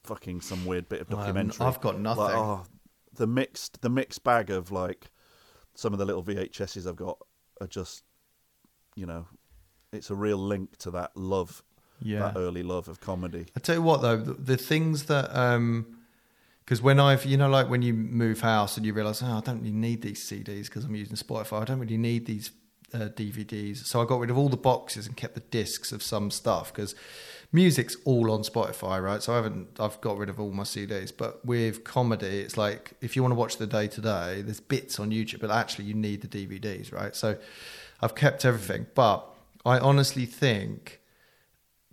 [0.03, 1.65] fucking some weird bit of documentary.
[1.65, 2.23] I've got nothing.
[2.23, 2.65] Like, oh,
[3.13, 5.09] the mixed the mixed bag of like
[5.73, 7.17] some of the little VHSs I've got
[7.61, 8.03] are just,
[8.95, 9.27] you know,
[9.91, 11.63] it's a real link to that love,
[12.01, 12.19] Yeah.
[12.19, 13.45] that early love of comedy.
[13.55, 15.97] I tell you what though, the, the things that um
[16.63, 19.41] because when I've you know like when you move house and you realize oh I
[19.41, 21.61] don't really need these CDs because I'm using Spotify.
[21.61, 22.51] I don't really need these
[22.95, 23.85] uh, DVDs.
[23.85, 26.73] So I got rid of all the boxes and kept the discs of some stuff
[26.73, 26.95] because
[27.51, 29.21] music's all on Spotify, right?
[29.21, 31.11] So I haven't I've got rid of all my CDs.
[31.15, 34.99] But with comedy, it's like if you want to watch the Day Today, there's bits
[34.99, 37.15] on YouTube, but actually you need the DVDs, right?
[37.15, 37.37] So
[38.01, 39.25] I've kept everything, but
[39.65, 41.01] I honestly think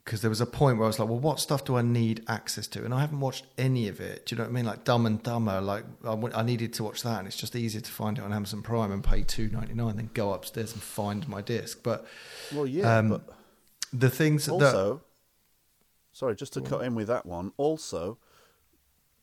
[0.04, 2.24] because there was a point where I was like, well, what stuff do I need
[2.26, 2.84] access to?
[2.84, 4.26] And I haven't watched any of it.
[4.26, 4.64] Do you know what I mean?
[4.64, 7.54] Like Dumb and Dumber, like I, w- I needed to watch that, and it's just
[7.54, 10.72] easier to find it on Amazon Prime and pay two ninety nine than go upstairs
[10.72, 11.80] and find my disc.
[11.84, 12.04] But
[12.52, 13.28] Well, yeah, um, but
[13.92, 15.00] the things that
[16.12, 17.52] sorry, just to cut in with that one.
[17.56, 18.18] Also,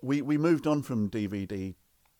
[0.02, 1.76] we we moved on from DVD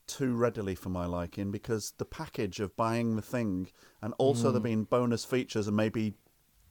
[0.06, 3.70] too readily for my liking because the package of buying the thing
[4.02, 4.54] and also Mm.
[4.54, 6.16] there being bonus features and maybe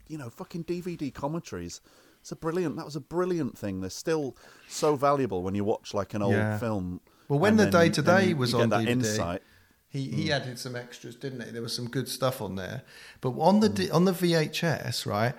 [0.09, 1.81] you know fucking DVD commentaries.
[2.21, 2.77] It's a brilliant.
[2.77, 3.81] That was a brilliant thing.
[3.81, 4.37] They're still
[4.69, 6.59] so valuable when you watch like an old Yeah.
[6.59, 7.01] film.
[7.29, 9.43] Well, when the Day Today was on that DVD, insight.
[9.89, 10.17] he Hmm.
[10.17, 11.51] he added some extras, didn't he?
[11.51, 12.83] There was some good stuff on there.
[13.21, 13.75] But on the Hmm.
[13.75, 15.35] D- on the VHS, right?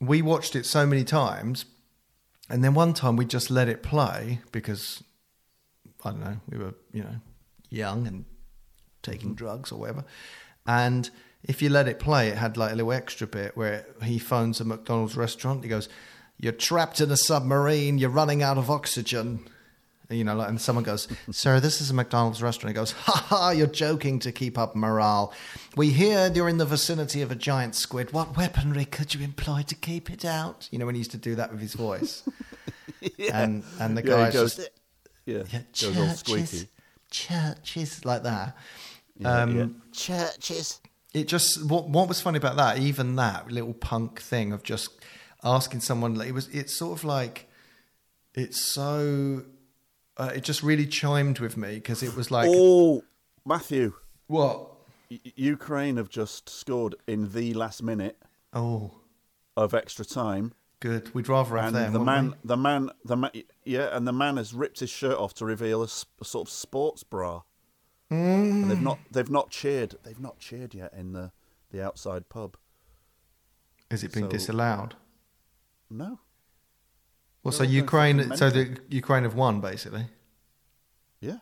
[0.00, 1.64] We watched it so many times,
[2.50, 5.02] and then one time we just let it play because
[6.04, 7.16] I don't know, we were you know
[7.70, 8.26] young and
[9.02, 10.04] taking drugs or whatever,
[10.66, 11.10] and.
[11.44, 14.60] If you let it play, it had like a little extra bit where he phones
[14.60, 15.62] a McDonald's restaurant.
[15.62, 15.88] He goes,
[16.38, 17.98] "You're trapped in a submarine.
[17.98, 19.46] You're running out of oxygen."
[20.08, 23.12] you know, like, and someone goes, "Sir, this is a McDonald's restaurant." He goes, "Ha
[23.28, 23.50] ha!
[23.50, 25.32] You're joking to keep up morale.
[25.76, 28.12] We hear you're in the vicinity of a giant squid.
[28.12, 31.16] What weaponry could you employ to keep it out?" You know, when he used to
[31.18, 32.22] do that with his voice,
[33.32, 34.70] and and the Yeah, guy goes- just
[35.26, 36.68] Yeah, yeah, churches, squeaky.
[37.10, 38.56] churches like that.
[39.18, 39.66] Yeah, um, yeah.
[39.92, 40.80] Churches.
[41.16, 44.90] It just what what was funny about that even that little punk thing of just
[45.42, 47.48] asking someone it was it's sort of like
[48.34, 49.42] it's so
[50.18, 53.02] uh, it just really chimed with me because it was like oh,
[53.46, 53.94] Matthew,
[54.26, 54.68] what
[55.08, 58.18] U- Ukraine have just scored in the last minute
[58.52, 58.92] oh
[59.56, 62.34] of extra time, good we'd rather have and them the man, we?
[62.44, 63.30] the man, the man,
[63.64, 67.02] yeah, and the man has ripped his shirt off to reveal a sort of sports
[67.04, 67.42] bra.
[68.10, 71.32] And they've not, they've not cheered, they've not cheered yet in the
[71.70, 72.56] the outside pub.
[73.90, 74.94] is it been so- disallowed
[75.90, 76.20] No,
[77.42, 80.06] well so all going Ukraine so the Ukraine have won basically
[81.20, 81.38] yeah,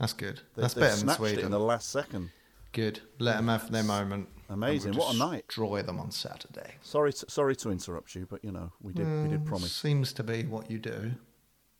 [0.00, 2.30] that's good they, that's better than Sweden in the last second.
[2.72, 4.92] good let them have their moment Amazing.
[4.92, 5.46] We'll What a night.
[5.46, 9.06] destroy them on Saturday Sorry, to, sorry to interrupt you, but you know we did,
[9.22, 9.72] we did Mm, promise.
[9.72, 11.12] Seems to be what you do.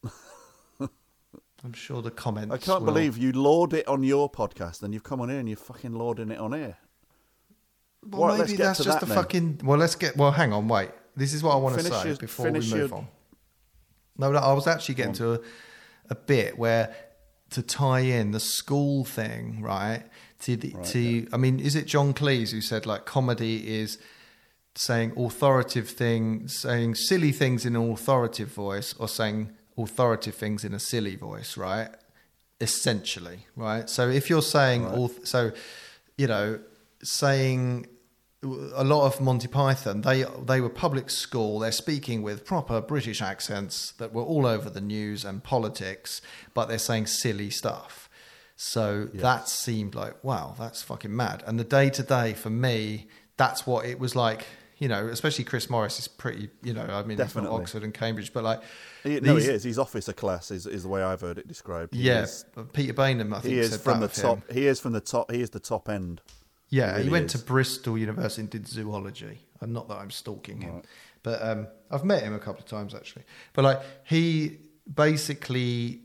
[1.64, 2.54] I'm sure the comments.
[2.54, 5.38] I can't will- believe you laud it on your podcast, and you've come on here
[5.40, 6.76] and you're fucking lauding it on here.
[8.06, 9.16] Well, maybe that's just that a then.
[9.16, 9.60] fucking.
[9.64, 10.16] Well, let's get.
[10.16, 10.90] Well, hang on, wait.
[11.16, 13.08] This is what I want to say your- before we move your- on.
[14.16, 15.40] No, no, I was actually getting to a,
[16.10, 16.94] a bit where
[17.50, 20.04] to tie in the school thing, right?
[20.40, 23.98] To the, to, I mean, is it John Cleese who said like comedy is
[24.74, 30.74] saying authoritative things, saying silly things in an authoritative voice, or saying authoritative things in
[30.74, 31.88] a silly voice, right?
[32.60, 33.88] Essentially, right?
[33.88, 35.52] So if you're saying, all, so
[36.16, 36.58] you know,
[37.02, 37.86] saying
[38.42, 41.58] a lot of Monty Python, they they were public school.
[41.58, 46.20] They're speaking with proper British accents that were all over the news and politics,
[46.54, 48.08] but they're saying silly stuff.
[48.56, 51.42] So that seemed like wow, that's fucking mad.
[51.46, 54.46] And the Day Today for me, that's what it was like.
[54.78, 56.50] You know, especially Chris Morris is pretty.
[56.62, 57.50] You know, I mean, Definitely.
[57.50, 58.60] not Oxford and Cambridge, but like,
[59.02, 59.62] He, no, these- he is.
[59.64, 61.94] He's officer class, is, is the way I've heard it described.
[61.94, 64.22] He Yeah, is, Peter Baynham, I think, he is said from the of him.
[64.22, 64.50] top.
[64.52, 65.30] He is from the top.
[65.32, 66.20] He is the top end.
[66.68, 67.40] Yeah, He he, went is.
[67.40, 69.40] to Bristol University and did zoology.
[69.60, 70.82] And not that I'm stalking him,
[71.24, 73.24] but um, I've met him a couple of times actually.
[73.54, 74.58] But like he
[74.94, 76.02] basically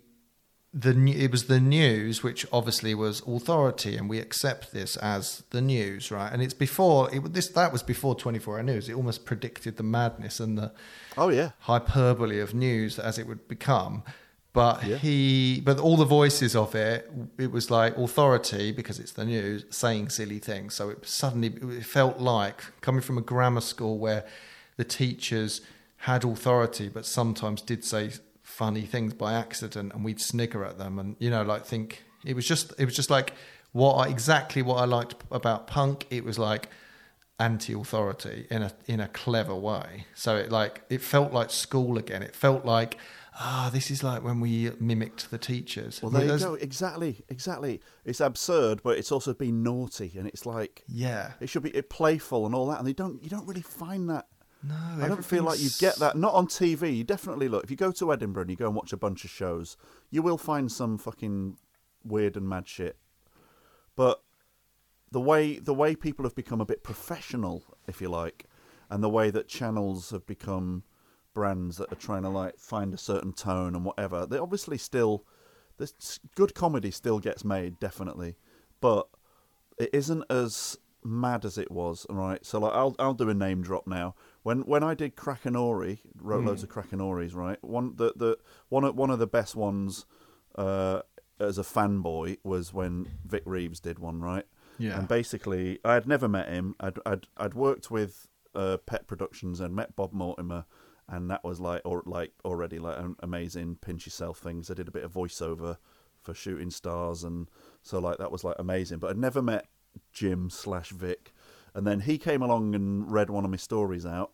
[0.73, 5.43] the new- it was the news which obviously was authority and we accept this as
[5.51, 8.93] the news right and it's before it this that was before 24 hour news it
[8.95, 10.71] almost predicted the madness and the
[11.15, 14.01] Oh yeah, hyperbole of news as it would become.
[14.51, 14.97] But Yeah.
[14.97, 19.65] he, but all the voices of it, it was like authority because it's the news
[19.69, 20.73] saying silly things.
[20.75, 24.25] So it suddenly it felt like coming from a grammar school where
[24.77, 25.61] the teachers
[25.97, 28.11] had authority, but sometimes did say
[28.57, 32.35] funny things by accident, and we'd snigger at them, and you know, like think it
[32.35, 33.33] was just it was just like
[33.71, 36.05] what I, exactly what I liked about punk.
[36.09, 36.69] It was like
[37.39, 40.05] anti-authority in a in a clever way.
[40.15, 42.21] So it like it felt like school again.
[42.23, 42.97] It felt like
[43.39, 46.01] ah, this is like when we mimicked the teachers.
[46.01, 46.53] Well, there you go.
[46.53, 47.81] Exactly, exactly.
[48.05, 51.31] It's absurd, but it's also been naughty, and it's like Yeah.
[51.39, 52.77] it should be it playful and all that.
[52.77, 54.27] And they don't, you don't really find that.
[54.63, 56.15] No, I don't feel like you get that.
[56.15, 56.95] Not on TV.
[56.95, 57.65] You definitely look.
[57.65, 59.75] If you go to Edinburgh and you go and watch a bunch of shows,
[60.09, 61.57] you will find some fucking
[62.03, 62.97] weird and mad shit.
[63.95, 64.23] But
[65.11, 68.45] the way the way people have become a bit professional, if you like,
[68.89, 70.83] and the way that channels have become
[71.33, 75.25] brands that are trying to like find a certain tone and whatever, they obviously still
[75.77, 78.35] this good comedy still gets made definitely,
[78.79, 79.07] but
[79.77, 82.05] it isn't as mad as it was.
[82.09, 84.15] Right, so like I'll I'll do a name drop now.
[84.43, 87.33] When when I did Crackanory, wrote loads of Crackanorys.
[87.33, 88.37] Right, one the the
[88.69, 90.05] one of one of the best ones.
[90.55, 91.01] Uh,
[91.39, 94.45] as a fanboy was when Vic Reeves did one, right?
[94.77, 94.97] Yeah.
[94.97, 96.75] And basically, I had never met him.
[96.79, 100.65] I'd I'd, I'd worked with uh, Pett Productions and met Bob Mortimer,
[101.07, 104.69] and that was like or like already like an amazing pinch yourself things.
[104.71, 105.77] I did a bit of voiceover
[106.21, 107.49] for Shooting Stars, and
[107.81, 108.99] so like that was like amazing.
[108.99, 109.67] But I'd never met
[110.11, 111.32] Jim slash Vic,
[111.75, 114.31] and then he came along and read one of my stories out,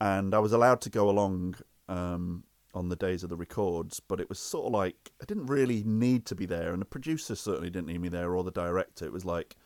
[0.00, 1.56] and I was allowed to go along.
[1.88, 2.44] Um,
[2.74, 5.82] on the days of the records, but it was sort of like I didn't really
[5.84, 9.06] need to be there, and the producer certainly didn't need me there, or the director.
[9.06, 9.56] It was like,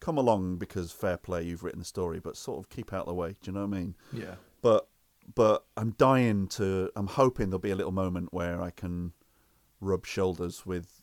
[0.00, 3.06] come along because fair play, you've written the story, but sort of keep out of
[3.06, 3.30] the way.
[3.30, 3.94] Do you know what I mean?
[4.12, 4.34] Yeah.
[4.62, 4.88] But
[5.34, 6.90] but I'm dying to.
[6.96, 9.12] I'm hoping there'll be a little moment where I can
[9.80, 11.02] rub shoulders with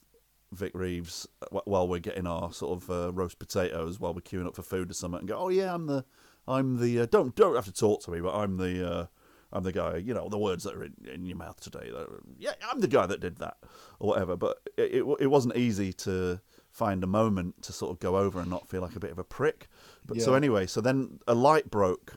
[0.52, 4.56] Vic Reeves while we're getting our sort of uh, roast potatoes while we're queuing up
[4.56, 6.06] for food or something, and go, oh yeah, I'm the
[6.48, 8.92] I'm the uh, don't don't have to talk to me, but I'm the.
[8.92, 9.06] Uh,
[9.54, 11.92] I'm the guy, you know, the words that are in, in your mouth today.
[11.92, 12.08] that
[12.38, 13.58] yeah, I'm the guy that did that,
[14.00, 14.38] or whatever.
[14.38, 18.40] But it, it it wasn't easy to find a moment to sort of go over
[18.40, 19.68] and not feel like a bit of a prick.
[20.06, 22.16] But so anyway, so then a light broke.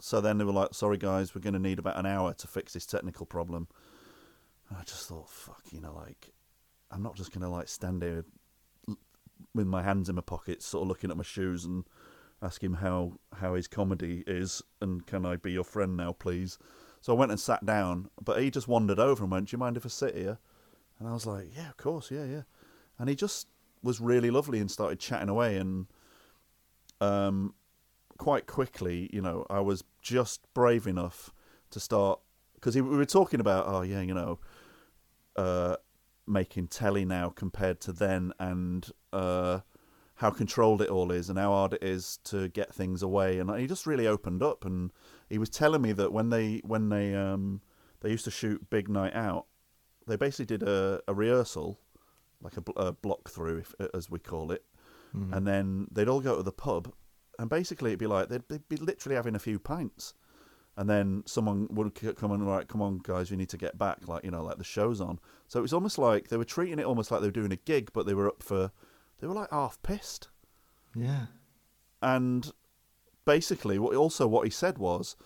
[0.00, 2.46] So then they were like, "Sorry guys, we're going to need about an hour to
[2.46, 3.66] fix this technical problem."
[4.68, 6.31] And I just thought, "Fuck," you know, like
[6.92, 8.24] I'm not just going to like stand here
[9.54, 11.84] with my hands in my pockets, sort of looking at my shoes and
[12.42, 16.58] ask him how how his comedy is and can I be your friend now, please?
[17.00, 19.58] So I went and sat down, but he just wandered over and went, "Do you
[19.58, 20.38] mind if I sit here?"
[20.98, 22.42] And I was like, "Yeah, of course, yeah, yeah."
[22.98, 23.48] And he just
[23.82, 25.86] was really lovely and started chatting away and
[27.00, 27.54] um
[28.18, 31.32] quite quickly, you know, I was just brave enough
[31.70, 32.20] to start
[32.54, 34.38] because we were talking about, oh yeah, you know,
[35.34, 35.76] uh,
[36.26, 39.60] making telly now compared to then, and uh,
[40.16, 43.38] how controlled it all is, and how hard it is to get things away.
[43.38, 44.92] And he just really opened up, and
[45.28, 47.60] he was telling me that when they when they um,
[48.00, 49.46] they used to shoot Big Night Out,
[50.06, 51.78] they basically did a, a rehearsal,
[52.40, 54.64] like a, a block through, if, as we call it,
[55.32, 56.92] and then they'd all go to the pub,
[57.38, 60.14] and basically it'd be like they'd, they'd be literally having a few pints,
[60.76, 64.08] and then someone would come and right, come on, guys, we need to get back,
[64.08, 65.18] like you know, like the show's on.
[65.48, 67.56] So it was almost like they were treating it almost like they were doing a
[67.56, 68.70] gig, but they were up for,
[69.20, 70.28] they were like half pissed,
[70.96, 71.26] Yeah.
[72.02, 72.50] and
[73.24, 75.16] basically, what also what he said was,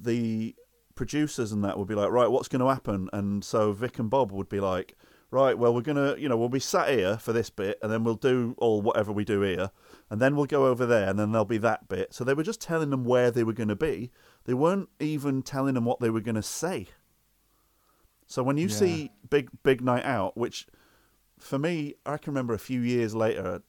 [0.00, 0.54] the
[0.94, 3.08] producers and that would be like, right, what's going to happen?
[3.12, 4.96] And so Vic and Bob would be like,
[5.30, 8.02] right, well, we're gonna, you know, we'll be sat here for this bit, and then
[8.02, 9.70] we'll do all whatever we do here,
[10.10, 12.12] and then we'll go over there, and then there'll be that bit.
[12.14, 14.10] So they were just telling them where they were going to be.
[14.48, 16.86] They weren't even telling them what they were going to say.
[18.26, 18.76] So when you Yeah.
[18.78, 20.66] see Big Big Night Out, which
[21.38, 23.62] for me, I can remember a few years later,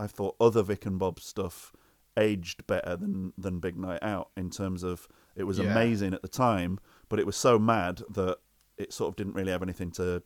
[0.00, 1.72] I thought other Vic and Bob stuff
[2.16, 5.70] aged better than than Big Night Out in terms of it was Yeah.
[5.70, 8.38] amazing at the time, but it was so mad that
[8.76, 10.24] it sort of didn't really have anything to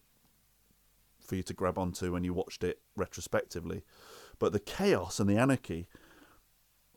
[1.21, 3.85] for you to grab onto when you watched it retrospectively.
[4.39, 5.89] But the chaos and the anarchy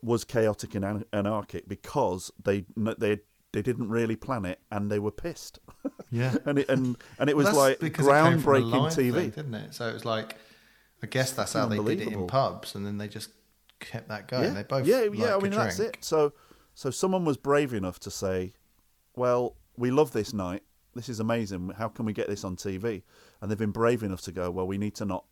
[0.04, 3.18] was chaotic and anarchic because they they
[3.52, 5.58] they didn't really plan it and they were pissed.
[6.10, 6.36] Yeah.
[6.44, 9.12] and it and and it was like because it came groundbreaking TV.
[9.14, 9.74] thing, didn't it?
[9.74, 10.36] So it was like,
[11.02, 13.30] I guess that's how they did it in pubs, and then they just
[13.80, 14.44] kept that going.
[14.44, 15.34] yeah, They both yeah, like yeah.
[15.36, 15.98] I mean, that's it.
[16.02, 16.32] So,
[16.74, 18.52] so someone was brave enough to say,
[19.16, 20.62] "Well, we love this night.
[20.94, 21.70] This is amazing.
[21.70, 23.02] How can we get this on TV?"
[23.40, 25.24] And they've been brave enough to go, "Well, we need to not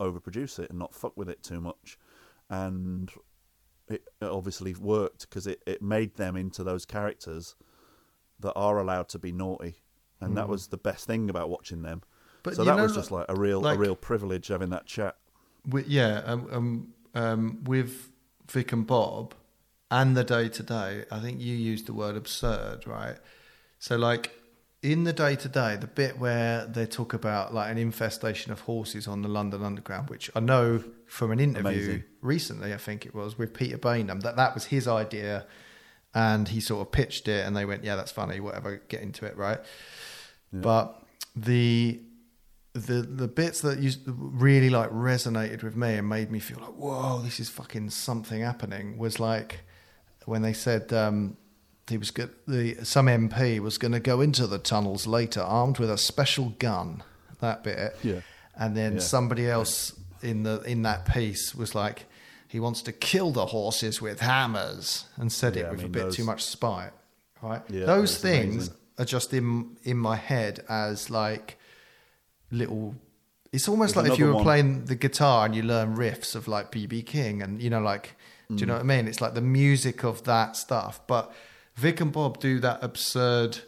[0.00, 1.98] overproduce it and not fuck with it too much."
[2.48, 3.10] And
[3.90, 7.54] it, obviously worked because it, it made them into those characters
[8.40, 9.82] that are allowed to be naughty,
[10.20, 11.98] and that was the best thing about watching them.
[11.98, 12.04] Mm.
[12.42, 14.86] But so that know, was just like a real like- a real privilege having that
[14.86, 15.16] chat.
[15.66, 18.10] Wi- yeah, um, um, um, with
[18.50, 19.34] Vic and Bob
[19.90, 23.16] and the Day Today, I think you used the word absurd, right?
[23.78, 24.39] So, like
[24.82, 29.06] in the Day Today, the bit where they talk about like an infestation of horses
[29.06, 32.04] on the London Underground, which I know from an interview Amazing.
[32.22, 35.46] recently, I think it was with Peter Baynham, that that was his idea,
[36.14, 39.26] and he sort of pitched it, and they went, "Yeah, that's funny, whatever, get into
[39.26, 39.60] it, right?"
[40.52, 41.02] But
[41.36, 42.00] the
[42.72, 46.70] the the bits that used really like resonated with me and made me feel like
[46.70, 49.64] whoa this is fucking something happening was like
[50.24, 51.36] when they said um
[51.88, 55.78] he was good the some MP was going to go into the tunnels later armed
[55.78, 57.02] with a special gun
[57.40, 58.20] that bit Yeah.
[58.56, 59.00] and then Yeah.
[59.00, 62.06] somebody else in the in that piece was like
[62.46, 65.88] he wants to kill the horses with hammers and said Yeah, it I with a
[65.88, 66.92] bit those- too much spite
[67.42, 68.74] right Yeah, those things amazing.
[68.98, 71.58] are just in in my head as like
[72.50, 72.94] little.
[73.52, 74.42] It's almost There's like if you were one.
[74.44, 78.16] playing the guitar and you learn riffs of like BB King and you know like
[78.48, 78.66] do you mm.
[78.68, 79.06] know what I mean?
[79.08, 81.00] It's like the music of that stuff.
[81.06, 81.32] But
[81.80, 83.60] Vic and Bob do that absurd.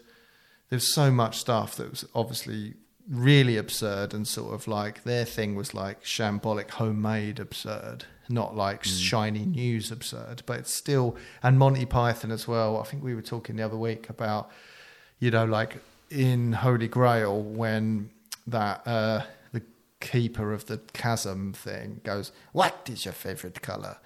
[0.69, 2.75] There's so much stuff that was obviously
[3.09, 8.85] really absurd and sort of like their thing was like shambolic homemade absurd not like
[8.85, 13.21] shiny news absurd but it's still and monty python as well i think we were
[13.21, 14.49] talking the other week about
[15.19, 15.79] you know like
[16.11, 18.09] in holy grail when
[18.47, 19.21] that uh
[19.53, 19.63] the
[20.01, 23.99] keeper of the chasm thing goes what is your favorite color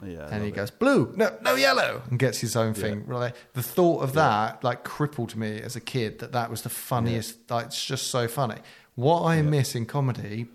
[0.00, 3.64] Yeah, and he goes blue no no yellow and gets his own thing right the
[3.64, 7.66] thought of that like crippled me as a kid that that was the funniest like
[7.66, 8.60] it's just so funny
[8.94, 10.46] what i miss in comedy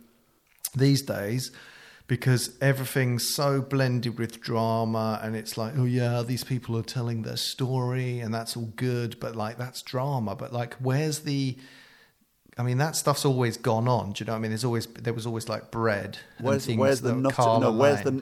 [0.76, 1.52] these days
[2.07, 7.24] because everything's so blended with drama and it's like oh yeah these people are telling
[7.24, 11.57] their story and that's all good but like that's drama but like where's the
[12.57, 14.11] I mean that stuff's always gone on.
[14.11, 14.52] Do you know what I mean?
[14.52, 16.20] There's always there was always like bread.
[16.40, 17.36] Where's things where's the nut?
[17.38, 18.22] No, where's the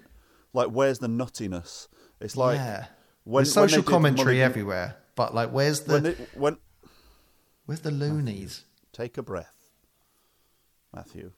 [0.54, 0.68] like?
[0.68, 1.88] Where's the nuttiness?
[2.20, 2.86] It's like yeah.
[3.24, 6.58] when There's social did commentary everywhere, but like where's the When, they, when
[7.66, 8.66] where's the loonies?
[8.94, 9.72] take a breath,
[10.94, 11.32] Matthew.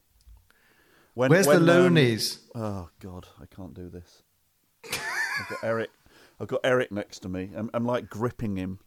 [1.14, 2.40] When, where's when, the um, loonies?
[2.56, 4.24] oh God, I can't do this.
[4.86, 5.90] I've got Eric.
[6.40, 7.52] I've got Eric next to me.
[7.56, 8.80] I'm, I'm like gripping him.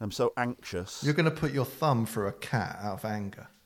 [0.00, 1.02] I'm so anxious.
[1.02, 3.48] You're going to put your thumb through a cat out of anger.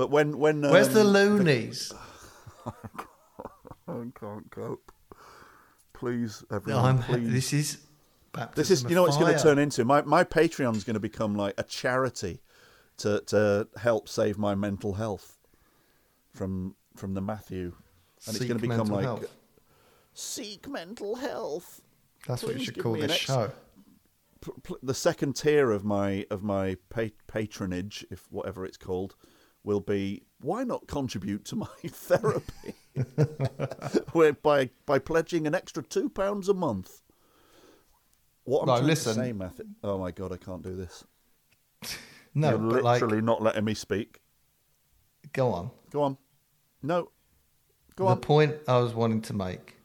[0.00, 1.92] But when when Where's the um, loonies?
[2.66, 4.92] I can't cope.
[5.92, 7.32] Please, everyone, I'm, please.
[7.32, 7.78] this is
[8.32, 9.84] baptism This is, you know, what it's going to turn into.
[9.84, 12.40] My my Patreon's going to become like a charity
[12.98, 15.38] to to help save my mental health
[16.32, 17.72] from from the Matthew,
[18.26, 19.36] and it's going to become like health.
[20.14, 21.80] seek mental health.
[22.26, 23.52] That's what you should call this ex- show.
[24.42, 29.14] P- the second tier of my of my pa- patronage, if whatever it's called,
[29.64, 32.74] will be why not contribute to my therapy
[34.42, 37.02] by by pledging an extra two pounds a month.
[38.44, 39.14] What I'm No, trying listen.
[39.16, 39.66] to say, Matthew.
[39.84, 41.04] Oh my god, I can't do this.
[42.34, 44.20] No, You're but like, literally not letting me speak.
[45.32, 45.70] go on.
[45.90, 46.16] Go on.
[46.82, 47.10] No.
[47.96, 48.20] Go the on.
[48.20, 49.76] point I was wanting to make,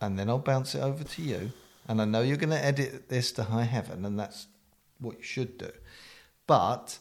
[0.00, 1.52] and then I'll bounce it over to you,
[1.88, 4.48] and I know you're going to edit this to high heaven, and that's
[4.98, 5.70] what you should do.
[6.46, 6.98] But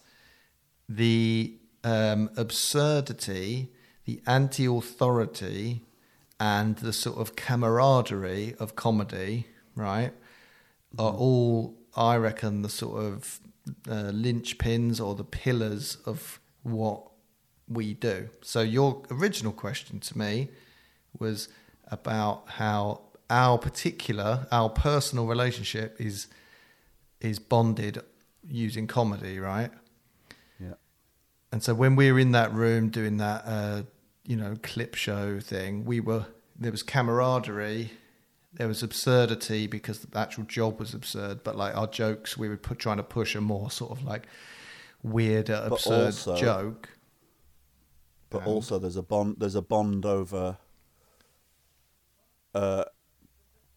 [0.87, 3.71] the um, absurdity,
[4.05, 5.83] the anti authority,
[6.39, 10.11] and the sort of camaraderie of comedy, right,
[10.97, 13.39] are all, I reckon, the sort of
[13.87, 17.03] uh, linchpins or the pillars of what
[17.69, 18.29] we do.
[18.41, 20.49] So, your original question to me
[21.17, 21.49] was
[21.87, 26.27] about how our particular, our personal relationship is
[27.21, 27.99] is bonded
[28.47, 29.71] using comedy, right?
[31.55, 33.83] And so when we were in that room doing that, uh,
[34.25, 36.25] you know, clip show thing, we were
[36.59, 37.91] there was camaraderie,
[38.51, 42.57] there was absurdity because the actual job was absurd, but like our jokes, we were
[42.57, 44.27] put, trying to push a more sort of like
[45.01, 46.89] weirder, But absurd also- joke.
[48.29, 49.37] But also, there's a bond.
[49.39, 50.57] There's a bond over.
[52.53, 52.83] Uh,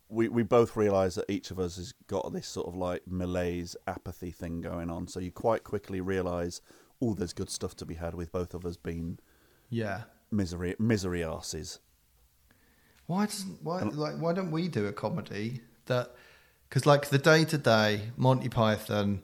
[0.08, 3.76] we we both realise that each of us has got this sort of like malaise,
[3.86, 5.06] apathy thing going on.
[5.06, 6.60] So you quite quickly realise,
[7.00, 9.18] oh, there's good stuff to be had with both of us being
[9.70, 10.02] Yeah.
[10.30, 11.78] misery misery asses.
[13.06, 16.14] Why doesn't why like why don't we do a comedy that
[16.68, 19.22] because like the Day Today Monty Python,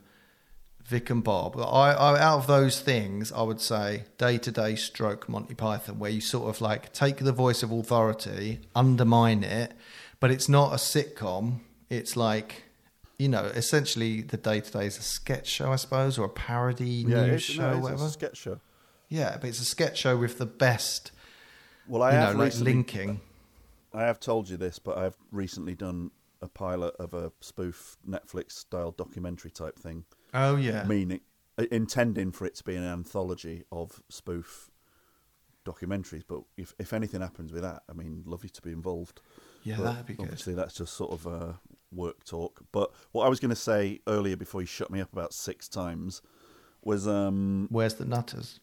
[0.87, 1.57] Vic and Bob.
[1.59, 6.11] I, I out of those things, I would say Day Today stroke Monty Python, where
[6.11, 9.75] you sort of like take the voice of authority, undermine it,
[10.21, 11.61] but it's not a sitcom.
[11.91, 12.65] It's like
[13.19, 17.05] you know, essentially the Day Today is a sketch show, I suppose, or a parody
[17.07, 18.05] Yeah, news show, no, it's whatever.
[18.07, 18.61] a sketch show.
[19.09, 21.13] yeah, but it's a sketch show with the best,
[21.87, 23.21] Well, I you know, have like recently, linking.
[23.93, 26.11] I have told you this, but I've recently done
[26.43, 30.05] a pilot of a spoof Netflix style documentary type thing.
[30.35, 31.21] Oh yeah, meaning
[31.57, 34.69] uh, intending for it to be an anthology of spoof
[35.65, 36.25] documentaries.
[36.27, 39.21] But if if anything happens with that, I mean, lovely to be involved.
[39.63, 40.23] yeah, But that'd be good.
[40.25, 41.53] Obviously, that's just sort of uh,
[41.95, 42.61] work talk.
[42.73, 45.69] But what I was going to say earlier, before you shut me up about six
[45.69, 46.23] times,
[46.83, 48.61] was um, Where's the nutters?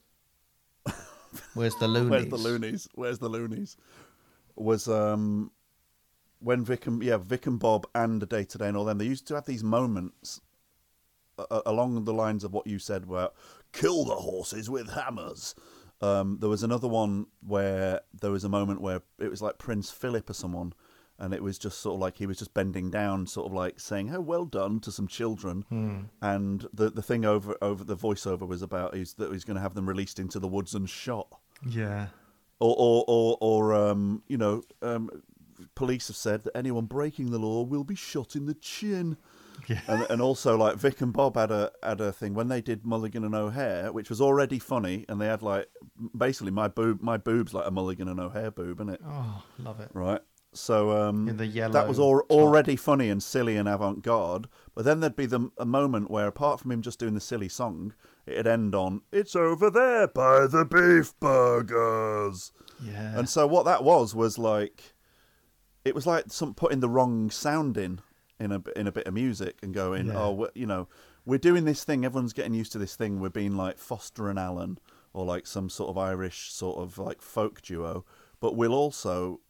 [1.54, 2.10] Where's the loonies?
[2.12, 2.88] where's the loonies?
[2.96, 3.78] Where's the loonies?
[4.56, 5.52] Was um,
[6.40, 9.06] when Vic and yeah Vic and Bob and the Day Today and all them they
[9.06, 10.42] used to have these moments
[11.38, 13.34] uh, along the lines of what you said about
[13.72, 15.56] kill the horses with hammers.
[16.02, 19.92] Um, there was another one where there was a moment where it was like Prince
[19.92, 20.74] Philip or someone,
[21.22, 23.80] and it was just sort of like he was just bending down, sort of like
[23.80, 28.46] saying "Oh, well done" to some children, and the the thing over over the voiceover
[28.48, 31.28] was about is that he's going to have them released into the woods and shot
[31.66, 32.08] Yeah.
[32.60, 35.10] or or or, or um, you know, um,
[35.76, 39.18] police have said that anyone breaking the law will be shot in the chin.
[39.68, 39.82] Yeah.
[39.88, 42.84] And, and also, like Vic and Bob had a had a thing when they did
[42.84, 45.68] Mulligan and O'Hare, which was already funny, and they had like
[46.18, 49.02] basically my boob my boob's like a Mulligan and O'Hare boob, isn't it?
[49.06, 49.90] Oh, love it.
[49.94, 50.22] Right.
[50.54, 54.48] So um, In the yellow that was al- already funny and silly and avant garde.
[54.76, 57.48] But then there'd be the, a moment where, apart from him just doing the silly
[57.50, 57.94] song,
[58.26, 62.52] it'd end on "It's over there by the beef burgers."
[62.84, 63.18] Yeah.
[63.18, 64.94] And so what that was was like,
[65.86, 68.02] it was like some putting the wrong sound in
[68.40, 70.18] in a in a bit of music and going, Yeah.
[70.20, 70.88] oh, you know,
[71.26, 72.04] we're doing this thing.
[72.04, 73.20] Everyone's getting used to this thing.
[73.20, 74.80] We're being like Foster and Allen
[75.14, 78.06] or like some sort of Irish sort of like folk duo,
[78.40, 79.42] but we'll also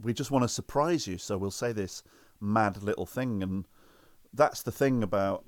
[0.00, 1.18] we just want to surprise you.
[1.18, 2.02] So we'll say this
[2.40, 3.66] mad little thing, and
[4.32, 5.44] that's the thing about.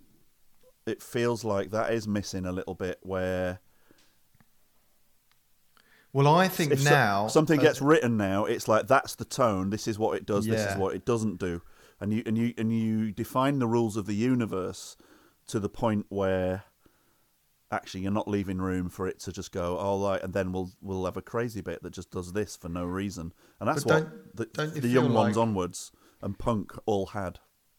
[0.86, 3.58] It feels like that is missing a little bit where
[6.16, 9.26] well, I think if so- now something uh, gets written now, it's like that's the
[9.26, 9.68] tone.
[9.68, 10.46] This is what it does.
[10.46, 11.60] This is what it doesn't do.
[12.00, 14.96] And you and you and you define the rules of the universe
[15.48, 16.64] to the point where
[17.70, 20.70] actually you're not leaving room for it to just go all right, and then we'll
[20.80, 23.32] we'll have a crazy bit that just does this for no reason.
[23.60, 24.46] And that's what the,
[24.80, 27.38] the young feel ones onwards and punk all had.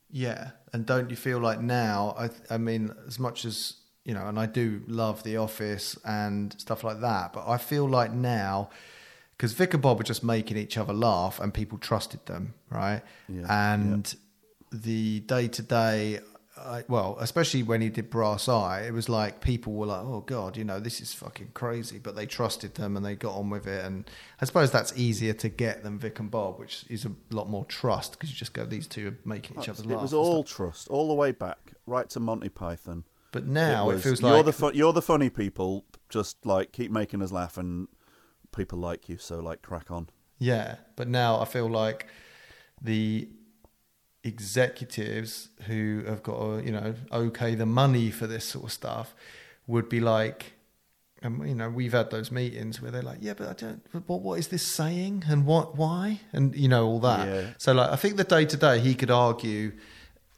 [0.10, 2.16] Yeah, and don't you feel like now?
[2.18, 6.56] I, I mean, as much as you know, and I do love The Office and
[6.60, 8.70] stuff like that, but I feel like now
[9.36, 13.02] because Vic and Bob were just making each other laugh, and people trusted them, right?
[13.30, 14.14] Yeah, and
[14.72, 16.20] the Day Today.
[16.88, 20.58] Well, especially when he did Brass Eye, it was like people were like, "Oh God,
[20.58, 23.68] you know, this is fucking crazy," but they trusted them and they got on with
[23.68, 23.86] it.
[23.86, 24.10] And
[24.42, 27.66] I suppose that's easier to get than Vic and Bob, which is a lot more
[27.66, 30.20] trust because you just go, "These two are making each other It laugh." was and
[30.22, 30.34] stuff.
[30.34, 33.04] all trust, all the way back, right to Monty Python.
[33.32, 35.86] But now it, was, feels you're like the fu- you're the funny people.
[36.10, 37.88] Just like keep making us laugh, and
[38.56, 39.18] people like you.
[39.18, 40.10] So like crack on.
[40.40, 40.78] yeah.
[40.96, 42.08] But now I feel like
[42.82, 43.30] the
[44.28, 49.16] executives who have got to, you know, okay the money for this sort of stuff
[49.66, 50.54] would be like,
[51.22, 53.84] and you know we've had those meetings where they're like, yeah, but I don't.
[54.08, 57.28] What what is this saying and what why and you know all that.
[57.28, 57.48] Yeah.
[57.58, 59.72] So like I think the Day Today he could argue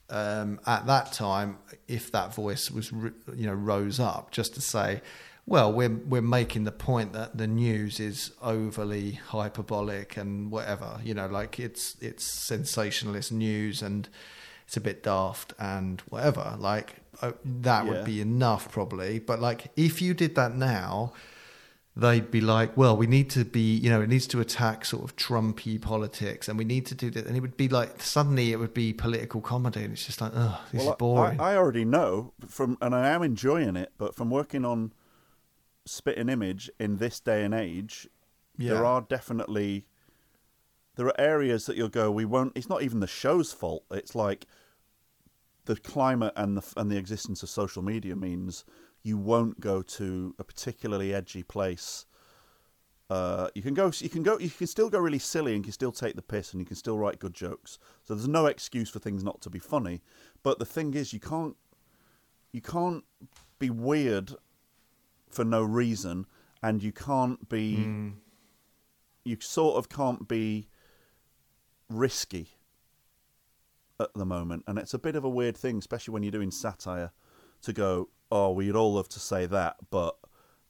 [0.09, 1.57] um, at that time
[1.87, 5.01] if that voice was you know rose up just to say.
[5.49, 11.13] Well, we're we're making the point that the news is overly hyperbolic and whatever, you
[11.15, 14.07] know, like it's it's sensationalist news and
[14.67, 16.55] it's a bit daft and whatever.
[16.59, 17.91] Like uh, that Yeah.
[17.91, 19.17] would be enough probably.
[19.17, 21.13] But like if you did that now,
[21.95, 25.03] they'd be like, well, we need to be, you know, it needs to attack sort
[25.03, 27.25] of Trumpy politics, and we need to do that.
[27.25, 30.31] And it would be like suddenly it would be political comedy, and it's just like,
[30.35, 31.39] oh, this Well, is boring.
[31.39, 33.91] I, I already know from, and I am enjoying it.
[33.97, 34.93] But from working on
[35.89, 38.07] Spitting Image in this day and age,
[38.57, 38.73] Yeah.
[38.73, 39.85] there are definitely
[40.95, 42.11] there are areas that you'll go.
[42.11, 42.51] We won't.
[42.57, 43.85] It's not even the show's fault.
[43.89, 44.47] It's like
[45.65, 48.65] the climate and the and the existence of social media means
[49.01, 52.05] you won't go to a particularly edgy place.
[53.09, 53.91] Uh, you can go.
[53.95, 54.37] You can go.
[54.37, 56.65] You can still go really silly, and you can still take the piss, and you
[56.65, 57.79] can still write good jokes.
[58.03, 60.01] So there's no excuse for things not to be funny.
[60.43, 61.55] But the thing is, you can't.
[62.51, 63.03] You can't
[63.57, 64.35] be weird
[65.29, 66.25] for no reason,
[66.61, 67.75] and you can't be.
[69.23, 70.69] You sort of can't be
[71.89, 72.49] risky
[73.99, 76.51] at the moment, and it's a bit of a weird thing, especially when you're doing
[76.51, 77.11] satire,
[77.61, 80.17] to go, "Oh, we'd all love to say that, but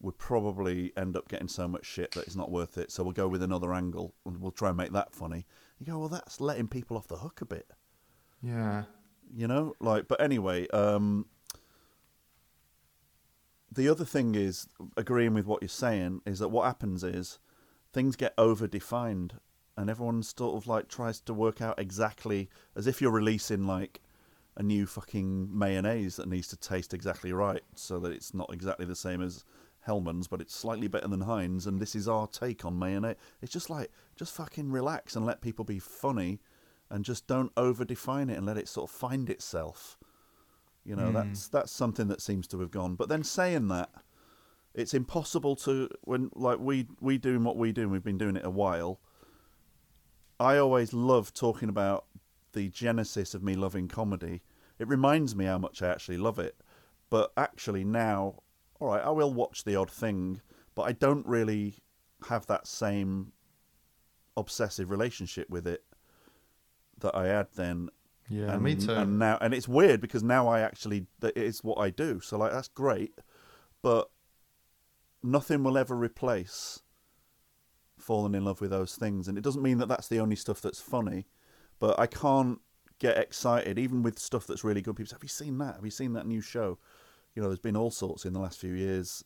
[0.01, 2.91] we'd probably end up getting so much shit that it's not worth it.
[2.91, 5.45] So we'll go with another angle, and we'll try and make that funny."
[5.77, 7.71] You go, "Well, that's letting people off the hook a bit."
[8.41, 8.83] yeah,
[9.31, 11.25] you know like but anyway um
[13.71, 14.67] the other thing is
[14.97, 17.39] agreeing with what you're saying is that what happens is
[17.93, 19.35] things get over defined
[19.77, 24.01] and everyone sort of like tries to work out exactly as if you're releasing like
[24.57, 28.85] a new fucking mayonnaise that needs to taste exactly right so that it's not exactly
[28.85, 29.45] the same as
[29.87, 33.15] Hellmann's, but it's slightly better than Heinz, and this is our take on mayonnaise.
[33.41, 36.41] It's just like, just fucking relax and let people be funny,
[36.89, 39.97] and just don't over define it and let it sort of find itself.
[40.85, 41.13] You know, hmm.
[41.13, 42.95] that's that's something that seems to have gone.
[42.95, 43.89] But then saying that,
[44.73, 48.35] it's impossible to when like we we doing what we do, and we've been doing
[48.35, 48.99] it a while.
[50.39, 52.05] I always love talking about
[52.53, 54.41] the genesis of me loving comedy.
[54.79, 56.55] It reminds me how much I actually love it.
[57.09, 58.43] But actually now,
[58.79, 60.41] all right, I will watch the odd thing,
[60.75, 61.75] but I don't really
[62.27, 63.33] have that same
[64.37, 65.83] obsessive relationship with it
[66.99, 67.89] that I had then.
[68.29, 68.91] Yeah, and, me too.
[68.91, 72.19] And now, and it's weird because now I actually that it is what I do.
[72.21, 73.13] So like that's great,
[73.81, 74.09] but
[75.23, 76.81] nothing will ever replace
[77.97, 79.27] falling in love with those things.
[79.27, 81.25] And it doesn't mean that that's the only stuff that's funny,
[81.79, 82.59] but I can't
[82.99, 84.95] get excited even with stuff that's really good.
[84.95, 85.75] People say, "Have you seen that?
[85.75, 86.77] Have you seen that new show?"
[87.33, 89.23] You know, there's been all sorts in the last few years.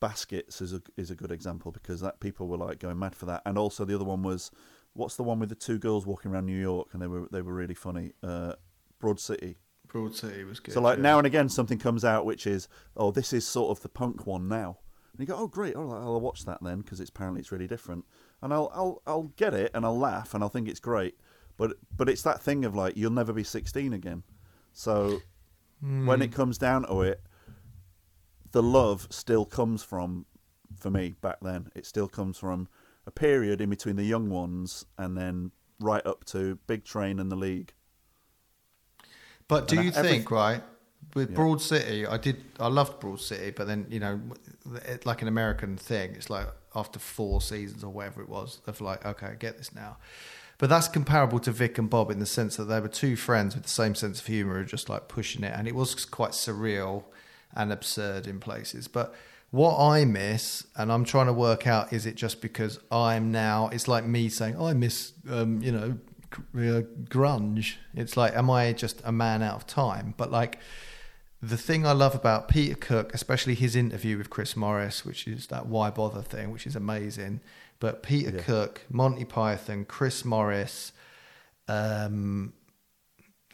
[0.00, 3.24] Baskets is a is a good example because that people were like going mad for
[3.26, 4.50] that, and also the other one was
[4.96, 7.42] what's the one with the two girls walking around New York and they were they
[7.42, 8.12] were really funny.
[8.22, 8.54] Uh,
[8.98, 9.58] Broad City.
[9.86, 10.72] Broad City was good.
[10.72, 11.02] So like yeah.
[11.02, 14.26] now and again something comes out which is oh this is sort of the punk
[14.26, 14.78] one now,
[15.12, 18.04] and you go oh great I'll watch that then because it's apparently it's really different,
[18.42, 21.14] and I'll I'll I'll get it and I'll laugh and I'll think it's great,
[21.56, 24.22] but but it's that thing of like you'll never be sixteen again,
[24.72, 25.20] so
[25.80, 27.22] when it comes down to it,
[28.52, 30.26] the love still comes from
[30.76, 32.68] for me back then it still comes from
[33.06, 37.30] a period in between the young ones and then right up to Big Train and
[37.30, 37.72] the League.
[39.48, 40.62] But do And you every- think, right,
[41.14, 41.36] with Yeah.
[41.36, 44.20] Broad City, I did, I loved Broad City, but then you know,
[44.86, 48.80] it, like an American thing, it's like after four seasons or whatever it was, of
[48.80, 49.98] like, okay, I get this now.
[50.58, 53.54] But that's comparable to Vic and Bob in the sense that they were two friends
[53.54, 57.04] with the same sense of humor, just like pushing it, and it was quite surreal
[57.54, 58.88] and absurd in places.
[58.88, 59.14] But
[59.50, 63.68] what I miss, and I'm trying to work out, is it just because I'm now?
[63.72, 65.98] It's like me saying, oh, I miss, um, you know,
[66.32, 67.76] uh, grunge.
[67.94, 70.14] It's like, am I just a man out of time?
[70.16, 70.58] But like,
[71.42, 75.46] the thing I love about Peter Cook, especially his interview with Chris Morris, which is
[75.48, 77.40] that why bother thing, which is amazing.
[77.78, 78.42] But Peter Yeah.
[78.42, 80.92] Cook, Monty Python, Chris Morris,
[81.68, 82.52] um,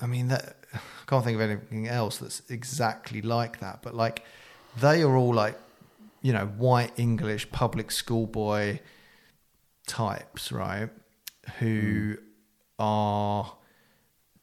[0.00, 3.82] I mean that I can't think of anything else that's exactly like that.
[3.82, 4.24] But like
[4.80, 5.58] they are all like,
[6.22, 8.80] you know, white English public school boy
[9.86, 10.88] types, right?
[11.58, 12.24] Who hmm.
[12.78, 13.56] are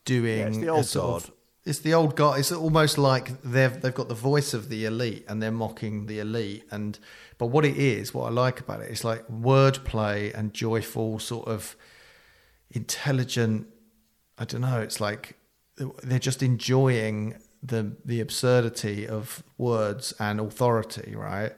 [0.06, 1.32] doing Yeah, it's the old sort of-
[1.66, 2.40] it's the old guy.
[2.40, 6.20] It's almost like they've they've got the voice of the elite and they're mocking the
[6.20, 6.66] elite.
[6.72, 6.98] And
[7.38, 11.48] but what it is, what I like about it, it's like wordplay and joyful, sort
[11.48, 11.76] of
[12.72, 13.68] intelligent.
[14.38, 14.80] I don't know.
[14.82, 15.38] It's like
[15.78, 21.54] they're just enjoying the the absurdity of words and authority, right?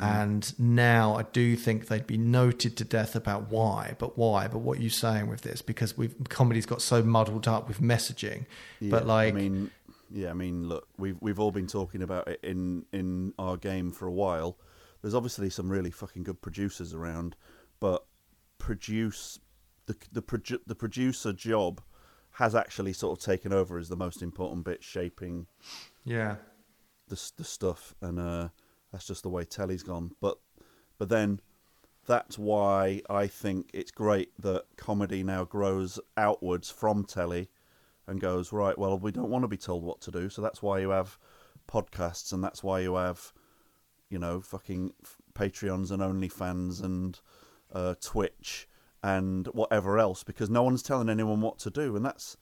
[0.00, 0.24] Mm.
[0.24, 4.46] And now I do think they'd be noted to death about why, but why?
[4.46, 5.62] But what are you saying with this?
[5.62, 8.44] Because we've comedy's got so muddled up with messaging.
[8.82, 9.70] but like, I mean,
[10.10, 13.90] yeah, I mean, look, we've we've all been talking about it in in our game
[13.90, 14.58] for a while.
[15.02, 17.36] There's obviously some really fucking good producers around,
[17.80, 18.04] but
[18.58, 19.38] produce
[19.86, 21.80] the the produ- the producer job
[22.36, 25.46] has actually sort of taken over as the most important bit, shaping
[26.04, 26.36] yeah,
[27.08, 28.48] the the stuff, and uh,
[28.92, 30.12] that's just the way telly's gone.
[30.20, 30.36] But
[30.98, 31.40] but then
[32.06, 37.48] that's why I think it's great that comedy now grows outwards from telly
[38.06, 38.78] and goes right.
[38.78, 41.18] Well, we don't want to be told what to do, so that's why you have
[41.66, 43.32] podcasts, and that's why you have
[44.10, 44.92] you know fucking
[45.32, 47.18] Patreons and OnlyFans and
[47.72, 48.68] uh, Twitch
[49.06, 52.36] and whatever else, because no one's telling anyone what to do, and that's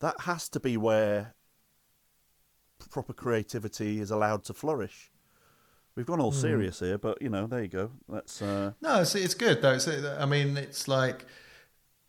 [0.00, 1.34] that has to be where
[2.90, 5.10] proper creativity is allowed to flourish.
[5.94, 7.90] We've gone all serious here, but you know, there you go.
[8.08, 9.74] That's uh, No, it's, it's good though.
[9.74, 11.26] It's, I mean, it's like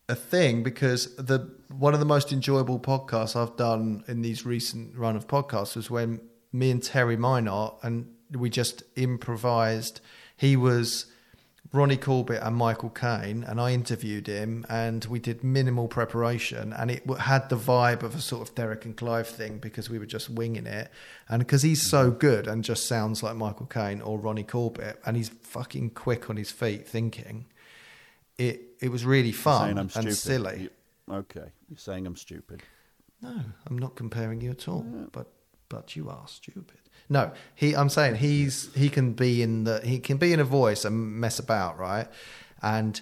[0.07, 4.95] a thing because the one of the most enjoyable podcasts I've done in these recent
[4.95, 6.21] run of podcasts was when
[6.53, 9.99] me and Terry Mynott and we just improvised.
[10.37, 11.07] He was
[11.73, 16.89] Ronnie Corbett and Michael Caine, and I interviewed him, and we did minimal preparation, and
[16.89, 20.05] it had the vibe of a sort of Derek and Clive thing because we were
[20.05, 20.89] just winging it,
[21.27, 22.19] and because he's so mm-hmm.
[22.19, 26.37] good and just sounds like Michael Caine or Ronnie Corbett, and he's fucking quick on
[26.37, 27.45] his feet thinking.
[28.37, 30.07] It it was really fun I'm stupid.
[30.07, 30.61] and silly.
[30.61, 32.63] You- okay, you're saying I'm stupid.
[33.21, 34.83] No, I'm not comparing you at all.
[35.11, 35.27] But
[35.69, 36.79] but you are stupid.
[37.09, 37.75] No, he.
[37.75, 41.19] I'm saying he's he can be in the he can be in a voice and
[41.19, 42.07] mess about, right?
[42.61, 42.99] And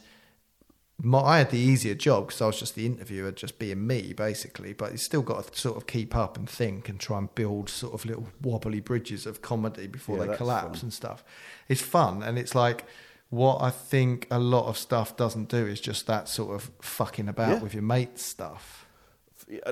[1.02, 4.14] my, I had the easier job because I was just the interviewer, just being me,
[4.14, 4.74] basically.
[4.74, 7.70] But he's still got to sort of keep up and think and try and build
[7.70, 10.86] sort of little wobbly bridges of comedy before Yeah, they collapse fun.
[10.86, 11.24] and stuff.
[11.68, 12.86] It's fun, and it's like
[13.30, 17.28] what I think a lot of stuff doesn't do is just that sort of fucking
[17.28, 17.60] about Yeah.
[17.64, 18.86] with your mates stuff.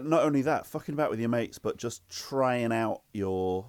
[0.01, 3.67] Not only that, fucking about with your mates, but just trying out your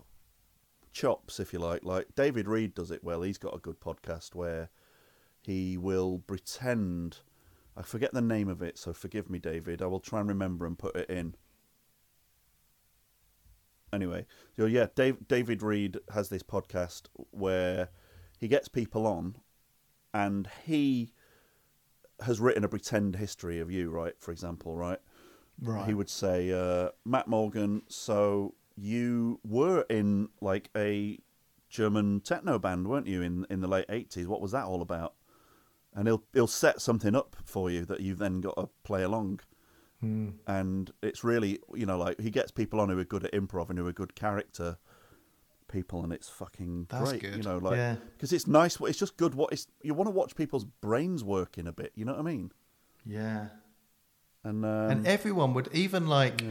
[0.95, 1.85] chops, if you like.
[1.85, 3.21] Like David Reed does it well.
[3.21, 4.71] He's got a good podcast where
[5.43, 7.19] he will pretend.
[7.77, 9.83] I forget the name of it, so forgive me, David.
[9.83, 11.35] I will try and remember and put it in.
[13.93, 14.27] Anyway,
[14.57, 17.91] so yeah, Dave, David Reed has this podcast where
[18.39, 19.37] he gets people on,
[20.13, 21.13] and he
[22.21, 24.15] has written a pretend history of you, right?
[24.19, 24.99] For example, right?
[25.61, 25.87] Right.
[25.87, 31.19] He would say, uh, Matt Morgan, so you were in like a
[31.69, 34.27] German techno band, weren't you, in in the late eighties?
[34.27, 35.15] What was that all about?
[35.95, 39.41] And he'll he'll set something up for you that you've then got to play along.
[40.01, 40.31] Hmm.
[40.47, 43.71] And it's really, you know, like he gets people on who are good at improv
[43.71, 44.77] and who are good character
[45.69, 47.23] people, and it's fucking That's great.
[47.23, 47.97] You know, like Yeah.
[48.13, 48.79] because it's nice.
[48.81, 49.35] It's just good.
[49.35, 51.93] What it's you want to watch people's brains working a bit.
[51.95, 52.53] You know what I mean?
[53.07, 53.47] Yeah.
[54.43, 56.43] And um, and everyone would even like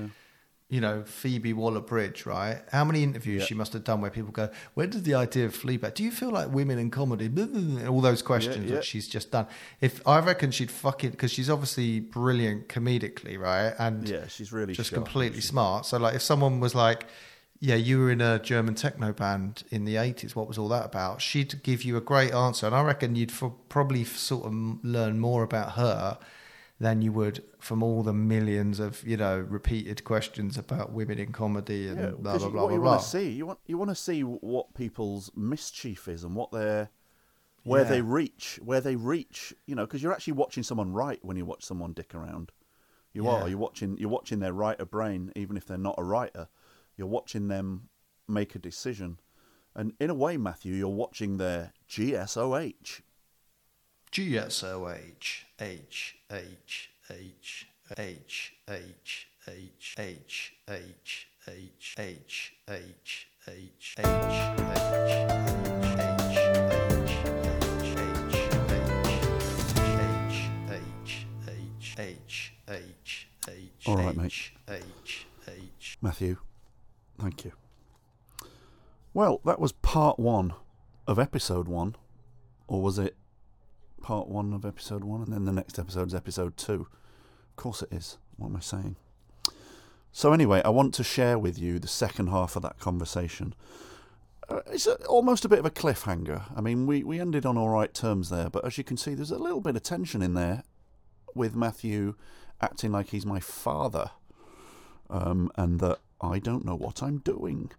[0.73, 2.57] you know phoebe waller-bridge right?
[2.71, 3.45] How many interviews Yeah.
[3.45, 6.09] she must have done where people go where did the idea of fleabag do you
[6.11, 8.77] feel like women in comedy and all those questions yeah.
[8.77, 9.45] that she's just done?
[9.81, 13.73] If i reckon she'd fucking, because she's obviously brilliant comedically right?
[13.77, 15.85] And yeah, she's really just sharp, completely smart.
[15.85, 17.05] So like if someone was like
[17.59, 20.85] yeah you were in a german techno band in the 80s what was all that
[20.85, 21.21] about?
[21.21, 22.65] She'd give you a great answer.
[22.65, 23.33] And i reckon you'd
[23.69, 26.17] probably sort of learn more about her
[26.83, 31.31] than you would from all the millions of you know repeated questions about women in
[31.31, 33.59] comedy and Yeah, blah blah you, blah what blah you want to see, you want
[33.65, 36.89] you want to see what people's mischief is and what their
[37.63, 37.89] where Yeah.
[37.89, 39.53] they reach, where they reach.
[39.65, 42.51] You know, because you're actually watching someone write when you watch someone dick around.
[43.13, 43.31] You Yeah.
[43.31, 43.49] are.
[43.49, 43.97] You're watching.
[43.97, 46.49] You're watching their writer brain, even if they're not a writer.
[46.97, 47.89] You're watching them
[48.27, 49.19] make a decision,
[49.73, 53.01] and in a way, Matthew, you're watching their GSOH.
[54.11, 54.63] G S
[56.33, 60.87] O H H H H H H H
[61.47, 63.27] H H H H
[71.99, 74.51] H H H All right, mate.
[74.67, 76.37] H H Matthew,
[77.19, 77.51] thank you.
[79.13, 80.53] Well, that was part one
[81.05, 81.95] of episode one,
[82.67, 83.15] or was it
[84.03, 86.87] part one of episode one, and then the next episode is episode two?
[87.49, 88.19] Of course it is.
[88.37, 88.97] What am I saying?
[90.11, 93.55] So anyway, I want to share with you the second half of that conversation.
[94.47, 96.43] Uh, it's a, almost a bit of a cliffhanger.
[96.55, 99.15] I mean, we, we ended on all right terms there, but as you can see,
[99.15, 100.63] there's a little bit of tension in there
[101.33, 102.13] with Matthew
[102.61, 104.11] acting like he's my father
[105.09, 107.71] um, and that I don't know what I'm doing.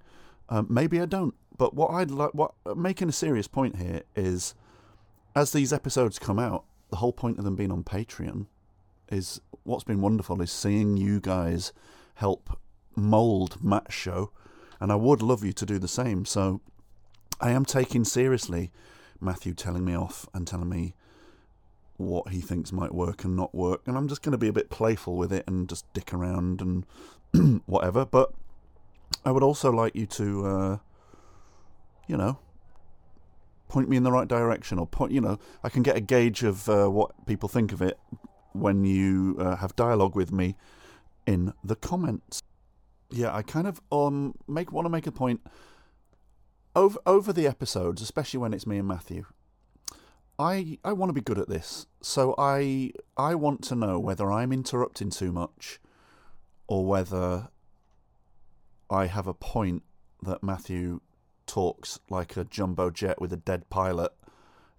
[0.48, 1.34] Um, maybe I don't.
[1.56, 4.54] But what I'd like, what making a serious point here is,
[5.34, 8.46] as these episodes come out, the whole point of them being on Patreon
[9.10, 11.72] is what's been wonderful is seeing you guys
[12.16, 12.58] help
[12.94, 14.30] mold Matt's show,
[14.80, 16.24] and I would love you to do the same.
[16.24, 16.60] So
[17.40, 18.70] I am taking seriously
[19.20, 20.94] Matthew telling me off and telling me
[21.96, 24.52] what he thinks might work and not work, and I'm just going to be a
[24.52, 28.04] bit playful with it and just dick around and whatever.
[28.04, 28.32] But
[29.24, 30.78] I would also like you to, uh,
[32.06, 32.38] you know,
[33.68, 36.42] point me in the right direction, or point, you know, I can get a gauge
[36.42, 37.98] of uh, what people think of it
[38.52, 40.56] when you uh, have dialogue with me
[41.26, 42.42] in the comments.
[43.10, 45.40] Yeah, I kind of um make want to make a point
[46.74, 49.26] over over the episodes, especially when it's me and Matthew.
[50.38, 54.32] I I want to be good at this, so I I want to know whether
[54.32, 55.80] I'm interrupting too much,
[56.66, 57.48] or whether
[58.90, 59.82] I have a point
[60.22, 61.00] that Matthew
[61.46, 64.12] talks like a jumbo jet with a dead pilot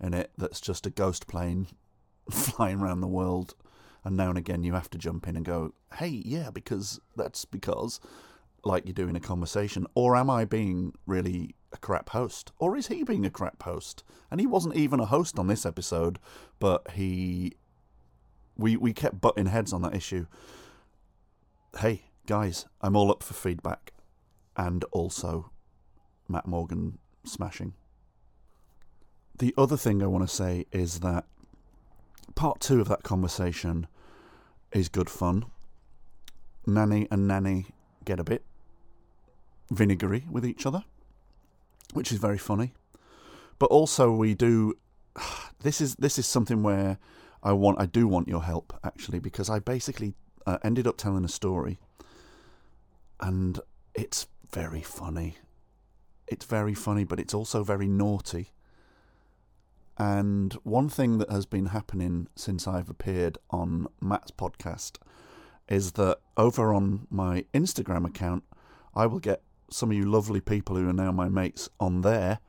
[0.01, 1.67] in it that's just a ghost plane
[2.29, 3.55] flying around the world.
[4.03, 7.45] And now and again you have to jump in and go hey yeah because that's
[7.45, 7.99] because
[8.63, 9.87] like you do in a conversation.
[9.95, 12.51] Or am i being really a crap host?
[12.59, 14.03] Or is he being a crap host?
[14.29, 16.19] And he wasn't even a host on this episode
[16.59, 17.53] but he
[18.57, 20.27] we we kept butting heads on that issue.
[21.79, 23.91] Hey guys i'm all up for feedback.
[24.57, 25.51] And also
[26.27, 27.73] matt morgan smashing
[29.38, 31.26] the other thing i want to say is that
[32.35, 33.88] part two of that conversation
[34.72, 35.45] is good fun.
[36.68, 37.68] Nanny and Nanny
[38.03, 38.43] get a bit
[39.72, 40.84] vinegary with each other,
[41.93, 42.73] which is very funny.
[43.57, 44.76] But also we do
[45.61, 46.97] this is this is something where
[47.41, 50.14] I want I do want your help actually because I basically
[50.45, 51.80] uh, ended up telling a story
[53.19, 53.60] and
[53.93, 55.38] it's very funny.
[56.27, 58.52] It's very funny, but it's also very naughty.
[59.97, 64.97] And one thing that has been happening since I've appeared on Matt's podcast
[65.69, 68.43] is that over on my Instagram account,
[68.93, 72.39] I will get some of you lovely people who are now my mates on there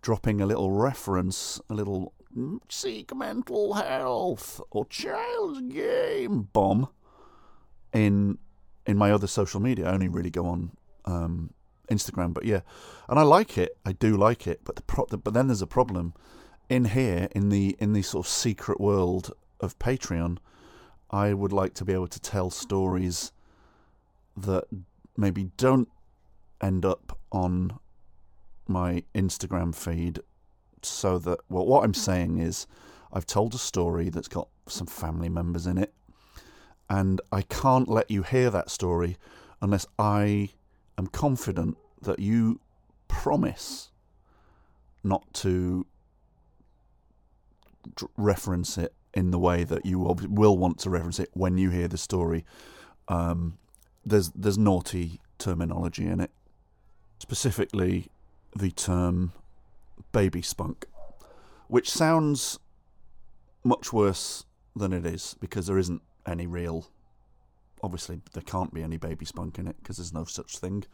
[0.00, 2.12] dropping a little reference, a little
[2.68, 6.88] seek mental health or child's game bomb
[7.92, 8.38] in
[8.86, 9.88] in my other social media.
[9.88, 10.70] I only really go on
[11.04, 11.50] um,
[11.90, 12.60] Instagram, but yeah,
[13.08, 13.76] and I like it.
[13.84, 16.14] I do like it, but the pro- but then there's a problem.
[16.68, 20.38] In here in the in the sort of secret world of Patreon,
[21.10, 23.32] I would like to be able to tell stories
[24.36, 24.64] that
[25.16, 25.88] maybe don't
[26.60, 27.78] end up on
[28.66, 30.20] my Instagram feed
[30.82, 32.66] so that well what I'm saying is
[33.12, 35.92] I've told a story that's got some family members in it
[36.90, 39.16] and I can't let you hear that story
[39.60, 40.50] unless I
[40.98, 42.60] am confident that you
[43.06, 43.90] promise
[45.02, 45.86] not to
[48.16, 51.88] reference it in the way that you will want to reference it when you hear
[51.88, 52.44] the story.
[53.08, 53.58] Um,
[54.04, 56.30] there's there's naughty terminology in it,
[57.18, 58.08] specifically
[58.56, 59.32] the term
[60.12, 60.86] baby spunk,
[61.68, 62.58] which sounds
[63.64, 64.44] much worse
[64.74, 66.88] than it is because there isn't any real.
[67.82, 70.84] Obviously, there can't be any baby spunk in it because there's no such thing.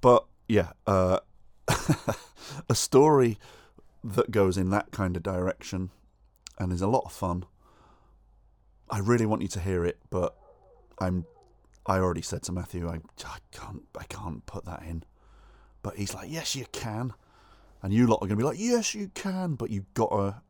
[0.00, 1.20] But yeah, uh,
[2.68, 3.38] a story
[4.02, 5.90] that goes in that kind of direction
[6.58, 7.44] and is a lot of fun.
[8.90, 10.36] I really want you to hear it, but
[10.98, 11.26] I'm
[11.86, 15.04] I already said to Matthew I, I can't I can't put that in.
[15.82, 17.14] But he's like, Yes you can.
[17.82, 20.42] And you lot are gonna be like, Yes you can, but you've gotta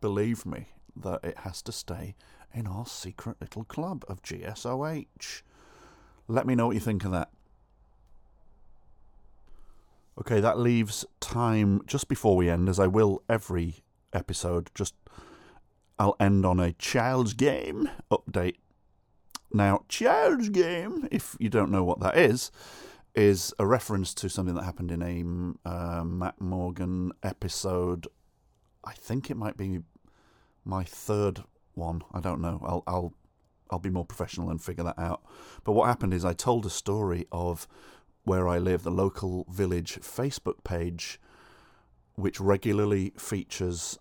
[0.00, 2.14] believe me that it has to stay
[2.56, 5.42] in our secret little club of GSOH.
[6.26, 7.28] Let me know what you think of that.
[10.18, 13.84] Okay, that leaves time just before we end, as I will every
[14.14, 14.94] episode, just
[15.98, 18.56] I'll end on a Child's Game update.
[19.52, 22.50] Now, Child's Game, if you don't know what that is,
[23.14, 28.06] is a reference to something that happened in a uh, Matt Morgan episode.
[28.82, 29.80] I think it might be
[30.64, 31.44] my third
[31.76, 32.02] one.
[32.12, 32.60] I don't know.
[32.64, 33.14] I'll I'll
[33.70, 35.22] I'll be more professional and figure that out.
[35.64, 37.66] But what happened is I told a story of
[38.24, 41.20] where I live, the local village Facebook page,
[42.14, 43.98] which regularly features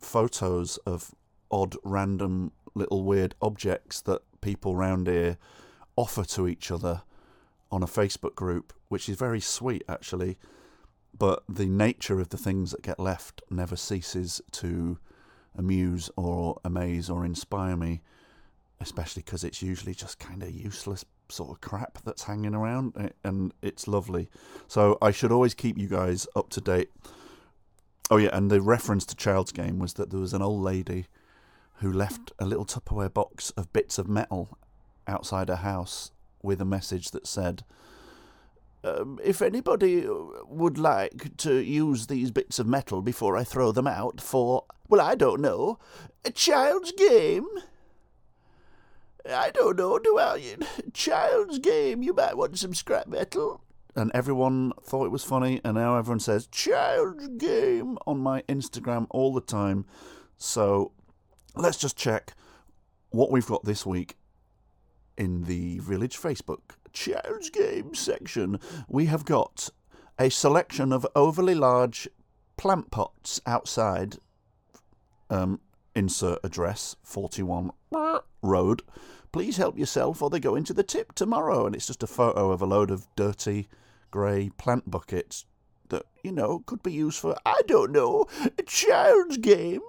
[0.00, 1.14] photos of
[1.50, 5.36] odd, random, little weird objects that people round here
[5.96, 7.02] offer to each other
[7.70, 10.38] on a Facebook group, which is very sweet actually.
[11.16, 14.98] But the nature of the things that get left never ceases to
[15.56, 18.02] amuse or amaze or inspire me.
[18.82, 23.10] especially because it's usually just kind of useless sort of crap that's hanging around, eh,
[23.22, 24.30] and it's lovely.
[24.68, 26.88] So I should always keep you guys up to date.
[28.10, 31.06] Oh yeah, and the reference to Child's Game was that there was an old lady
[31.76, 34.56] who left a little Tupperware box of bits of metal
[35.06, 36.10] outside her house
[36.42, 37.64] with a message that said,
[38.82, 40.06] um, "If anybody
[40.46, 45.00] would like to use these bits of metal before I throw them out for, well,
[45.00, 45.78] I don't know,
[46.24, 47.46] a child's game."
[49.28, 50.56] I don't know, do I?
[50.94, 53.62] Child's game, you might want some scrap metal.
[53.94, 59.06] And everyone thought it was funny, and now everyone says child's game on my Instagram
[59.10, 59.84] all the time.
[60.38, 60.92] So
[61.54, 62.34] let's just check
[63.10, 64.16] what we've got this week
[65.18, 68.58] in the Village Facebook Child's Game section.
[68.88, 69.68] We have got
[70.18, 72.08] a selection of overly large
[72.56, 74.16] plant pots outside.
[75.30, 75.60] Um,
[75.94, 77.70] insert address 41
[78.42, 78.82] Road.
[79.32, 81.66] Please help yourself, or they go into the tip tomorrow.
[81.66, 83.68] And it's just a photo of a load of dirty
[84.10, 85.46] grey plant buckets
[85.88, 88.26] that, you know, could be used for, I don't know,
[88.58, 89.82] a child's game.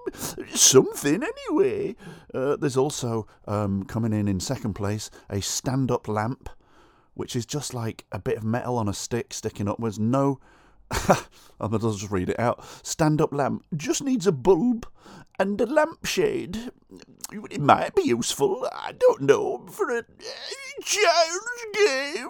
[0.54, 1.96] Something, anyway.
[2.32, 6.48] Uh, there's also, um, coming in in second place, a stand up lamp,
[7.14, 9.98] which is just like a bit of metal on a stick sticking upwards.
[9.98, 10.38] No.
[11.60, 12.64] I'll just read it out.
[12.82, 14.86] Stand up lamp just needs a bulb
[15.38, 16.70] and a lampshade.
[17.50, 20.04] It might be useful, I don't know, for a
[20.82, 22.28] child's game.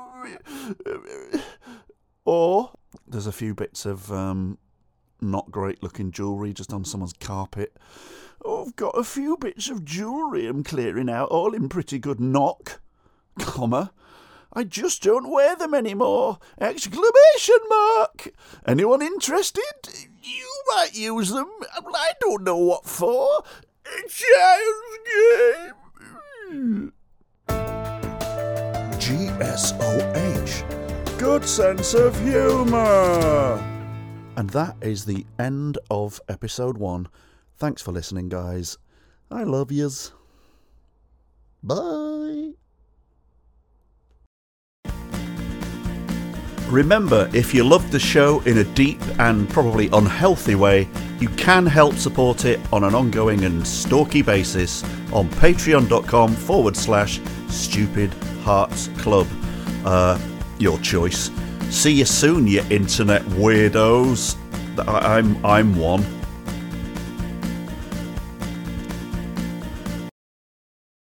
[2.25, 2.73] Or
[3.07, 4.59] there's a few bits of um,
[5.21, 7.77] not great looking jewellery just on someone's carpet.
[8.45, 12.21] Oh, I've got a few bits of jewellery I'm clearing out, all in pretty good
[12.21, 12.81] knock,
[13.39, 13.93] comma.
[14.55, 16.39] I just don't wear them anymore!
[16.61, 18.29] Exclamation mark!
[18.67, 19.63] Anyone interested?
[20.23, 21.51] You might use them.
[21.75, 23.43] I don't know what for.
[23.87, 24.99] A child's
[26.51, 26.93] game.
[28.99, 30.65] GSOH.
[31.19, 33.59] Good sense of humour.
[34.37, 37.09] And that is the end of episode one.
[37.57, 38.79] Thanks for listening, guys.
[39.31, 40.13] I love yous.
[41.63, 42.53] Bye.
[46.73, 50.89] Remember, if you love the show in a deep and probably unhealthy way,
[51.21, 54.83] you can help support it on an ongoing and stalky basis
[55.13, 58.11] on patreon.com forward slash stupid
[58.43, 59.27] hearts club.
[59.85, 60.19] Uh,
[60.59, 61.31] your choice.
[61.69, 64.37] See you soon, you internet weirdos.
[64.89, 66.22] I'm, I'm one.